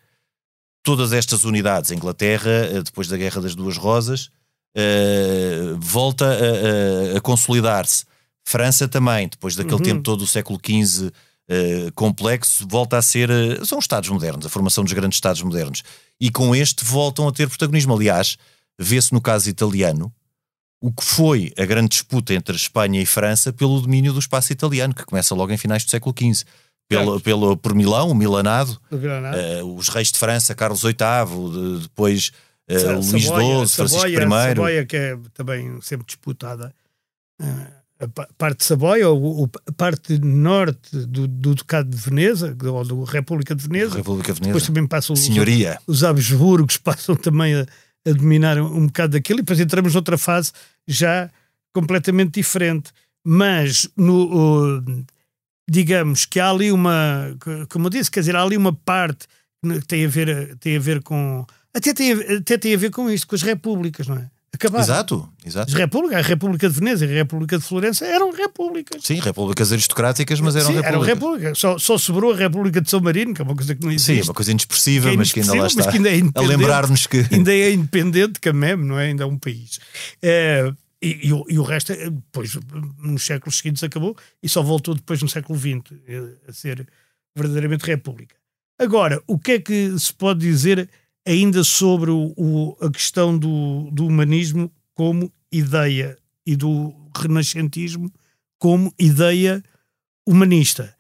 todas 0.83 1.13
estas 1.13 1.45
unidades, 1.45 1.91
a 1.91 1.95
Inglaterra, 1.95 2.51
eh, 2.51 2.83
depois 2.83 3.09
da 3.09 3.17
Guerra 3.17 3.41
das 3.41 3.55
Duas 3.55 3.77
Rosas, 3.77 4.31
eh, 4.75 5.75
volta 5.79 6.27
a, 6.27 7.15
a- 7.15 7.19
a 7.19 7.21
consolidar-se. 7.21 8.05
França 8.45 8.89
também, 8.89 9.29
depois 9.29 9.55
daquele 9.55 9.77
Uhum. 9.77 9.83
tempo 9.83 10.03
todo 10.03 10.21
do 10.21 10.27
século 10.27 10.59
XV 10.65 11.11
eh, 11.53 11.91
complexo, 11.97 12.65
volta 12.69 12.97
a 12.97 13.03
ser. 13.03 13.29
eh, 13.29 13.65
são 13.65 13.79
Estados 13.81 14.09
modernos, 14.09 14.47
a 14.47 14.49
formação 14.49 14.85
dos 14.85 14.93
grandes 14.93 15.17
Estados 15.17 15.43
modernos. 15.43 15.83
E 16.21 16.31
com 16.31 16.55
este 16.55 16.85
voltam 16.85 17.27
a 17.27 17.33
ter 17.33 17.49
protagonismo. 17.49 17.93
Aliás, 17.95 18.37
vê-se 18.79 19.13
no 19.13 19.21
caso 19.21 19.49
italiano 19.51 20.13
o 20.81 20.91
que 20.93 21.05
foi 21.05 21.53
a 21.59 21.65
grande 21.67 21.89
disputa 21.91 22.33
entre 22.35 22.57
Espanha 22.57 23.01
e 23.01 23.07
França 23.07 23.53
pelo 23.53 23.81
domínio 23.81 24.13
do 24.13 24.19
espaço 24.19 24.53
italiano, 24.53 24.95
que 24.95 25.05
começa 25.05 25.35
logo 25.35 25.53
em 25.53 25.57
finais 25.57 25.85
do 25.85 25.91
século 25.91 26.15
XV. 26.19 26.45
Pelo, 26.89 27.21
pelo, 27.21 27.57
por 27.57 27.73
Milão, 27.73 28.11
o 28.11 28.15
Milanado, 28.17 28.77
eh, 29.37 29.63
os 29.63 29.89
reis 29.89 30.11
de 30.11 30.19
França, 30.19 30.57
Carlos 30.57 30.83
VIII, 30.83 30.97
de- 31.77 31.83
depois 31.83 32.33
Sa- 32.69 32.93
Luís 32.95 33.25
Savoia- 33.27 33.67
XII, 33.67 33.77
Francisco 33.77 34.07
I. 34.09 34.15
Savoia, 34.55 34.87
que 34.87 34.97
é 34.97 35.19
também 35.35 35.81
sempre 35.83 36.07
disputada. 36.07 36.75
Eh, 37.41 37.67
A 38.03 38.09
pa- 38.09 38.27
parte 38.39 38.61
de 38.61 38.65
Savoia, 38.65 39.11
ou 39.11 39.43
o- 39.45 39.51
a 39.69 39.73
parte 39.73 40.19
norte 40.19 40.97
do, 41.07 41.29
do 41.29 41.55
Ducado 41.55 41.91
de 41.91 41.97
Veneza, 41.99 42.57
ou 42.65 42.83
da 43.05 43.13
República 43.13 43.55
de 43.55 43.63
Veneza. 43.63 43.95
República 43.99 44.33
de 44.33 44.41
Depois 44.41 44.55
Veneza. 44.63 44.67
também 44.73 44.87
passam 44.89 45.13
os, 45.13 45.21
Senhoria. 45.21 45.79
os 45.87 46.03
Habsburgos, 46.03 46.79
passam 46.79 47.15
também 47.15 47.55
a, 47.55 47.67
a 48.07 48.13
dominar 48.13 48.59
um 48.59 48.87
bocado 48.87 49.13
daquilo, 49.13 49.41
e 49.41 49.43
depois 49.43 49.61
entramos 49.61 49.95
noutra 49.95 50.17
fase 50.17 50.53
já 50.87 51.31
completamente 51.73 52.35
diferente. 52.35 52.93
Mas, 53.25 53.89
no, 53.97 54.83
digamos 55.69 56.25
que 56.25 56.41
há 56.41 56.51
ali 56.51 56.73
uma, 56.73 57.37
como 57.69 57.87
eu 57.87 57.91
disse, 57.91 58.11
quer 58.11 58.21
dizer, 58.21 58.37
há 58.37 58.43
ali 58.43 58.57
uma 58.57 58.73
parte 58.73 59.27
que 59.63 59.87
tem 59.87 60.05
a 60.05 60.09
ver, 60.09 60.57
tem 60.57 60.77
a 60.77 60.81
ver 60.81 61.03
com. 61.03 61.47
Até 61.75 61.93
tem, 61.93 62.13
até 62.13 62.59
tem 62.59 62.75
a 62.75 62.79
ver 62.79 62.91
com 62.91 63.11
isto, 63.11 63.27
com 63.27 63.35
as 63.35 63.43
repúblicas, 63.43 64.09
não 64.09 64.17
é? 64.17 64.31
Acabaram. 64.53 64.85
Exato, 64.85 65.29
exato. 65.47 65.71
As 65.73 65.79
repúblicas, 65.79 66.19
a 66.19 66.29
República 66.29 66.69
de 66.69 66.75
Veneza 66.75 67.07
e 67.07 67.09
a 67.09 67.15
República 67.15 67.57
de 67.57 67.65
Florença 67.65 68.05
eram 68.05 68.33
repúblicas. 68.33 69.03
Sim, 69.03 69.21
repúblicas 69.21 69.73
aristocráticas, 69.73 70.41
mas 70.41 70.57
eram 70.57 70.67
Sim, 70.67 70.73
repúblicas. 70.75 71.09
eram 71.09 71.15
repúblicas. 71.15 71.59
Só, 71.59 71.79
só 71.79 71.97
sobrou 71.97 72.33
a 72.33 72.37
República 72.37 72.81
de 72.81 72.91
São 72.91 73.01
Marino, 73.01 73.33
que 73.33 73.41
é 73.41 73.45
uma 73.45 73.55
coisa 73.55 73.75
que 73.75 73.83
não 73.83 73.93
existe. 73.93 74.23
Sim, 74.23 74.29
uma 74.29 74.35
coisa 74.35 74.51
inexpressiva, 74.51 75.09
que 75.09 75.15
é 75.15 75.17
mas 75.17 75.33
que 75.33 75.41
ainda 75.41 75.55
lá 75.55 75.67
está. 75.67 75.91
ainda 75.91 76.11
é 76.11 76.21
a 76.35 76.41
lembrar-nos 76.41 77.07
que. 77.07 77.25
ainda 77.31 77.53
é 77.55 77.73
independente 77.73 78.41
que 78.41 78.49
a 78.49 78.53
MEM, 78.53 78.77
não 78.77 78.99
é? 78.99 79.07
Ainda 79.07 79.23
é 79.23 79.27
um 79.27 79.39
país. 79.39 79.79
É, 80.21 80.73
e, 81.01 81.29
e, 81.29 81.33
o, 81.33 81.45
e, 81.49 81.59
o 81.59 81.63
resto, 81.63 81.93
eh, 81.93 82.11
depois, 82.11 82.59
nos 82.99 83.25
séculos 83.25 83.57
seguintes 83.57 83.83
acabou 83.83 84.17
e 84.43 84.49
só 84.49 84.63
voltou 84.63 84.95
depois 84.95 85.23
no 85.23 85.29
século 85.29 85.59
XX 85.59 85.81
eh, 86.07 86.23
a 86.49 86.53
ser 86.53 86.87
verdadeiramente 87.35 87.87
república. 87.87 88.35
Agora, 88.79 89.23
o 89.27 89.39
que 89.39 89.53
é 89.53 89.61
que 89.61 89.99
se 89.99 90.13
pode 90.13 90.41
dizer 90.41 90.89
ainda 91.27 91.65
sobre 91.65 92.11
o, 92.11 92.33
o, 92.37 92.77
a 92.81 92.91
questão 92.91 93.37
do, 93.37 93.91
do 93.91 94.07
humanismo 94.07 94.71
como 94.95 95.33
ideia 95.53 96.17
e 96.47 96.57
do 96.57 96.95
renascentismo 97.17 98.11
como 98.59 98.93
ideia 98.99 99.63
humanista? 100.27 100.95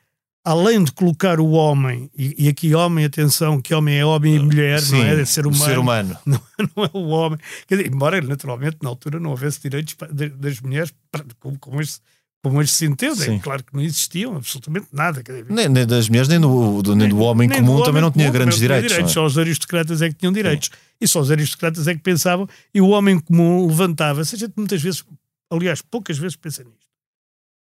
além 0.44 0.83
de 0.83 0.92
colocar 0.92 1.38
o 1.38 1.50
homem, 1.50 2.11
e, 2.16 2.46
e, 2.46 2.48
aqui 2.48 2.74
homem, 2.74 3.04
atenção, 3.04 3.61
que 3.61 3.74
homem 3.74 3.98
é 3.98 4.04
homem 4.04 4.37
e 4.37 4.38
ah, 4.38 4.42
mulher, 4.42 4.80
Sim, 4.80 4.98
não 4.98 5.04
é? 5.04 5.20
é 5.20 5.24
ser 5.24 5.46
humano. 5.46 5.64
ser 5.64 5.78
humano. 5.78 6.18
Não, 6.26 6.40
não, 6.76 6.85
é 6.85 6.90
o 6.92 7.09
homem. 7.09 7.38
Dizer, 7.68 7.87
embora, 7.87 8.20
naturalmente, 8.20 8.78
na 8.83 8.88
altura 8.88 9.18
não 9.18 9.30
houvesse 9.30 9.61
direitos 9.61 9.96
das 10.37 10.61
mulheres 10.61 10.92
como, 11.38 11.59
como, 11.59 11.80
este, 11.80 12.00
como 12.42 12.62
este 12.62 12.74
se 12.74 12.87
entende. 12.87 13.31
É 13.31 13.38
claro 13.38 13.62
que 13.62 13.74
não 13.74 13.83
existiam 13.83 14.37
absolutamente 14.37 14.88
nada. 14.92 15.22
Nem, 15.48 15.68
nem, 15.68 15.87
das 15.87 16.09
mulheres, 16.09 16.29
nem 16.29 16.40
do, 16.40 16.83
do 16.83 16.96
nem 16.96 17.09
do 17.09 17.18
homem 17.18 17.48
nem 17.48 17.59
comum 17.59 17.76
do 17.76 17.85
também 17.85 18.00
não 18.00 18.11
tinha 18.11 18.26
comum, 18.26 18.38
grandes 18.38 18.59
direitos. 18.59 18.88
direitos. 18.90 19.11
É? 19.11 19.14
Só 19.14 19.26
os 19.26 19.37
aristocratas 19.37 20.00
é 20.00 20.09
que 20.09 20.14
tinham 20.14 20.33
direitos. 20.33 20.68
Sim. 20.68 20.79
E 21.00 21.09
só 21.09 21.20
os 21.20 21.31
aristocratas 21.31 21.87
é 21.87 21.94
que 21.94 22.00
pensavam, 22.00 22.48
e 22.74 22.81
o 22.81 22.88
homem 22.88 23.20
comum 23.20 23.66
levantava-se. 23.66 24.35
A 24.35 24.38
gente 24.38 24.55
muitas 24.57 24.81
vezes, 24.81 25.05
aliás, 25.50 25.83
poucas 25.83 26.16
vezes 26.18 26.37
pensa 26.37 26.64
nisto. 26.64 26.81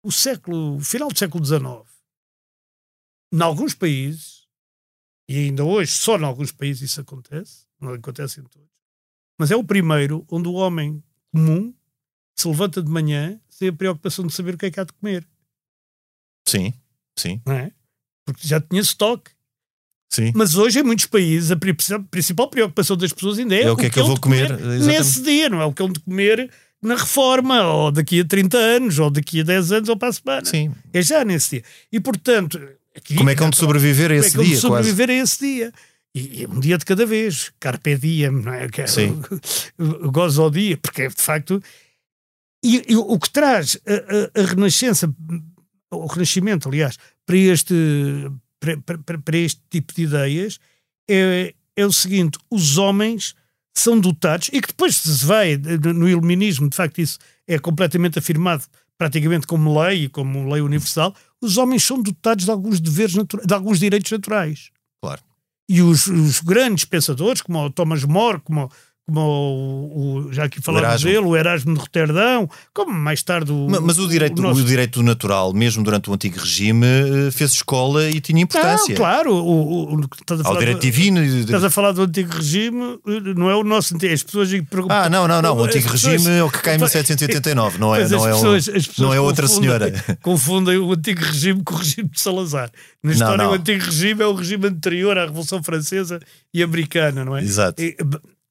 O 0.02 0.10
século, 0.10 0.80
final 0.80 1.08
do 1.08 1.18
século 1.18 1.44
XIX, 1.44 1.64
em 3.32 3.42
alguns 3.42 3.74
países, 3.74 4.44
e 5.28 5.37
ainda 5.38 5.64
hoje 5.64 5.92
só 5.92 6.18
em 6.18 6.24
alguns 6.24 6.52
países 6.52 6.90
isso 6.90 7.00
acontece, 7.00 7.64
não 7.80 7.94
acontece 7.94 8.40
em 8.40 8.44
todos, 8.44 8.68
mas 9.38 9.50
é 9.50 9.56
o 9.56 9.64
primeiro 9.64 10.24
onde 10.30 10.48
o 10.48 10.52
homem 10.52 11.02
comum 11.32 11.74
se 12.37 12.46
levanta 12.46 12.82
de 12.82 12.90
manhã 12.90 13.40
sem 13.64 13.68
a 13.68 13.72
preocupação 13.72 14.27
de 14.27 14.35
saber 14.35 14.55
o 14.55 14.59
que 14.59 14.66
é 14.66 14.70
que 14.70 14.81
há 14.81 14.85
de 14.85 14.92
comer. 14.92 15.27
Sim, 16.46 16.72
sim. 17.18 17.40
Não 17.46 17.55
é? 17.55 17.72
Porque 18.27 18.46
já 18.46 18.61
tinha 18.61 18.81
estoque. 18.81 19.31
Sim. 20.12 20.33
Mas 20.35 20.55
hoje, 20.55 20.81
em 20.81 20.83
muitos 20.83 21.07
países, 21.07 21.50
a 21.50 21.57
principal 22.11 22.48
preocupação 22.48 22.96
das 22.96 23.12
pessoas 23.12 23.38
ainda 23.38 23.55
é, 23.55 23.62
é 23.62 23.70
o 23.70 23.77
que 23.77 23.87
é 23.87 23.88
que, 23.88 23.94
que 23.94 24.00
eu 24.00 24.07
vou 24.07 24.20
comer, 24.20 24.57
comer 24.57 24.81
nesse 24.81 25.22
dia, 25.22 25.48
não 25.48 25.61
é 25.61 25.64
o 25.64 25.72
que 25.72 25.83
é 25.83 25.88
de 25.88 26.00
comer 26.00 26.50
na 26.81 26.94
reforma, 26.94 27.66
ou 27.66 27.90
daqui 27.90 28.20
a 28.20 28.24
30 28.24 28.57
anos, 28.57 28.98
ou 28.98 29.11
daqui 29.11 29.40
a 29.40 29.42
10 29.42 29.72
anos, 29.72 29.88
ou 29.88 29.96
para 29.96 30.09
a 30.09 30.12
semana. 30.12 30.44
Sim. 30.44 30.72
É 30.92 31.03
já 31.03 31.24
nesse 31.24 31.50
dia. 31.50 31.64
E, 31.90 31.98
portanto, 31.98 32.61
Aqui, 32.96 33.16
como 33.16 33.31
é 33.31 33.35
que 33.35 33.40
vão 33.40 33.50
de 33.50 33.57
sobreviver 33.57 34.12
a 34.12 34.14
esse 34.14 34.33
como 34.33 34.42
é 34.42 34.44
que 34.44 34.50
dia? 34.50 34.61
sobreviver 34.61 35.07
quase? 35.09 35.20
a 35.20 35.24
esse 35.24 35.40
dia. 35.40 35.72
E, 36.14 36.46
um 36.46 36.61
dia 36.61 36.79
de 36.79 36.85
cada 36.85 37.05
vez, 37.05 37.50
carpe 37.59 37.96
diem, 37.96 38.31
não 38.31 38.53
é? 38.53 38.68
É 38.77 38.87
Sim. 38.87 39.20
Gozo 40.12 40.42
ao 40.42 40.50
dia, 40.50 40.77
porque 40.77 41.03
é 41.03 41.09
de 41.09 41.20
facto. 41.20 41.61
E, 42.64 42.83
e 42.88 42.96
o 42.96 43.18
que 43.18 43.29
traz 43.29 43.79
a, 43.87 44.40
a, 44.40 44.42
a, 44.42 44.46
renascença, 44.46 45.14
o 45.90 46.07
renascimento, 46.07 46.66
aliás, 46.66 46.96
para 47.27 47.37
este, 47.37 47.74
para, 48.59 48.79
para, 48.79 49.18
para 49.18 49.37
este 49.37 49.61
tipo 49.68 49.92
de 49.92 50.05
ideias 50.05 50.59
é, 51.09 51.55
é 51.77 51.85
o 51.85 51.92
seguinte: 51.92 52.38
os 52.50 52.79
homens 52.79 53.35
são 53.77 54.00
dotados, 54.00 54.48
e 54.50 54.62
que 54.62 54.68
depois 54.68 54.96
se 54.96 55.27
vai 55.27 55.57
no 55.57 56.09
iluminismo, 56.09 56.70
de 56.70 56.77
facto, 56.77 57.00
isso 57.00 57.18
é 57.46 57.59
completamente 57.59 58.18
afirmado 58.18 58.64
praticamente 58.96 59.46
como 59.46 59.79
lei, 59.79 60.09
como 60.09 60.50
lei 60.50 60.62
universal, 60.62 61.14
os 61.42 61.59
homens 61.59 61.85
são 61.85 62.00
dotados 62.00 62.46
de 62.46 62.50
alguns 62.50 62.81
deveres 62.81 63.14
naturais, 63.14 63.46
de 63.46 63.53
alguns 63.53 63.79
direitos 63.79 64.11
naturais. 64.11 64.70
Claro. 65.03 65.20
E 65.68 65.83
os, 65.83 66.07
os 66.07 66.40
grandes 66.40 66.85
pensadores, 66.85 67.42
como 67.42 67.59
o 67.59 67.70
Thomas 67.70 68.05
More, 68.05 68.40
como 68.40 68.70
como 69.06 69.20
o, 69.20 70.28
o, 70.28 70.32
já 70.32 70.44
aqui 70.44 70.62
falámos 70.62 71.02
dele, 71.02 71.18
o 71.18 71.36
Erasmo 71.36 71.74
de 71.74 71.80
Roterdão, 71.80 72.48
como 72.72 72.90
mais 72.92 73.22
tarde 73.22 73.52
o. 73.52 73.66
Mas, 73.68 73.80
mas 73.80 73.98
o, 73.98 74.08
direito, 74.08 74.38
o, 74.38 74.42
nosso... 74.42 74.62
o, 74.62 74.64
direito 74.64 75.02
natural, 75.02 75.52
mesmo 75.52 75.84
durante 75.84 76.08
o 76.08 76.14
antigo 76.14 76.38
regime, 76.38 76.86
eh, 76.86 77.30
fez 77.30 77.52
escola 77.52 78.08
e 78.08 78.18
tinha 78.20 78.40
importância. 78.40 78.94
Não, 78.94 78.96
claro, 78.96 79.34
o, 79.34 79.94
o, 79.94 80.00
estás 80.00 80.40
a 80.40 80.44
falar 80.44 80.56
Ao 80.56 80.58
direito 80.58 80.78
do, 80.78 80.82
divino. 80.82 81.22
Estás 81.22 81.64
a 81.64 81.70
falar 81.70 81.92
do 81.92 82.02
antigo 82.02 82.34
regime, 82.34 82.98
eh, 83.06 83.34
não 83.36 83.50
é 83.50 83.54
o 83.54 83.62
nosso. 83.62 83.94
As 83.94 84.22
pessoas 84.22 84.50
perguntam. 84.50 84.96
Ah, 84.96 85.10
não, 85.10 85.28
não, 85.28 85.42
não. 85.42 85.56
O 85.56 85.64
antigo 85.64 85.90
pessoas, 85.90 86.12
regime 86.14 86.38
é 86.38 86.42
o 86.42 86.50
que 86.50 86.62
cai 86.62 86.76
em 86.76 86.78
1789, 86.78 87.78
não 87.78 87.94
é, 87.94 88.08
não 88.08 88.26
é, 88.26 88.32
pessoas, 88.32 88.68
não 88.98 89.12
é 89.12 89.20
outra 89.20 89.46
senhora. 89.46 89.92
Confundem 90.22 90.78
o 90.78 90.90
antigo 90.92 91.20
regime 91.20 91.62
com 91.62 91.74
o 91.74 91.76
regime 91.76 92.08
de 92.08 92.20
Salazar. 92.20 92.70
Na 93.02 93.12
história, 93.12 93.36
não, 93.36 93.44
não. 93.44 93.52
o 93.52 93.54
antigo 93.54 93.84
regime 93.84 94.22
é 94.22 94.26
o 94.26 94.32
regime 94.32 94.66
anterior 94.66 95.18
à 95.18 95.26
Revolução 95.26 95.62
Francesa 95.62 96.20
e 96.54 96.62
Americana, 96.62 97.22
não 97.22 97.36
é? 97.36 97.42
Exato. 97.42 97.82
E, 97.82 97.94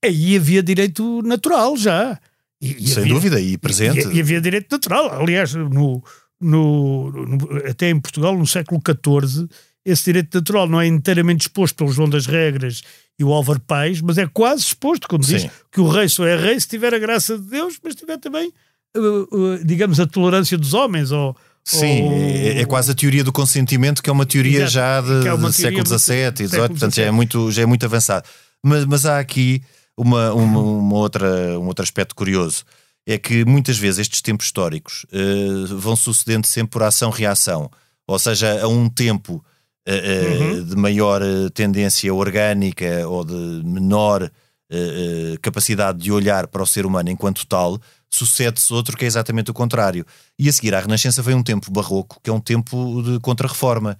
aí 0.03 0.35
havia 0.35 0.61
direito 0.61 1.21
natural 1.23 1.75
já. 1.77 2.19
E, 2.61 2.83
e 2.83 2.87
Sem 2.87 3.03
havia, 3.03 3.13
dúvida, 3.13 3.41
e 3.41 3.57
presente. 3.57 4.07
E, 4.07 4.17
e, 4.17 4.21
havia 4.21 4.39
direito 4.39 4.71
natural. 4.71 5.21
Aliás, 5.21 5.53
no, 5.53 6.03
no, 6.39 7.11
no, 7.11 7.37
até 7.69 7.89
em 7.89 7.99
Portugal, 7.99 8.37
no 8.37 8.47
século 8.47 8.81
XIV, 8.81 9.47
esse 9.85 10.05
direito 10.05 10.35
natural 10.35 10.67
não 10.67 10.79
é 10.79 10.87
inteiramente 10.87 11.41
exposto 11.41 11.75
pelo 11.75 11.91
João 11.91 12.09
das 12.09 12.25
Regras 12.25 12.81
e 13.19 13.23
o 13.23 13.33
Álvaro 13.33 13.59
Pais, 13.59 14.01
mas 14.01 14.17
é 14.17 14.25
quase 14.27 14.63
exposto, 14.63 15.07
quando 15.07 15.25
Sim. 15.25 15.37
diz 15.37 15.49
que 15.71 15.81
o 15.81 15.87
rei 15.87 16.07
só 16.07 16.25
é 16.25 16.37
rei 16.37 16.59
se 16.59 16.67
tiver 16.67 16.93
a 16.93 16.99
graça 16.99 17.37
de 17.37 17.49
Deus, 17.49 17.77
mas 17.83 17.95
tiver 17.95 18.17
também, 18.17 18.51
uh, 18.95 19.35
uh, 19.35 19.65
digamos, 19.65 19.99
a 19.99 20.07
tolerância 20.07 20.57
dos 20.57 20.73
homens, 20.73 21.11
ou, 21.11 21.35
Sim, 21.63 22.03
ou... 22.03 22.13
É, 22.13 22.61
é, 22.61 22.65
quase 22.65 22.91
a 22.91 22.95
teoria 22.95 23.23
do 23.23 23.31
consentimento, 23.31 24.01
que 24.01 24.09
é 24.09 24.13
uma 24.13 24.25
teoria 24.25 24.63
Exato, 24.63 24.71
já 24.71 25.01
de, 25.01 25.27
é 25.27 25.49
de 25.49 25.53
século 25.53 25.85
XVII 25.85 26.27
e 26.39 26.47
XVIII, 26.47 26.67
portanto 26.69 26.95
já 26.95 27.03
é, 27.03 27.11
muito, 27.11 27.51
já 27.51 27.61
é 27.61 27.65
muito 27.65 27.85
avançado. 27.85 28.27
Mas, 28.63 28.85
mas 28.85 29.05
há 29.05 29.19
aqui 29.19 29.61
uma, 29.97 30.33
uma, 30.33 30.59
uma, 30.59 30.95
outra, 30.95 31.59
um 31.59 31.67
outro 31.67 31.83
aspecto 31.83 32.15
curioso 32.15 32.63
é 33.05 33.17
que 33.17 33.43
muitas 33.45 33.77
vezes 33.77 33.99
estes 33.99 34.21
tempos 34.21 34.45
históricos 34.45 35.05
uh, 35.11 35.77
vão 35.77 35.95
sucedendo 35.95 36.45
sempre 36.45 36.71
por 36.71 36.83
ação-reação, 36.83 37.69
ou 38.07 38.17
seja, 38.17 38.63
a 38.63 38.67
um 38.67 38.89
tempo 38.89 39.43
uh, 39.87 40.41
uhum. 40.41 40.63
de 40.63 40.75
maior 40.75 41.21
tendência 41.53 42.13
orgânica 42.13 43.07
ou 43.07 43.23
de 43.23 43.61
menor 43.65 44.23
uh, 44.23 45.39
capacidade 45.41 45.99
de 45.99 46.11
olhar 46.11 46.47
para 46.47 46.63
o 46.63 46.67
ser 46.67 46.85
humano 46.85 47.09
enquanto 47.09 47.45
tal, 47.45 47.79
sucede-se 48.09 48.73
outro 48.73 48.95
que 48.95 49.03
é 49.03 49.07
exatamente 49.07 49.51
o 49.51 49.53
contrário. 49.53 50.05
E 50.39 50.47
a 50.47 50.53
seguir 50.53 50.73
à 50.73 50.79
Renascença 50.79 51.21
vem 51.21 51.35
um 51.35 51.43
tempo 51.43 51.71
barroco, 51.71 52.19
que 52.23 52.29
é 52.29 52.33
um 52.33 52.39
tempo 52.39 53.01
de 53.03 53.19
contra-reforma. 53.19 53.97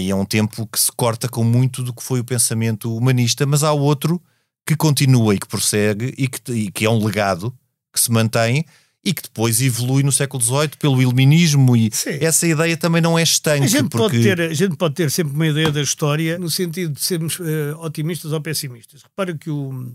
e 0.00 0.10
é 0.10 0.14
um 0.14 0.24
tempo 0.24 0.66
que 0.66 0.80
se 0.80 0.90
corta 0.90 1.28
com 1.28 1.44
muito 1.44 1.82
do 1.82 1.92
que 1.92 2.02
foi 2.02 2.20
o 2.20 2.24
pensamento 2.24 2.96
humanista, 2.96 3.44
mas 3.44 3.62
há 3.62 3.72
outro 3.72 4.20
que 4.66 4.76
continua 4.76 5.34
e 5.34 5.38
que 5.38 5.46
prossegue 5.46 6.14
e 6.16 6.28
que, 6.28 6.52
e 6.52 6.70
que 6.70 6.84
é 6.84 6.90
um 6.90 7.04
legado 7.04 7.54
que 7.92 8.00
se 8.00 8.10
mantém 8.10 8.64
e 9.04 9.12
que 9.12 9.22
depois 9.22 9.60
evolui 9.60 10.02
no 10.02 10.10
século 10.10 10.42
XVIII 10.42 10.70
pelo 10.78 11.00
iluminismo 11.00 11.76
e 11.76 11.90
Sim. 11.92 12.18
essa 12.20 12.46
ideia 12.46 12.76
também 12.76 13.02
não 13.02 13.18
é 13.18 13.22
estanque. 13.22 13.64
A 13.64 13.66
gente, 13.66 13.90
porque... 13.90 14.16
pode 14.16 14.22
ter, 14.22 14.40
a 14.40 14.54
gente 14.54 14.76
pode 14.76 14.94
ter 14.94 15.10
sempre 15.10 15.34
uma 15.34 15.46
ideia 15.46 15.70
da 15.70 15.82
história 15.82 16.38
no 16.38 16.50
sentido 16.50 16.94
de 16.94 17.00
sermos 17.00 17.38
uh, 17.38 17.78
otimistas 17.80 18.32
ou 18.32 18.40
pessimistas. 18.40 19.02
Repara 19.02 19.36
que 19.36 19.50
o, 19.50 19.92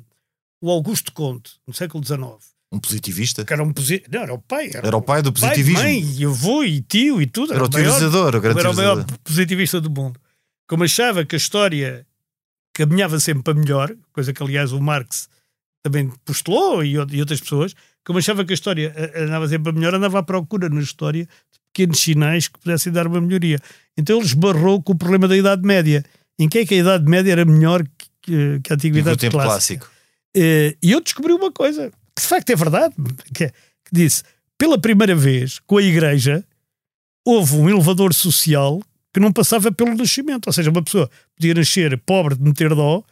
o 0.62 0.70
Augusto 0.70 1.12
Conte, 1.12 1.54
no 1.66 1.74
século 1.74 2.06
XIX, 2.06 2.38
um 2.72 2.80
positivista? 2.80 3.44
Que 3.44 3.52
era, 3.52 3.64
um 3.64 3.74
posi... 3.74 4.04
não, 4.12 4.22
era 4.22 4.34
o 4.34 4.38
pai. 4.38 4.70
Era, 4.72 4.88
era 4.88 4.98
o 4.98 5.02
pai 5.02 5.24
do 5.24 5.34
positivismo. 5.34 5.80
Pai, 5.80 6.02
mãe, 6.02 6.26
avô 6.26 6.64
e 6.64 6.82
tio 6.82 7.20
e 7.20 7.26
tudo. 7.26 7.54
Era, 7.54 7.64
era 7.64 7.70
o 7.70 8.48
era 8.60 8.72
o 8.72 8.76
maior 8.76 9.06
positivista 9.24 9.82
do 9.82 9.90
mundo. 9.90 10.20
Como 10.68 10.84
achava 10.84 11.26
que 11.26 11.36
a 11.36 11.38
história 11.38 12.06
caminhava 12.74 13.20
sempre 13.20 13.44
para 13.44 13.54
melhor, 13.54 13.96
coisa 14.12 14.34
que 14.34 14.42
aliás 14.42 14.72
o 14.72 14.82
Marx 14.82 15.30
também 15.84 16.12
postulou 16.26 16.84
e, 16.84 16.94
e 16.94 17.20
outras 17.20 17.42
pessoas, 17.42 17.74
como 18.06 18.20
achava 18.20 18.44
que 18.44 18.54
a 18.54 18.56
história 18.56 18.94
andava 19.16 19.48
sempre 19.48 19.72
para 19.72 19.80
melhor, 19.80 19.94
andava 19.94 20.20
à 20.20 20.24
procura 20.24 20.70
na 20.70 20.82
história 20.82 21.26
de 21.26 21.60
pequenos 21.74 22.00
sinais 22.00 22.48
que 22.48 22.60
pudessem 22.60 22.92
dar 22.92 23.08
uma 23.08 23.22
melhoria. 23.22 23.60
Então 23.98 24.18
ele 24.18 24.26
esbarrou 24.26 24.82
com 24.82 24.94
o 24.94 24.98
problema 24.98 25.28
da 25.28 25.38
Idade 25.38 25.62
Média. 25.64 26.04
Em 26.38 26.48
que 26.48 26.60
é 26.60 26.66
que 26.66 26.74
a 26.74 26.78
Idade 26.78 27.06
Média 27.06 27.32
era 27.32 27.46
melhor 27.46 27.84
que, 28.22 28.60
que 28.64 28.72
a 28.72 28.76
Antiguidade 28.76 29.18
tempo 29.18 29.38
clássica? 29.38 29.86
clássico. 29.86 30.00
Eh, 30.36 30.76
e 30.82 30.92
eu 30.92 31.02
descobri 31.02 31.34
uma 31.34 31.52
coisa, 31.52 31.90
que 32.16 32.22
de 32.22 32.28
facto 32.28 32.50
é 32.50 32.56
verdade, 32.56 32.96
que, 33.34 33.46
é, 33.46 33.50
que 33.50 33.92
disse, 33.92 34.24
pela 34.58 34.80
primeira 34.80 35.16
vez, 35.16 35.60
com 35.60 35.78
a 35.78 35.82
Igreja, 35.82 36.44
houve 37.26 37.56
um 37.56 37.70
elevador 37.70 38.14
social 38.14 38.82
que 39.14 39.20
não 39.20 39.32
passava 39.32 39.72
pelo 39.72 39.96
nascimento. 39.96 40.48
Ou 40.48 40.54
seja, 40.54 40.70
uma 40.70 40.84
pessoa 40.84 41.10
podia 41.36 41.54
nascer 41.54 41.98
pobre 42.06 42.36
de 42.36 42.44
meter 42.44 42.74
dó 42.76 43.04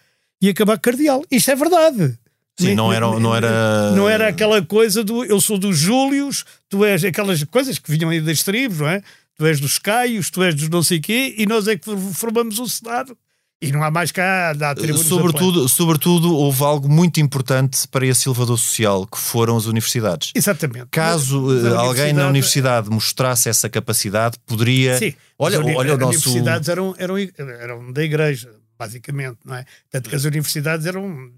e 0.41 0.50
acabar 0.50 0.80
cardeal. 0.80 1.24
Isto 1.32 1.52
é 1.52 1.56
verdade. 1.56 2.20
Sim, 2.60 2.74
não 2.74 2.91
era, 2.91 3.08
não 3.20 3.36
era. 3.36 3.91
Não 3.91 4.10
era 4.10 4.28
aquela 4.30 4.62
coisa 4.64 5.04
do 5.04 5.24
eu 5.24 5.39
sou 5.39 5.60
dos 5.60 5.78
Júlios, 5.78 6.43
tu 6.68 6.84
és 6.84 7.04
aquelas 7.04 7.43
coisas 7.43 7.78
que 7.78 7.91
vinham 7.91 8.10
aí 8.10 8.20
das 8.20 8.41
tribos, 8.41 8.80
não 8.80 8.89
é? 8.89 9.04
Tu 9.36 9.45
és 9.45 9.60
dos 9.60 9.78
Caios, 9.78 10.32
tu 10.32 10.41
és 10.41 10.56
dos 10.56 10.68
não 10.68 10.82
sei 10.82 11.00
quê, 11.00 11.36
e 11.38 11.45
nós 11.45 11.68
é 11.68 11.78
que 11.78 11.86
formamos 12.14 12.58
o 12.58 12.68
Senado. 12.68 13.16
E 13.60 13.72
não 13.72 13.84
há 13.84 13.89
mais 13.89 14.12
cá 14.12 14.53
da 14.53 14.76
sobretudo, 14.97 15.68
sobretudo, 15.68 16.32
houve 16.36 16.64
algo 16.64 16.88
muito 16.88 17.20
importante 17.20 17.88
para 17.88 18.05
esse 18.05 18.28
elevador 18.30 18.55
social, 18.60 19.08
que 19.08 19.18
foram 19.18 19.58
as 19.58 19.66
universidades. 19.66 20.32
Exatamente. 20.36 20.88
Caso 20.91 21.66
eh, 21.68 21.76
alguém 21.76 22.14
na 22.14 22.28
universidade 22.28 22.88
mostrasse 22.88 23.49
essa 23.49 23.68
capacidade, 23.68 24.38
poderia. 24.45 24.99
Sim, 24.99 25.16
olha, 25.39 25.60
uni 25.60 25.76
olha 25.76 25.95
o 25.95 25.97
nosso. 25.97 26.20
As 26.20 26.26
universidades 26.28 26.70
eram, 26.70 26.93
eram, 26.99 27.18
eram 27.18 27.91
da 27.91 28.03
igreja, 28.03 28.53
basicamente, 28.78 29.39
não 29.43 29.55
é? 29.55 29.66
Tanto 29.89 30.08
que 30.08 30.16
as 30.16 30.24
universidades 30.24 30.86
eram. 30.86 31.32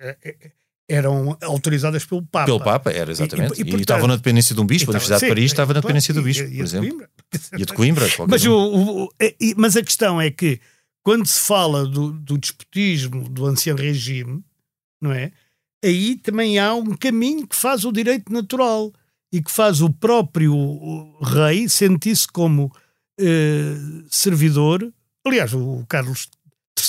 Eh, 0.00 0.16
eh, 0.22 0.36
eram 0.90 1.36
autorizadas 1.42 2.04
pelo 2.04 2.22
Papa. 2.22 2.46
Pelo 2.46 2.60
Papa, 2.60 2.90
era 2.90 3.10
exatamente. 3.10 3.54
E, 3.54 3.56
E- 3.56 3.58
e- 3.58 3.60
e, 3.60 3.64
portanto- 3.64 3.80
estavam 3.80 4.06
na 4.08 4.16
dependência 4.16 4.54
de 4.54 4.60
um 4.60 4.66
bispo. 4.66 4.90
A 4.90 4.92
Universidade 4.92 5.20
Sim, 5.20 5.26
de 5.26 5.30
Paris 5.30 5.44
estava 5.50 5.74
na 5.74 5.80
dependência 5.80 6.12
do 6.14 6.22
bispo, 6.22 6.44
por 6.44 6.62
exemplo. 6.62 7.08
E 7.58 7.62
a 7.62 7.66
de 7.66 7.72
Coimbra. 7.74 8.06
Mas, 8.28 8.44
o, 8.44 8.54
o- 9.04 9.08
mas 9.56 9.76
a 9.76 9.82
questão 9.82 10.18
é 10.20 10.30
que 10.30 10.58
quando 11.02 11.26
se 11.26 11.40
fala 11.40 11.86
do, 11.86 12.12
do 12.12 12.36
despotismo 12.36 13.28
do 13.28 13.46
ancião 13.46 13.76
regime, 13.76 14.44
não 15.00 15.12
é? 15.12 15.32
Aí 15.84 16.16
também 16.16 16.58
há 16.58 16.74
um 16.74 16.96
caminho 16.96 17.46
que 17.46 17.56
faz 17.56 17.84
o 17.84 17.92
direito 17.92 18.32
natural 18.32 18.92
e 19.32 19.42
que 19.42 19.50
faz 19.50 19.80
o 19.80 19.92
próprio 19.92 20.52
rei 21.20 21.68
sentir-se 21.68 22.26
como 22.26 22.72
eh, 23.18 23.74
servidor. 24.10 24.92
Aliás, 25.24 25.52
o 25.54 25.84
Carlos 25.88 26.28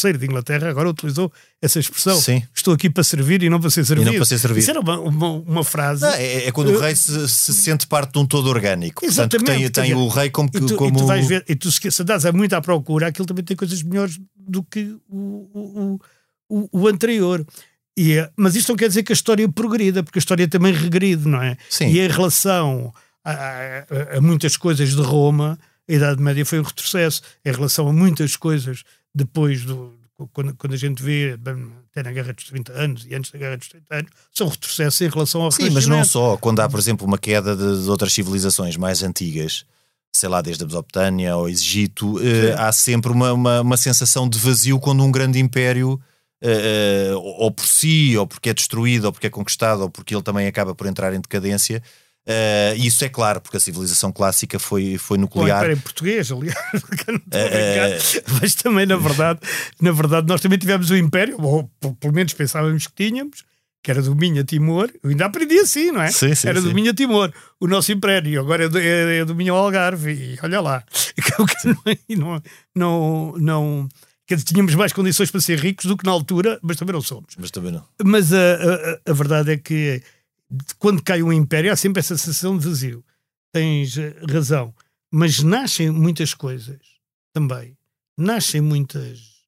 III 0.03 0.17
de 0.17 0.25
Inglaterra 0.25 0.69
agora 0.69 0.89
utilizou 0.89 1.31
essa 1.61 1.79
expressão. 1.79 2.19
Sim. 2.19 2.41
Estou 2.55 2.73
aqui 2.73 2.89
para 2.89 3.03
servir 3.03 3.43
e 3.43 3.49
não 3.49 3.59
para 3.59 3.69
ser 3.69 3.81
E 3.81 3.85
servido. 3.85 4.09
não 4.11 4.15
para 4.17 4.25
ser 4.25 4.39
servido. 4.39 4.59
Isso 4.59 4.71
era 4.71 4.79
uma, 4.79 4.99
uma, 4.99 5.27
uma 5.29 5.63
frase. 5.63 6.01
Não, 6.01 6.13
é, 6.13 6.45
é 6.47 6.51
quando 6.51 6.71
o 6.71 6.79
rei 6.79 6.95
se, 6.95 7.27
se 7.27 7.53
sente 7.53 7.85
parte 7.87 8.13
de 8.13 8.19
um 8.19 8.25
todo 8.25 8.47
orgânico. 8.49 9.05
Portanto, 9.05 9.37
que 9.37 9.43
tem, 9.43 9.61
Exatamente, 9.63 9.71
tem 9.71 9.93
o 9.93 10.07
rei 10.07 10.29
como. 10.29 10.49
E 10.53 10.59
tu, 10.59 10.75
como... 10.75 10.95
e 10.97 11.01
tu 11.01 11.05
vais 11.05 11.27
ver, 11.27 11.43
e 11.47 11.55
tu 11.55 11.71
se 11.71 11.79
andas 12.01 12.23
muito 12.33 12.53
à 12.53 12.61
procura, 12.61 13.07
aquilo 13.07 13.25
também 13.25 13.43
tem 13.43 13.55
coisas 13.57 13.81
melhores 13.83 14.19
do 14.35 14.63
que 14.63 14.95
o, 15.09 15.19
o, 15.53 15.99
o, 16.49 16.81
o 16.81 16.87
anterior. 16.87 17.45
E, 17.97 18.13
é- 18.13 18.29
mas 18.37 18.55
isto 18.55 18.69
não 18.69 18.77
quer 18.77 18.87
dizer 18.87 19.03
que 19.03 19.11
a 19.11 19.15
história 19.15 19.47
progrida, 19.49 20.01
porque 20.03 20.19
a 20.19 20.21
história 20.21 20.47
também 20.47 20.73
regride, 20.73 21.27
não 21.27 21.41
é? 21.41 21.57
Sim. 21.69 21.87
E 21.87 21.99
em 21.99 22.07
relação 22.07 22.93
a, 23.25 23.31
a- 23.31 24.17
a 24.17 24.21
muitas 24.21 24.55
coisas 24.55 24.89
de 24.95 25.01
Roma, 25.01 25.59
a 25.89 25.93
Idade 25.93 26.21
Média 26.21 26.45
foi 26.45 26.59
um 26.59 26.63
retrocesso. 26.63 27.21
Em 27.43 27.51
relação 27.51 27.87
a 27.89 27.93
muitas 27.93 28.35
coisas 28.35 28.83
depois 29.13 29.63
do. 29.63 29.97
Quando, 30.33 30.53
quando 30.55 30.73
a 30.73 30.77
gente 30.77 31.01
vê 31.01 31.37
bem, 31.37 31.71
até 31.89 32.03
na 32.03 32.11
Guerra 32.11 32.33
dos 32.33 32.43
30 32.43 32.73
anos 32.73 33.05
e 33.05 33.15
antes 33.15 33.31
da 33.31 33.39
Guerra 33.39 33.55
dos 33.55 33.69
30 33.69 33.95
anos, 33.95 34.11
são 34.33 34.49
retrocessos 34.49 34.99
em 34.99 35.07
relação 35.07 35.41
ao 35.41 35.51
Sim, 35.51 35.69
mas 35.69 35.87
não 35.87 36.03
só. 36.03 36.35
Quando 36.35 36.59
há, 36.59 36.67
por 36.67 36.77
exemplo, 36.77 37.07
uma 37.07 37.17
queda 37.17 37.55
de, 37.55 37.83
de 37.83 37.89
outras 37.89 38.11
civilizações 38.11 38.75
mais 38.75 39.01
antigas, 39.01 39.65
sei 40.11 40.27
lá, 40.27 40.41
desde 40.41 40.63
a 40.63 40.67
Mesopotâmia 40.67 41.37
ou 41.37 41.47
Egito, 41.47 42.19
eh, 42.21 42.53
há 42.57 42.71
sempre 42.73 43.11
uma, 43.11 43.31
uma, 43.31 43.61
uma 43.61 43.77
sensação 43.77 44.27
de 44.27 44.37
vazio 44.37 44.77
quando 44.77 45.03
um 45.03 45.11
grande 45.11 45.39
império, 45.39 45.97
eh, 46.41 47.11
eh, 47.11 47.15
ou 47.15 47.49
por 47.49 47.65
si, 47.65 48.17
ou 48.17 48.27
porque 48.27 48.49
é 48.49 48.53
destruído, 48.53 49.05
ou 49.05 49.13
porque 49.13 49.27
é 49.27 49.29
conquistado, 49.29 49.83
ou 49.83 49.89
porque 49.89 50.13
ele 50.13 50.23
também 50.23 50.47
acaba 50.47 50.75
por 50.75 50.85
entrar 50.85 51.13
em 51.13 51.21
decadência. 51.21 51.81
E 52.77 52.85
isso 52.87 53.03
é 53.03 53.09
claro, 53.09 53.41
porque 53.41 53.57
a 53.57 53.59
civilização 53.59 54.11
clássica 54.11 54.59
foi, 54.59 54.97
foi 54.97 55.17
nuclear. 55.17 55.57
Império 55.59 55.77
Português, 55.81 56.31
aliás, 56.31 56.57
que 56.83 57.11
É, 57.31 57.97
brincar. 57.97 58.39
mas 58.41 58.55
também, 58.55 58.85
na 58.85 58.97
verdade, 58.97 59.39
na 59.81 59.91
verdade, 59.91 60.27
nós 60.27 60.39
também 60.41 60.57
tivemos 60.59 60.89
o 60.89 60.95
Império, 60.95 61.35
ou 61.41 61.69
pelo 61.99 62.13
menos 62.13 62.33
pensávamos 62.33 62.87
que 62.87 62.93
tínhamos, 62.95 63.43
que 63.83 63.89
era 63.91 64.01
do 64.01 64.15
Minho 64.15 64.41
a 64.41 64.43
Timor. 64.45 64.89
Eu 65.01 65.09
ainda 65.09 65.25
aprendi 65.25 65.57
assim, 65.59 65.91
não 65.91 66.01
é? 66.01 66.11
Sim, 66.11 66.35
sim, 66.35 66.47
era 66.49 66.61
sim. 66.61 66.67
do 66.67 66.73
Minho 66.75 66.91
a 66.91 66.93
Timor, 66.93 67.31
o 67.59 67.67
nosso 67.67 67.91
Império, 67.91 68.29
e 68.31 68.37
agora 68.37 68.65
é 68.65 68.69
do, 68.69 68.77
é, 68.77 69.17
é 69.19 69.25
do 69.25 69.33
Minho 69.33 69.53
ao 69.55 69.63
Algarve, 69.65 70.11
e 70.11 70.37
olha 70.43 70.59
lá. 70.61 70.83
E 72.07 72.15
não, 72.15 72.41
não, 72.75 73.89
dizer, 74.29 74.43
tínhamos 74.43 74.75
mais 74.75 74.93
condições 74.93 75.31
para 75.31 75.41
ser 75.41 75.59
ricos 75.59 75.85
do 75.85 75.97
que 75.97 76.05
na 76.05 76.11
altura, 76.11 76.59
mas 76.61 76.77
também 76.77 76.93
não 76.93 77.01
somos. 77.01 77.35
Mas 77.37 77.51
também 77.51 77.71
não. 77.71 77.83
Mas 78.03 78.31
a, 78.33 78.37
a- 78.37 78.99
a 79.11 79.13
verdade 79.13 79.51
é 79.51 79.57
que 79.57 80.01
quando 80.77 81.03
cai 81.03 81.21
um 81.21 81.31
império 81.31 81.71
há 81.71 81.75
sempre 81.75 81.99
essa 81.99 82.17
sensação 82.17 82.57
de 82.57 82.65
vazio. 82.65 83.03
Tens 83.51 83.97
eh, 83.97 84.15
razão. 84.29 84.73
Mas 85.11 85.41
nascem 85.41 85.89
muitas 85.89 86.33
coisas 86.33 86.79
também. 87.33 87.77
Nascem 88.17 88.61
muitas 88.61 89.39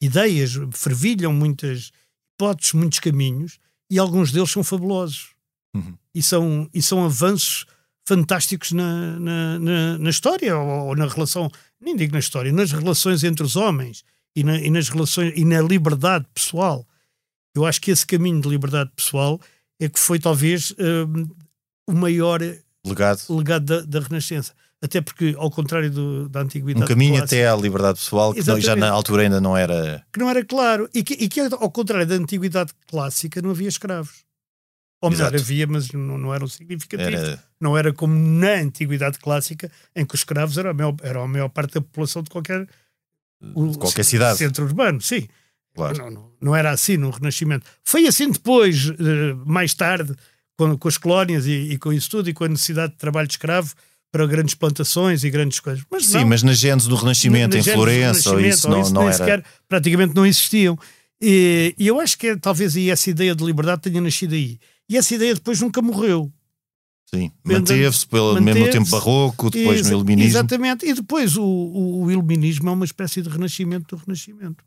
ideias, 0.00 0.52
fervilham 0.72 1.32
muitas 1.32 1.90
hipóteses, 2.34 2.72
muitos 2.72 3.00
caminhos 3.00 3.58
e 3.90 3.98
alguns 3.98 4.30
deles 4.30 4.50
são 4.50 4.62
fabulosos. 4.62 5.30
Uhum. 5.74 5.96
E, 6.14 6.22
são, 6.22 6.68
e 6.72 6.82
são 6.82 7.04
avanços 7.04 7.66
fantásticos 8.06 8.72
na, 8.72 9.18
na, 9.18 9.58
na, 9.58 9.98
na 9.98 10.10
história 10.10 10.56
ou, 10.56 10.88
ou 10.88 10.96
na 10.96 11.06
relação, 11.06 11.50
nem 11.80 11.94
digo 11.94 12.12
na 12.12 12.18
história, 12.18 12.52
nas 12.52 12.72
relações 12.72 13.22
entre 13.22 13.44
os 13.44 13.54
homens 13.54 14.04
e, 14.34 14.42
na, 14.42 14.58
e 14.58 14.70
nas 14.70 14.88
relações 14.88 15.32
e 15.36 15.44
na 15.44 15.60
liberdade 15.60 16.26
pessoal. 16.32 16.86
Eu 17.54 17.66
acho 17.66 17.80
que 17.80 17.90
esse 17.90 18.06
caminho 18.06 18.40
de 18.40 18.48
liberdade 18.48 18.90
pessoal 18.94 19.40
é 19.80 19.88
que 19.88 19.98
foi 19.98 20.18
talvez 20.18 20.74
hum, 20.78 21.28
o 21.88 21.92
maior 21.92 22.40
Legado. 22.86 23.20
legado 23.30 23.64
da, 23.64 23.80
da 24.00 24.00
Renascença. 24.06 24.52
Até 24.80 25.00
porque, 25.00 25.34
ao 25.36 25.50
contrário 25.50 25.90
do- 25.90 26.28
da 26.28 26.40
Um 26.40 26.42
antiguidade 26.44 26.86
caminho 26.86 27.16
clássica, 27.16 27.24
até 27.36 27.48
à 27.48 27.56
liberdade 27.56 27.98
pessoal 27.98 28.32
que 28.32 28.40
já 28.60 28.76
na 28.76 28.90
altura 28.90 29.22
ainda 29.24 29.40
não 29.40 29.56
era. 29.56 30.04
que 30.12 30.20
não 30.20 30.30
era 30.30 30.44
claro 30.44 30.88
e 30.94 31.02
que, 31.02 31.14
e 31.14 31.28
que, 31.28 31.40
ao 31.40 31.70
contrário 31.70 32.06
da 32.06 32.14
antiguidade 32.14 32.72
clássica, 32.86 33.42
não 33.42 33.50
havia 33.50 33.68
escravos. 33.68 34.24
Ou 35.02 35.10
melhor, 35.10 35.28
Exato. 35.34 35.42
havia, 35.42 35.66
mas 35.66 35.90
não, 35.92 36.18
não 36.18 36.34
eram 36.34 36.46
significativos. 36.48 37.12
era 37.12 37.44
Não 37.60 37.76
era 37.78 37.92
como 37.92 38.14
na 38.14 38.54
antiguidade 38.54 39.18
clássica, 39.18 39.70
em 39.94 40.04
que 40.04 40.14
os 40.14 40.20
escravos 40.20 40.56
eram 40.58 40.70
a 40.70 40.74
maior, 40.74 40.94
eram 41.02 41.22
a 41.22 41.28
maior 41.28 41.48
parte 41.48 41.74
da 41.74 41.80
população 41.80 42.22
de 42.22 42.30
qualquer, 42.30 42.64
de 43.40 43.78
qualquer 43.78 44.04
cidade. 44.04 44.38
centro 44.38 44.64
urbano. 44.64 45.00
Sim, 45.00 45.28
Claro. 45.78 45.98
Não, 45.98 46.10
não, 46.10 46.30
não 46.40 46.56
era 46.56 46.70
assim 46.70 46.96
no 46.96 47.10
Renascimento. 47.10 47.64
Foi 47.84 48.06
assim 48.06 48.30
depois, 48.30 48.90
eh, 48.90 49.34
mais 49.46 49.74
tarde, 49.74 50.12
com, 50.56 50.76
com 50.76 50.88
as 50.88 50.98
colónias 50.98 51.46
e, 51.46 51.52
e 51.72 51.78
com 51.78 51.92
isso 51.92 52.10
tudo, 52.10 52.28
e 52.28 52.34
com 52.34 52.44
a 52.44 52.48
necessidade 52.48 52.92
de 52.92 52.98
trabalho 52.98 53.28
de 53.28 53.34
escravo 53.34 53.72
para 54.10 54.26
grandes 54.26 54.54
plantações 54.54 55.22
e 55.22 55.30
grandes 55.30 55.60
coisas. 55.60 55.84
Mas 55.90 56.06
Sim, 56.06 56.14
não, 56.18 56.26
mas 56.26 56.42
na 56.42 56.52
Gênesis 56.52 56.88
do 56.88 56.96
Renascimento, 56.96 57.54
na 57.54 57.60
em 57.60 57.62
gênese 57.62 57.70
do 57.70 57.82
Florença, 57.82 58.30
ou 58.32 58.40
isso 58.40 58.68
não, 58.68 58.82
não 58.90 59.00
nem 59.02 59.08
era. 59.10 59.12
sequer, 59.12 59.44
praticamente 59.68 60.14
não 60.14 60.26
existiam. 60.26 60.76
E, 61.20 61.74
e 61.78 61.86
eu 61.86 62.00
acho 62.00 62.16
que 62.18 62.28
é, 62.28 62.36
talvez 62.36 62.76
aí 62.76 62.90
essa 62.90 63.08
ideia 63.10 63.34
de 63.34 63.44
liberdade 63.44 63.82
tenha 63.82 64.00
nascido 64.00 64.34
aí. 64.34 64.58
E 64.88 64.96
essa 64.96 65.14
ideia 65.14 65.34
depois 65.34 65.60
nunca 65.60 65.80
morreu. 65.82 66.32
Sim, 67.12 67.32
Manteve- 67.42 67.80
manteve-se 67.80 68.06
pelo 68.06 68.40
mesmo 68.40 68.70
tempo 68.70 68.90
barroco, 68.90 69.50
depois 69.50 69.80
Exa- 69.80 69.90
no 69.90 69.96
iluminismo. 69.96 70.30
Exatamente. 70.30 70.86
E 70.86 70.92
depois 70.92 71.36
o, 71.36 71.42
o, 71.42 72.04
o 72.04 72.10
iluminismo 72.10 72.68
é 72.68 72.72
uma 72.72 72.84
espécie 72.84 73.22
de 73.22 73.28
renascimento 73.30 73.96
do 73.96 74.02
renascimento. 74.04 74.62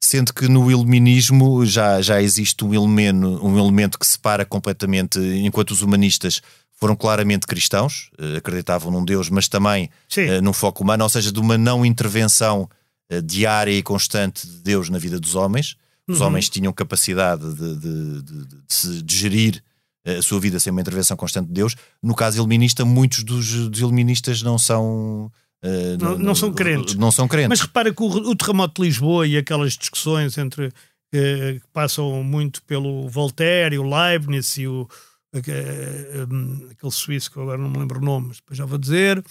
Sendo 0.00 0.32
que 0.34 0.48
no 0.48 0.70
iluminismo 0.70 1.64
já, 1.64 2.00
já 2.02 2.20
existe 2.20 2.64
um 2.64 2.74
elemento, 2.74 3.26
um 3.46 3.58
elemento 3.58 3.98
que 3.98 4.06
separa 4.06 4.44
completamente, 4.44 5.18
enquanto 5.18 5.70
os 5.72 5.82
humanistas 5.82 6.40
foram 6.80 6.96
claramente 6.96 7.46
cristãos, 7.46 8.10
eh, 8.18 8.38
acreditavam 8.38 8.90
num 8.90 9.04
Deus, 9.04 9.30
mas 9.30 9.46
também 9.46 9.88
Sim. 10.08 10.22
eh, 10.22 10.40
num 10.40 10.52
foco 10.52 10.82
humano, 10.82 11.04
ou 11.04 11.08
seja, 11.08 11.30
de 11.30 11.38
uma 11.38 11.56
não 11.56 11.86
intervenção 11.86 12.68
eh, 13.08 13.20
diária 13.20 13.70
e 13.70 13.82
constante 13.82 14.46
de 14.46 14.58
Deus 14.58 14.88
na 14.88 14.98
vida 14.98 15.20
dos 15.20 15.34
homens. 15.36 15.76
Os 16.08 16.18
Uhum. 16.20 16.26
homens 16.26 16.48
tinham 16.48 16.72
capacidade 16.72 17.44
de, 17.54 17.76
de- 17.76 18.22
de- 18.22 18.46
de 18.46 19.02
de 19.02 19.16
gerir 19.16 19.62
a 20.04 20.20
sua 20.20 20.40
vida 20.40 20.58
sem 20.58 20.72
uma 20.72 20.80
intervenção 20.80 21.16
constante 21.16 21.46
de 21.46 21.52
Deus. 21.52 21.76
No 22.02 22.12
caso 22.16 22.38
iluminista, 22.38 22.84
muitos 22.84 23.22
dos, 23.22 23.68
dos 23.68 23.78
iluministas 23.78 24.42
não 24.42 24.58
são. 24.58 25.30
Eh, 25.62 25.96
Não- 26.00 26.18
não 26.18 26.34
são 26.34 26.52
crentes. 26.52 26.94
Não 26.96 27.10
são 27.10 27.26
crentes. 27.28 27.48
Mas 27.48 27.60
repara 27.60 27.92
que 27.94 28.02
o, 28.02 28.06
o 28.06 28.34
terremoto 28.36 28.80
de 28.82 28.88
Lisboa 28.88 29.26
e 29.26 29.36
aquelas 29.36 29.74
discussões 29.74 30.36
entre 30.38 30.72
eh, 31.14 31.58
que 31.60 31.66
passam 31.72 32.22
muito 32.24 32.62
pelo 32.64 33.08
Voltaire 33.08 33.74
e 33.74 33.78
o 33.78 33.82
Leibniz 33.88 34.56
e 34.58 34.66
o 34.66 34.88
eh, 35.34 36.26
aquele 36.72 36.92
suíço 36.92 37.30
que 37.30 37.36
eu 37.38 37.42
agora 37.44 37.58
não 37.58 37.70
me 37.70 37.78
lembro 37.78 38.00
o 38.00 38.04
nome, 38.04 38.28
mas 38.28 38.36
depois 38.38 38.58
já 38.58 38.64
vou 38.66 38.76
dizer, 38.78 39.24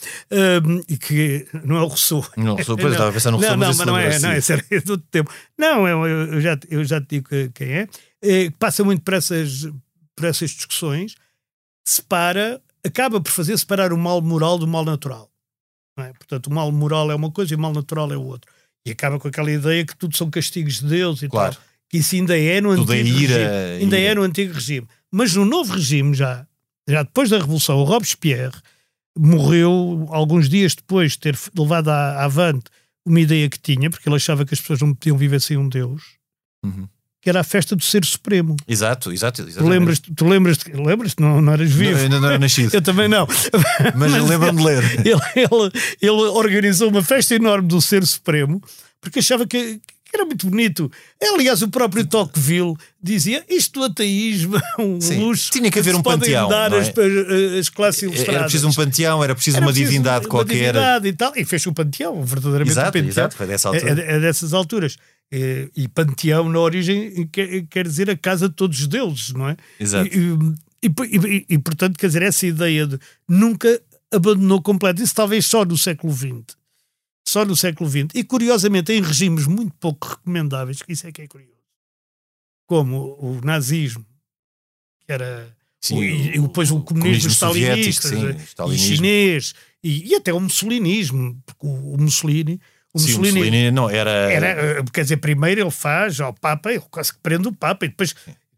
e 0.89 0.97
que 0.97 1.47
não 1.63 1.75
é 1.77 1.81
o 1.81 1.87
Rousseau. 1.87 2.25
Não, 2.37 2.55
Rousseau, 2.55 2.75
estava 2.77 3.09
a 3.09 3.13
pensar 3.13 3.31
no 3.31 3.37
Rousseau, 3.37 3.57
não, 3.57 3.67
mas 3.67 3.77
não, 3.77 3.85
mas 3.85 3.87
não 3.87 3.97
é, 3.97 4.03
lembra-se. 4.03 4.25
não, 4.25 4.33
esse 4.33 4.53
é 4.53 4.81
do 4.81 4.91
outro 4.93 5.07
tempo. 5.11 5.31
Não, 5.57 5.87
eu, 5.87 6.05
eu 6.07 6.41
já, 6.41 6.57
eu 6.69 6.83
já 6.83 6.99
te 7.01 7.07
digo 7.09 7.29
que- 7.29 7.49
quem 7.53 7.67
é. 7.71 7.87
Que 8.21 8.51
passa 8.57 8.83
muito 8.83 9.03
por 9.03 9.13
essas, 9.13 9.67
por 10.15 10.25
essas 10.25 10.49
discussões, 10.51 11.15
separa, 11.85 12.61
acaba 12.85 13.19
por 13.21 13.31
fazer 13.31 13.57
separar 13.57 13.93
o 13.93 13.97
mal 13.97 14.21
moral 14.21 14.57
do 14.57 14.67
mal 14.67 14.83
natural. 14.85 15.30
É? 15.99 16.13
Portanto, 16.13 16.47
o 16.47 16.53
mal 16.53 16.71
moral 16.71 17.11
é 17.11 17.15
uma 17.15 17.31
coisa 17.31 17.53
e 17.53 17.55
o 17.55 17.59
mal 17.59 17.73
natural 17.73 18.11
é 18.11 18.17
outra. 18.17 18.49
E 18.85 18.91
acaba 18.91 19.19
com 19.19 19.27
aquela 19.27 19.51
ideia 19.51 19.85
que 19.85 19.95
tudo 19.95 20.15
são 20.17 20.29
castigos 20.29 20.79
de 20.79 20.87
Deus 20.87 21.21
e 21.21 21.27
Claro. 21.29 21.53
tal. 21.55 21.63
Que 21.89 21.97
isso 21.97 22.15
ainda 22.15 22.37
é 22.39 22.61
no 22.61 22.75
Tudo 22.75 22.93
é 22.93 22.99
antigo 23.01 23.19
ira, 23.19 23.33
regime. 23.37 23.83
Ainda 23.83 23.99
ira. 23.99 24.11
é 24.11 24.15
no 24.15 24.21
antigo 24.23 24.53
regime. 24.53 24.87
Mas 25.11 25.35
no 25.35 25.43
novo 25.45 25.73
regime, 25.73 26.13
já, 26.15 26.47
já 26.87 27.03
depois 27.03 27.29
da 27.29 27.37
Revolução, 27.37 27.77
o 27.79 27.83
Robespierre 27.83 28.57
morreu 29.17 30.07
alguns 30.09 30.47
dias 30.49 30.73
depois 30.73 31.13
de 31.13 31.19
ter 31.19 31.37
levado 31.57 31.89
à, 31.89 32.13
à 32.21 32.25
avante 32.25 32.65
uma 33.05 33.19
ideia 33.19 33.49
que 33.49 33.59
tinha, 33.59 33.89
porque 33.89 34.07
ele 34.07 34.15
achava 34.15 34.45
que 34.45 34.53
as 34.53 34.61
pessoas 34.61 34.79
não 34.81 34.93
podiam 34.93 35.17
viver 35.17 35.41
sem 35.41 35.57
um 35.57 35.67
Deus, 35.67 36.01
Uhum. 36.63 36.87
Que 37.21 37.29
era 37.29 37.41
a 37.41 37.43
festa 37.43 37.75
do 37.75 37.83
Ser 37.83 38.03
Supremo. 38.03 38.55
Exato, 38.67 39.11
exato. 39.13 39.43
Tu 39.43 39.49
exatamente. 39.49 39.71
lembras-te, 39.79 40.13
tu 40.13 40.27
lembras-te, 40.27 40.71
lembras-te? 40.73 41.21
Não, 41.21 41.39
não 41.39 41.53
eras 41.53 41.69
Não, 41.69 41.77
vivo. 41.77 41.99
ainda 41.99 42.19
não 42.19 42.27
era 42.27 42.39
nascido. 42.39 42.73
Eu 42.75 42.81
também 42.81 43.07
não. 43.07 43.27
Mas, 43.95 44.11
lembro-me 44.11 44.57
de 44.57 44.63
ler. 44.65 44.83
ele, 45.05 45.21
ele, 45.35 45.71
ele 46.01 46.11
organizou 46.11 46.89
uma 46.89 47.03
festa 47.03 47.35
enorme 47.35 47.67
do 47.67 47.79
Ser 47.81 48.03
Supremo 48.07 48.59
porque 48.99 49.19
achava 49.19 49.45
que, 49.45 49.75
que 49.77 50.15
era 50.15 50.25
muito 50.25 50.47
bonito. 50.47 50.91
Aliás, 51.33 51.61
o 51.61 51.67
próprio 51.69 52.05
Tocqueville 52.05 52.73
dizia 53.01 53.43
isto 53.49 53.79
do 53.79 53.85
ateísmo 53.85 54.57
é 54.57 54.81
um 54.81 54.99
Sim. 54.99 55.19
luxo. 55.19 55.51
Tinha 55.51 55.69
que 55.71 55.77
haver 55.79 55.93
um 55.95 56.01
panteão, 56.01 56.49
dar 56.49 56.69
não 56.71 56.77
é? 56.77 56.81
as, 56.81 56.89
as, 56.89 57.59
as 57.59 57.69
classes 57.69 58.01
ilustradas. 58.03 58.35
Era 58.35 58.43
preciso 58.43 58.67
um 58.67 58.73
panteão, 58.73 59.23
era 59.23 59.33
preciso 59.35 59.57
Era 59.57 59.65
uma 59.65 59.71
preciso 59.71 59.91
divindade 59.91 60.25
uma 60.25 60.29
qualquer. 60.29 60.53
divindade 60.55 61.07
e 61.07 61.13
tal. 61.13 61.33
E 61.35 61.45
fez 61.45 61.65
o 61.67 61.73
panteão, 61.73 62.23
verdadeiramente 62.23 62.71
Exato, 62.71 62.89
o 62.89 62.91
panteão. 62.93 63.07
exato, 63.09 63.35
foi 63.35 63.47
dessa 63.47 63.69
altura. 63.69 64.01
É- 64.01 64.15
é 64.15 64.19
dessas 64.19 64.53
alturas. 64.53 64.97
Eh, 65.31 65.69
e 65.75 65.87
panteão, 65.87 66.49
na 66.49 66.59
origem, 66.59 67.25
quer, 67.27 67.65
quer 67.67 67.87
dizer 67.87 68.09
a 68.09 68.17
casa 68.17 68.49
de 68.49 68.55
todos 68.55 68.81
os 68.81 68.87
deuses, 68.87 69.31
não 69.31 69.47
é? 69.47 69.55
Exato. 69.79 70.09
E, 70.13 70.87
e, 70.87 71.45
e, 71.47 71.57
portanto, 71.57 71.97
quer 71.97 72.07
dizer, 72.07 72.23
essa 72.23 72.45
ideia 72.45 72.85
de 72.85 72.99
nunca 73.27 73.81
abandonou 74.11 74.61
completo. 74.61 75.01
Isso 75.01 75.15
talvez 75.15 75.45
só 75.45 75.63
no 75.63 75.77
século 75.77 76.11
XX. 76.13 76.57
Só 77.25 77.45
no 77.45 77.55
século 77.55 77.89
XX. 77.89 78.07
E 78.13 78.23
curiosamente, 78.23 78.91
em 78.91 79.01
regimes 79.01 79.47
muito 79.47 79.73
pouco 79.79 80.07
recomendáveis, 80.07 80.81
que 80.81 80.91
isso 80.91 81.07
é 81.07 81.11
que 81.11 81.21
é 81.21 81.27
curioso. 81.27 81.51
Como 82.67 83.17
o 83.19 83.39
nazismo, 83.43 84.05
que 85.05 85.13
era. 85.13 85.55
Sim, 85.79 85.97
o, 85.97 86.03
e 86.03 86.39
depois 86.39 86.69
o, 86.71 86.77
o 86.77 86.83
comunismo, 86.83 87.31
comunismo 87.31 87.31
stalinista, 87.31 88.07
sim, 88.09 88.71
e 88.71 88.77
chinês, 88.77 89.55
e, 89.83 90.11
e, 90.11 90.15
até 90.15 90.31
o 90.31 90.39
mussolinismo, 90.39 91.41
porque 91.45 91.65
o, 91.65 91.93
o 91.93 91.97
Mussolini. 91.99 92.59
O 92.93 92.99
Sim, 92.99 93.07
Mussolini, 93.07 93.29
o 93.29 93.43
Mussolini 93.43 93.71
não 93.71 93.89
era... 93.89 94.11
era. 94.11 94.47
Eh, 94.47 94.83
quer 94.91 95.03
dizer, 95.03 95.17
primeiro 95.17 95.61
ele 95.61 95.71
faz 95.71 96.19
ao 96.19 96.33
Papa, 96.33 96.71
ele 96.71 96.83
quase 96.91 97.13
que 97.13 97.19
prende 97.19 97.47
o 97.47 97.53
Papa, 97.53 97.85
e 97.85 97.89
depois 97.89 98.13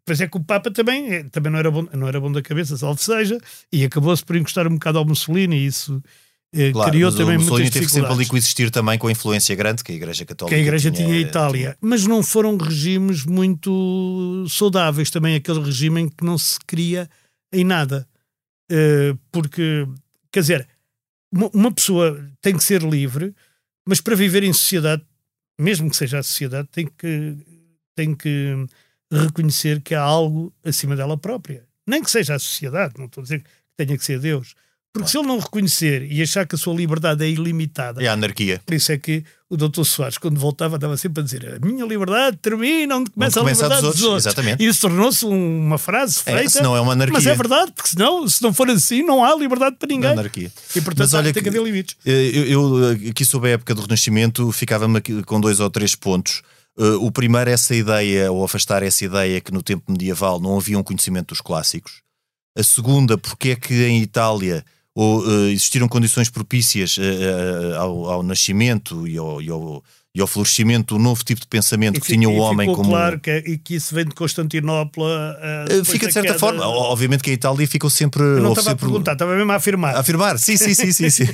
Pois 0.06 0.20
é 0.20 0.28
que 0.28 0.36
o 0.36 0.44
Papa 0.44 0.70
também, 0.70 1.14
eh, 1.14 1.24
também 1.32 1.52
não, 1.52 1.60
era 1.60 1.72
bom, 1.72 1.88
não 1.94 2.08
era 2.08 2.20
bom 2.20 2.32
da 2.32 2.42
cabeça, 2.42 2.76
salvo 2.76 3.02
seja, 3.02 3.38
e 3.72 3.86
acabou-se 3.86 4.24
por 4.24 4.36
encostar 4.36 4.68
um 4.68 4.74
bocado 4.74 4.98
ao 4.98 5.06
Mussolini, 5.06 5.56
e 5.56 5.66
isso 5.68 6.04
eh, 6.54 6.72
claro, 6.72 6.92
criou 6.92 7.12
também 7.12 7.38
muitas 7.38 7.46
dificuldades. 7.46 7.74
teve 7.74 7.90
sempre 7.90 8.12
ali 8.12 8.26
coexistir 8.26 8.70
também 8.70 8.98
com 9.00 9.08
a 9.08 9.12
influência 9.12 9.56
grande 9.56 9.84
que 9.84 9.94
a 9.94 9.96
Igreja 9.96 10.26
Católica 10.26 10.56
Que 10.56 10.62
a 10.62 10.64
Igreja 10.64 10.92
tinha, 10.92 11.08
tinha 11.08 11.20
em 11.20 11.22
Itália. 11.22 11.62
Tinha. 11.62 11.78
Mas 11.80 12.06
não 12.06 12.22
foram 12.22 12.58
regimes 12.58 13.26
muito 13.26 14.46
saudáveis 14.50 15.10
também, 15.10 15.36
aquele 15.36 15.64
regime 15.64 16.02
em 16.02 16.10
que 16.10 16.24
não 16.24 16.38
se 16.38 16.60
cria 16.68 17.10
em 17.52 17.64
nada. 17.64 18.06
Uh, 18.70 19.18
porque, 19.32 19.88
quer 20.32 20.42
dizer, 20.42 20.68
uma, 21.32 21.50
uma 21.54 21.72
pessoa 21.72 22.30
tem 22.42 22.58
que 22.58 22.64
ser 22.64 22.82
livre, 22.84 23.34
mas 23.86 24.02
para 24.02 24.16
viver 24.16 24.44
em 24.44 24.54
sociedade, 24.54 25.06
mesmo 25.60 25.90
que 25.90 25.96
seja 25.96 26.20
a 26.20 26.24
sociedade, 26.24 26.68
tem 26.72 26.88
que, 26.88 27.38
tem 27.96 28.16
que 28.16 28.66
reconhecer 29.12 29.82
que 29.82 29.94
há 29.94 30.02
algo 30.02 30.54
acima 30.64 30.96
dela 30.96 31.18
própria. 31.18 31.68
Nem 31.86 32.02
que 32.02 32.10
seja 32.10 32.36
a 32.36 32.40
sociedade, 32.40 32.96
não 32.98 33.06
estou 33.06 33.22
a 33.22 33.24
dizer 33.24 33.44
que 33.44 33.50
tenha 33.76 33.98
que 33.98 34.06
ser 34.06 34.20
Deus. 34.20 34.56
Porque 34.94 35.10
se 35.10 35.18
ele 35.18 35.26
não 35.26 35.40
reconhecer 35.40 36.04
e 36.04 36.22
achar 36.22 36.46
que 36.46 36.54
a 36.54 36.58
sua 36.58 36.72
liberdade 36.72 37.26
é 37.26 37.28
ilimitada. 37.28 38.04
É 38.04 38.08
a 38.08 38.14
anarquia. 38.14 38.62
Por 38.64 38.76
isso 38.76 38.92
é 38.92 38.98
que 38.98 39.24
o 39.50 39.58
Dr. 39.58 39.84
Soares, 39.84 40.20
quando 40.20 40.40
voltava, 40.40 40.76
estava 40.76 40.96
sempre 40.98 41.22
a 41.22 41.24
dizer: 41.24 41.60
A 41.60 41.66
minha 41.66 41.84
liberdade 41.84 42.38
termina 42.38 42.98
onde 42.98 43.10
começa, 43.10 43.40
onde 43.40 43.56
começa 43.56 43.66
a 43.66 43.70
liberdade 43.70 43.88
dos, 43.88 43.96
dos 43.96 44.04
outros. 44.04 44.26
Exatamente. 44.28 44.64
E 44.64 44.68
isso 44.68 44.82
tornou-se 44.82 45.26
uma 45.26 45.80
frase 45.80 46.20
é, 46.20 46.24
feita. 46.24 46.42
É, 46.42 46.50
senão 46.50 46.78
é 46.78 46.82
uma 46.82 46.94
anarquia. 46.94 47.14
Mas 47.14 47.26
é 47.26 47.34
verdade, 47.34 47.72
porque 47.72 47.90
senão, 47.90 48.30
se 48.30 48.44
não 48.44 48.54
for 48.54 48.70
assim, 48.70 49.02
não 49.02 49.24
há 49.24 49.36
liberdade 49.36 49.78
para 49.78 49.88
ninguém. 49.88 50.12
anarquia. 50.12 50.52
E 50.76 50.82
portanto 50.82 51.00
mas 51.00 51.14
olha 51.16 51.34
tem 51.34 51.42
que, 51.42 51.50
haver 51.50 51.64
limites. 51.64 51.96
Eh, 52.06 52.32
eu, 52.36 52.84
eu, 52.84 53.10
aqui 53.10 53.26
sob 53.26 53.48
a 53.48 53.54
época 53.54 53.74
do 53.74 53.82
Renascimento, 53.82 54.52
ficava-me 54.52 55.02
com 55.26 55.42
dois 55.42 55.60
ou 55.60 55.72
três 55.72 55.96
pontos. 55.96 56.44
Uh, 56.78 57.04
o 57.04 57.12
primeiro, 57.12 57.50
essa 57.50 57.74
ideia, 57.74 58.32
ou 58.32 58.44
afastar 58.44 58.84
essa 58.84 59.04
ideia 59.04 59.42
que 59.42 59.52
no 59.52 59.64
tempo 59.64 59.92
medieval 59.92 60.40
não 60.40 60.58
havia 60.58 60.78
um 60.78 60.84
conhecimento 60.84 61.30
dos 61.30 61.42
clássicos. 61.42 62.04
A 62.56 62.62
segunda, 62.62 63.18
porque 63.18 63.50
é 63.50 63.56
que 63.56 63.74
em 63.86 64.02
Itália 64.02 64.64
ou, 64.96 65.22
uh, 65.22 65.48
existiram 65.48 65.88
condições 65.88 66.30
propícias 66.30 66.98
uh, 66.98 67.80
ao, 67.80 68.10
ao, 68.10 68.24
nascimento 68.24 69.08
e 69.08 69.18
ao, 69.18 69.42
e 69.42 69.50
ao 69.50 69.84
e 70.16 70.22
ao 70.22 70.28
florescimento 70.28 70.94
do 70.94 71.00
novo 71.00 71.24
tipo 71.24 71.42
de 71.42 71.48
pensamento 71.48 71.98
e 71.98 72.02
que 72.02 72.06
tinha 72.06 72.30
o 72.30 72.36
homem 72.36 72.72
como. 72.72 72.90
claro 72.90 73.20
que, 73.20 73.36
e 73.36 73.58
que 73.58 73.76
isso 73.76 73.96
vem 73.96 74.06
de 74.06 74.14
Constantinopla. 74.14 75.66
Uh, 75.72 75.84
fica 75.84 76.06
de 76.06 76.14
certa 76.14 76.28
queda... 76.28 76.40
forma. 76.40 76.64
Obviamente 76.68 77.24
que 77.24 77.32
a 77.32 77.34
Itália 77.34 77.68
ficou 77.68 77.90
sempre. 77.90 78.22
Eu 78.22 78.40
não 78.42 78.52
estava 78.52 78.70
sempre... 78.70 78.86
a 78.86 78.88
perguntar, 78.88 79.14
estava 79.14 79.36
mesmo 79.36 79.52
a 79.52 79.56
afirmar. 79.56 79.96
A 79.96 80.00
afirmar, 80.02 80.38
sim, 80.38 80.56
sim, 80.56 80.76
sim, 80.76 80.92
sim. 80.92 81.10
sim. 81.10 81.26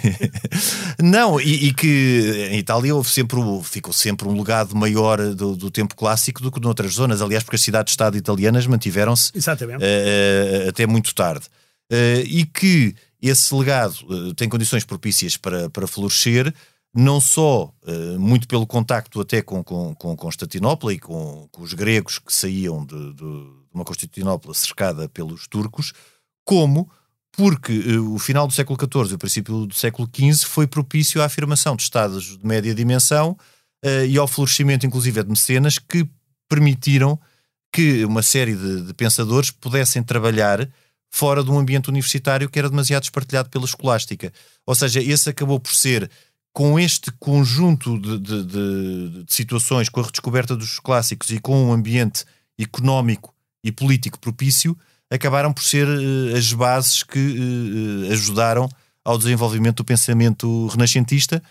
não, 1.03 1.41
e, 1.41 1.67
e, 1.67 1.73
que 1.73 2.47
em 2.51 2.57
Itália 2.57 2.95
houve 2.95 3.09
sempre, 3.09 3.37
ficou 3.63 3.91
sempre 3.91 4.29
um 4.29 4.37
legado 4.37 4.73
maior 4.73 5.17
do, 5.35 5.57
do 5.57 5.69
tempo 5.69 5.93
clássico 5.93 6.41
do 6.41 6.49
que 6.49 6.61
noutras 6.61 6.93
zonas. 6.93 7.21
Aliás, 7.21 7.43
porque 7.43 7.57
as 7.57 7.61
cidades-estado 7.61 8.15
italianas 8.15 8.65
mantiveram-se 8.65 9.33
uh, 9.37 10.69
até 10.69 10.87
muito 10.87 11.13
tarde. 11.13 11.47
Uh, 11.91 12.23
e 12.25 12.45
que 12.45 12.95
esse 13.21 13.53
legado 13.53 14.33
tem 14.35 14.47
condições 14.47 14.83
propícias 14.83 15.35
para, 15.35 15.69
para 15.69 15.87
florescer 15.87 16.53
não 16.93 17.21
só 17.21 17.73
uh, 17.83 18.19
muito 18.19 18.47
pelo 18.47 18.65
contacto 18.65 19.21
até 19.21 19.41
com, 19.41 19.63
com, 19.63 19.93
com 19.93 20.15
Constantinopla 20.15 20.93
e 20.93 20.99
com, 20.99 21.47
com, 21.51 21.61
os 21.61 21.73
gregos 21.73 22.19
que 22.19 22.33
saíam 22.33 22.85
de, 22.85 23.13
de, 23.13 23.23
uma 23.73 23.85
Constantinopla 23.85 24.53
cercada 24.53 25.07
pelos 25.07 25.47
turcos, 25.47 25.93
como 26.43 26.89
porque 27.31 27.73
uh, 27.73 28.13
o 28.13 28.17
final 28.17 28.47
do 28.47 28.53
século 28.53 28.77
XIV 28.79 29.11
e 29.11 29.15
o 29.15 29.19
princípio 29.19 29.65
do 29.67 29.73
século 29.75 30.09
XV 30.13 30.45
foi 30.45 30.67
propício 30.67 31.21
à 31.21 31.25
afirmação 31.25 31.75
de 31.75 31.83
Estados 31.83 32.37
de 32.37 32.45
média 32.45 32.73
dimensão 32.73 33.37
uh, 33.85 34.05
e 34.07 34.17
ao 34.17 34.27
florescimento, 34.27 34.85
inclusive, 34.85 35.23
de 35.23 35.29
mecenas 35.29 35.77
que 35.77 36.09
permitiram 36.49 37.19
que 37.71 38.03
uma 38.03 38.23
série 38.23 38.55
de, 38.55 38.81
de 38.81 38.93
pensadores 38.95 39.51
pudessem 39.51 40.01
trabalhar 40.01 40.67
fora 41.09 41.43
de 41.43 41.51
um 41.51 41.57
ambiente 41.57 41.89
universitário 41.89 42.49
que 42.49 42.59
era 42.59 42.69
demasiado 42.69 43.03
espartilhado 43.03 43.49
pela 43.49 43.65
escolástica. 43.65 44.31
Ou 44.65 44.75
seja, 44.75 45.01
esse 45.01 45.29
acabou 45.29 45.59
por 45.59 45.73
ser 45.73 46.09
com 46.53 46.79
este 46.79 47.11
conjunto 47.19 47.99
de, 47.99 48.19
de, 48.19 48.43
de, 48.43 49.23
de, 49.23 49.33
situações, 49.33 49.89
com 49.89 50.01
a 50.01 50.03
redescoberta 50.03 50.55
dos 50.55 50.79
clássicos 50.79 51.29
e 51.29 51.39
com 51.39 51.65
um 51.65 51.73
ambiente 51.73 52.25
económico 52.59 53.33
e 53.63 53.71
político 53.71 54.19
propício, 54.19 54.77
acabaram 55.09 55.51
por 55.53 55.63
ser 55.63 55.87
uh, 55.87 56.35
as 56.35 56.51
bases 56.53 57.03
que 57.03 57.19
uh, 57.19 58.11
ajudaram 58.11 58.69
ao 59.03 59.17
desenvolvimento 59.17 59.77
do 59.77 59.85
pensamento 59.85 60.67
renascentista, 60.67 61.41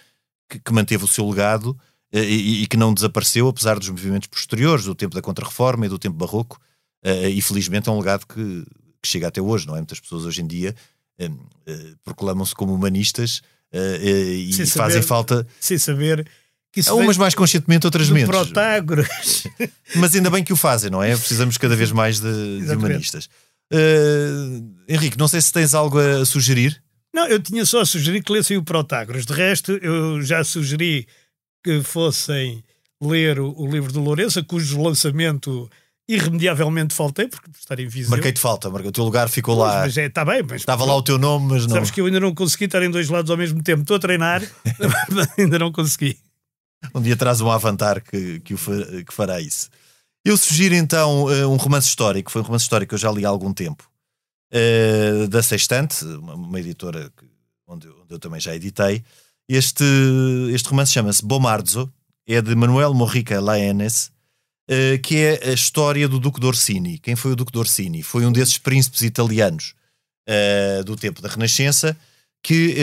que, 0.49 0.59
que 0.59 0.73
manteve 0.73 1.05
o 1.05 1.09
seu 1.09 1.29
legado 1.29 1.71
uh, 2.15 2.19
e, 2.19 2.63
e, 2.63 2.67
que 2.67 2.77
não 2.77 2.95
desapareceu, 2.95 3.49
apesar 3.49 3.79
dos 3.79 3.89
movimentos 3.89 4.29
posteriores, 4.29 4.85
do 4.85 4.95
tempo 4.95 5.15
da 5.15 5.23
Contra-Reforma 5.23 5.87
e 5.87 5.89
do 5.89 5.99
tempo 5.99 6.17
barroco, 6.17 6.61
e 7.05 7.41
felizmente 7.41 7.89
é 7.89 7.93
um 7.93 7.99
legado 7.99 8.27
que, 8.27 8.67
que, 9.03 9.09
chega 9.09 9.29
até 9.29 9.41
hoje, 9.41 9.67
não 9.67 9.75
é? 9.75 9.79
Muitas 9.79 10.01
pessoas 10.01 10.25
hoje 10.25 10.43
em 10.43 10.47
dia 10.47 10.75
proclamam-se 12.05 12.55
como 12.55 12.75
humanistas 12.75 13.43
uh, 13.73 14.03
e 14.03 14.53
sem 14.53 14.67
fazem 14.67 15.03
saber, 15.03 15.07
falta. 15.07 15.47
Sem 15.61 15.79
saber. 15.79 16.29
Que 16.73 16.81
isso 16.81 16.95
umas 16.95 17.17
mais 17.17 17.35
conscientemente, 17.35 17.87
outras 17.87 18.11
menos. 18.11 18.29
Protágoras. 18.29 19.45
Mas 19.97 20.15
ainda 20.15 20.31
bem 20.31 20.45
que 20.45 20.53
o 20.53 20.57
fazem, 20.57 20.91
não 20.91 21.03
é? 21.03 21.17
Precisamos 21.17 21.57
cada 21.57 21.75
vez 21.75 21.91
mais 21.91 22.21
de, 22.21 22.61
de 22.61 22.73
humanistas. 22.73 23.29
Uh, 23.73 24.75
Henrique, 24.87 25.19
não 25.19 25.29
sei 25.29 25.41
se 25.41 25.53
tens 25.53 25.75
algo 25.75 25.99
a 25.99 26.25
sugerir. 26.25 26.83
Não, 27.13 27.27
eu 27.27 27.41
tinha 27.41 27.65
só 27.65 27.81
a 27.81 27.87
sugerir 27.87 28.23
que 28.23 28.33
lessem 28.33 28.57
o 28.59 28.63
Protágoras. 28.63 29.25
De 29.25 29.33
resto, 29.33 29.73
eu 29.73 30.21
já 30.23 30.45
sugeri 30.45 31.07
que 31.65 31.83
fossem 31.83 32.63
ler 33.03 33.41
o, 33.41 33.55
o 33.59 33.67
livro 33.67 33.91
do 33.91 34.01
Lourenço, 34.01 34.45
cujo 34.45 34.83
lançamento 34.83 35.71
irremediavelmente 36.09 36.95
faltei, 36.95 37.29
porque 37.29 37.51
estar 37.51 37.79
em 37.79 37.87
Viseu. 37.87 38.11
Marquei-te 38.11 38.41
falta, 38.41 38.69
o 38.69 38.93
teu 38.93 39.05
lugar 39.05 39.29
ficou 39.29 39.57
pois, 39.57 39.69
lá. 39.69 39.81
Mas 39.83 39.97
é, 39.99 40.07
está 40.07 40.25
bem, 40.25 40.43
mas. 40.43 40.63
Estava 40.63 40.85
lá 40.85 40.97
o 40.97 41.03
teu 41.03 41.19
nome, 41.19 41.49
mas 41.51 41.67
não. 41.67 41.75
Sabes 41.75 41.91
que 41.91 42.01
eu 42.01 42.07
ainda 42.07 42.19
não 42.19 42.35
consegui 42.35 42.65
estar 42.65 42.83
em 42.83 42.91
dois 42.91 43.09
lados 43.11 43.31
ao 43.31 43.37
mesmo 43.37 43.63
tempo. 43.63 43.83
Estou 43.83 43.97
a 43.97 44.01
treinar, 44.01 44.43
ainda 45.37 45.59
não 45.59 45.71
consegui. 45.71 46.19
Um 46.95 47.03
dia 47.03 47.17
traz 47.17 47.41
um 47.41 47.51
avantar 47.51 48.01
que, 48.01 48.41
que, 48.41 48.55
o, 48.55 48.59
que 48.59 49.13
fará 49.13 49.41
isso. 49.41 49.69
Eu 50.25 50.37
sugiro 50.37 50.75
então 50.75 51.31
eh, 51.31 51.47
um 51.47 51.57
romance 51.57 51.89
histórico, 51.89 52.31
foi 52.31 52.41
um 52.41 52.45
romance 52.45 52.65
histórico 52.65 52.91
que 52.91 52.95
eu 52.95 52.99
já 52.99 53.11
li 53.11 53.25
há 53.25 53.29
algum 53.29 53.53
tempo, 53.53 53.89
uh, 54.53 55.29
da 55.29 55.43
Sextante, 55.43 56.05
uma, 56.05 56.35
uma 56.35 56.61
editora 56.61 57.11
que, 57.17 57.25
onde, 57.67 57.89
onde, 57.89 58.15
eu 58.15 58.19
também 58.19 58.41
já 58.41 58.55
editei. 58.55 59.03
Este, 59.49 59.85
este 60.53 60.69
romance 60.69 60.93
chama-se 60.93 61.25
Bomarzo, 61.25 61.91
é 62.27 62.43
de 62.43 62.55
Manuel 62.55 62.93
Morrica 62.95 63.41
Laenes 63.41 64.13
uh, 64.69 64.99
que 65.03 65.17
é 65.17 65.51
a 65.51 65.53
história 65.53 66.09
do 66.09 66.19
Duque 66.21 66.41
d'Orsini. 66.41 66.99
Quem 66.99 67.17
foi 67.17 67.33
o 67.33 67.37
Duque 67.37 67.53
d'Orsini? 67.53 68.03
Foi 68.03 68.25
um 68.27 68.33
desses 68.33 68.59
príncipes 68.59 69.03
italianos 69.03 69.75
uh, 70.29 70.85
do 70.85 70.97
tempo 70.97 71.23
da 71.23 71.29
Renascença 71.29 71.97
que 72.43 72.77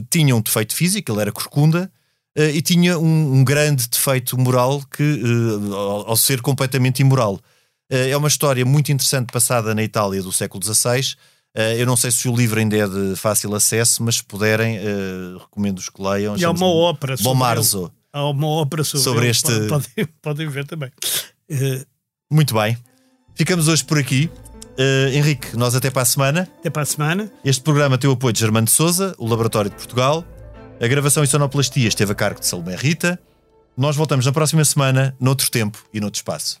uh, 0.00 0.06
tinha 0.10 0.34
um 0.34 0.40
defeito 0.40 0.74
físico, 0.74 1.12
ele 1.12 1.20
era 1.20 1.32
corcunda, 1.32 1.90
e 2.36 2.60
tinha 2.60 2.98
um, 2.98 3.36
um, 3.36 3.44
grande 3.44 3.88
defeito 3.88 4.36
moral 4.36 4.82
que, 4.90 5.20
ao, 5.72 6.10
ao, 6.10 6.16
ser 6.16 6.40
completamente 6.40 6.98
imoral. 6.98 7.38
é 7.88 8.16
uma 8.16 8.26
história 8.26 8.64
muito 8.64 8.90
interessante 8.90 9.30
passada 9.30 9.72
na 9.72 9.84
Itália 9.84 10.20
do 10.20 10.32
século 10.32 10.60
XVI. 10.60 11.14
eu 11.78 11.86
não 11.86 11.96
sei 11.96 12.10
se 12.10 12.28
o 12.28 12.34
livro 12.34 12.58
ainda 12.58 12.76
é 12.76 12.88
de 12.88 13.14
fácil 13.14 13.54
acesso, 13.54 14.02
mas 14.02 14.16
se 14.16 14.24
puderem, 14.24 14.80
recomendo-os 15.38 15.88
que 15.88 16.02
leiam. 16.02 16.36
E 16.36 16.44
há 16.44 16.50
uma 16.50 16.66
ópera. 16.66 17.14
Bom 17.22 17.36
Marzo 17.36 17.92
há 18.14 18.30
uma 18.30 18.46
ópera 18.46 18.84
sobre, 18.84 19.02
sobre 19.02 19.28
este. 19.28 19.66
Podem, 19.66 20.08
podem 20.22 20.48
ver 20.48 20.64
também. 20.64 20.90
Uh... 21.50 21.84
Muito 22.30 22.54
bem. 22.54 22.78
Ficamos 23.34 23.66
hoje 23.66 23.84
por 23.84 23.98
aqui. 23.98 24.30
Uh, 24.78 25.08
Henrique, 25.12 25.56
nós 25.56 25.74
até 25.74 25.90
para 25.90 26.02
a 26.02 26.04
semana. 26.04 26.48
Até 26.60 26.70
para 26.70 26.82
a 26.82 26.86
semana. 26.86 27.30
Este 27.44 27.62
programa 27.62 27.98
tem 27.98 28.08
o 28.08 28.12
apoio 28.12 28.32
de 28.32 28.40
Germano 28.40 28.66
de 28.66 28.72
Souza, 28.72 29.14
o 29.18 29.26
Laboratório 29.26 29.70
de 29.70 29.76
Portugal. 29.76 30.24
A 30.80 30.86
gravação 30.86 31.22
e 31.22 31.26
sonoplastia 31.26 31.86
esteve 31.86 32.12
a 32.12 32.14
cargo 32.14 32.40
de 32.40 32.46
Salomé 32.46 32.76
Rita. 32.76 33.18
Nós 33.76 33.96
voltamos 33.96 34.26
na 34.26 34.32
próxima 34.32 34.64
semana, 34.64 35.16
noutro 35.20 35.50
tempo 35.50 35.78
e 35.92 36.00
noutro 36.00 36.18
espaço. 36.18 36.60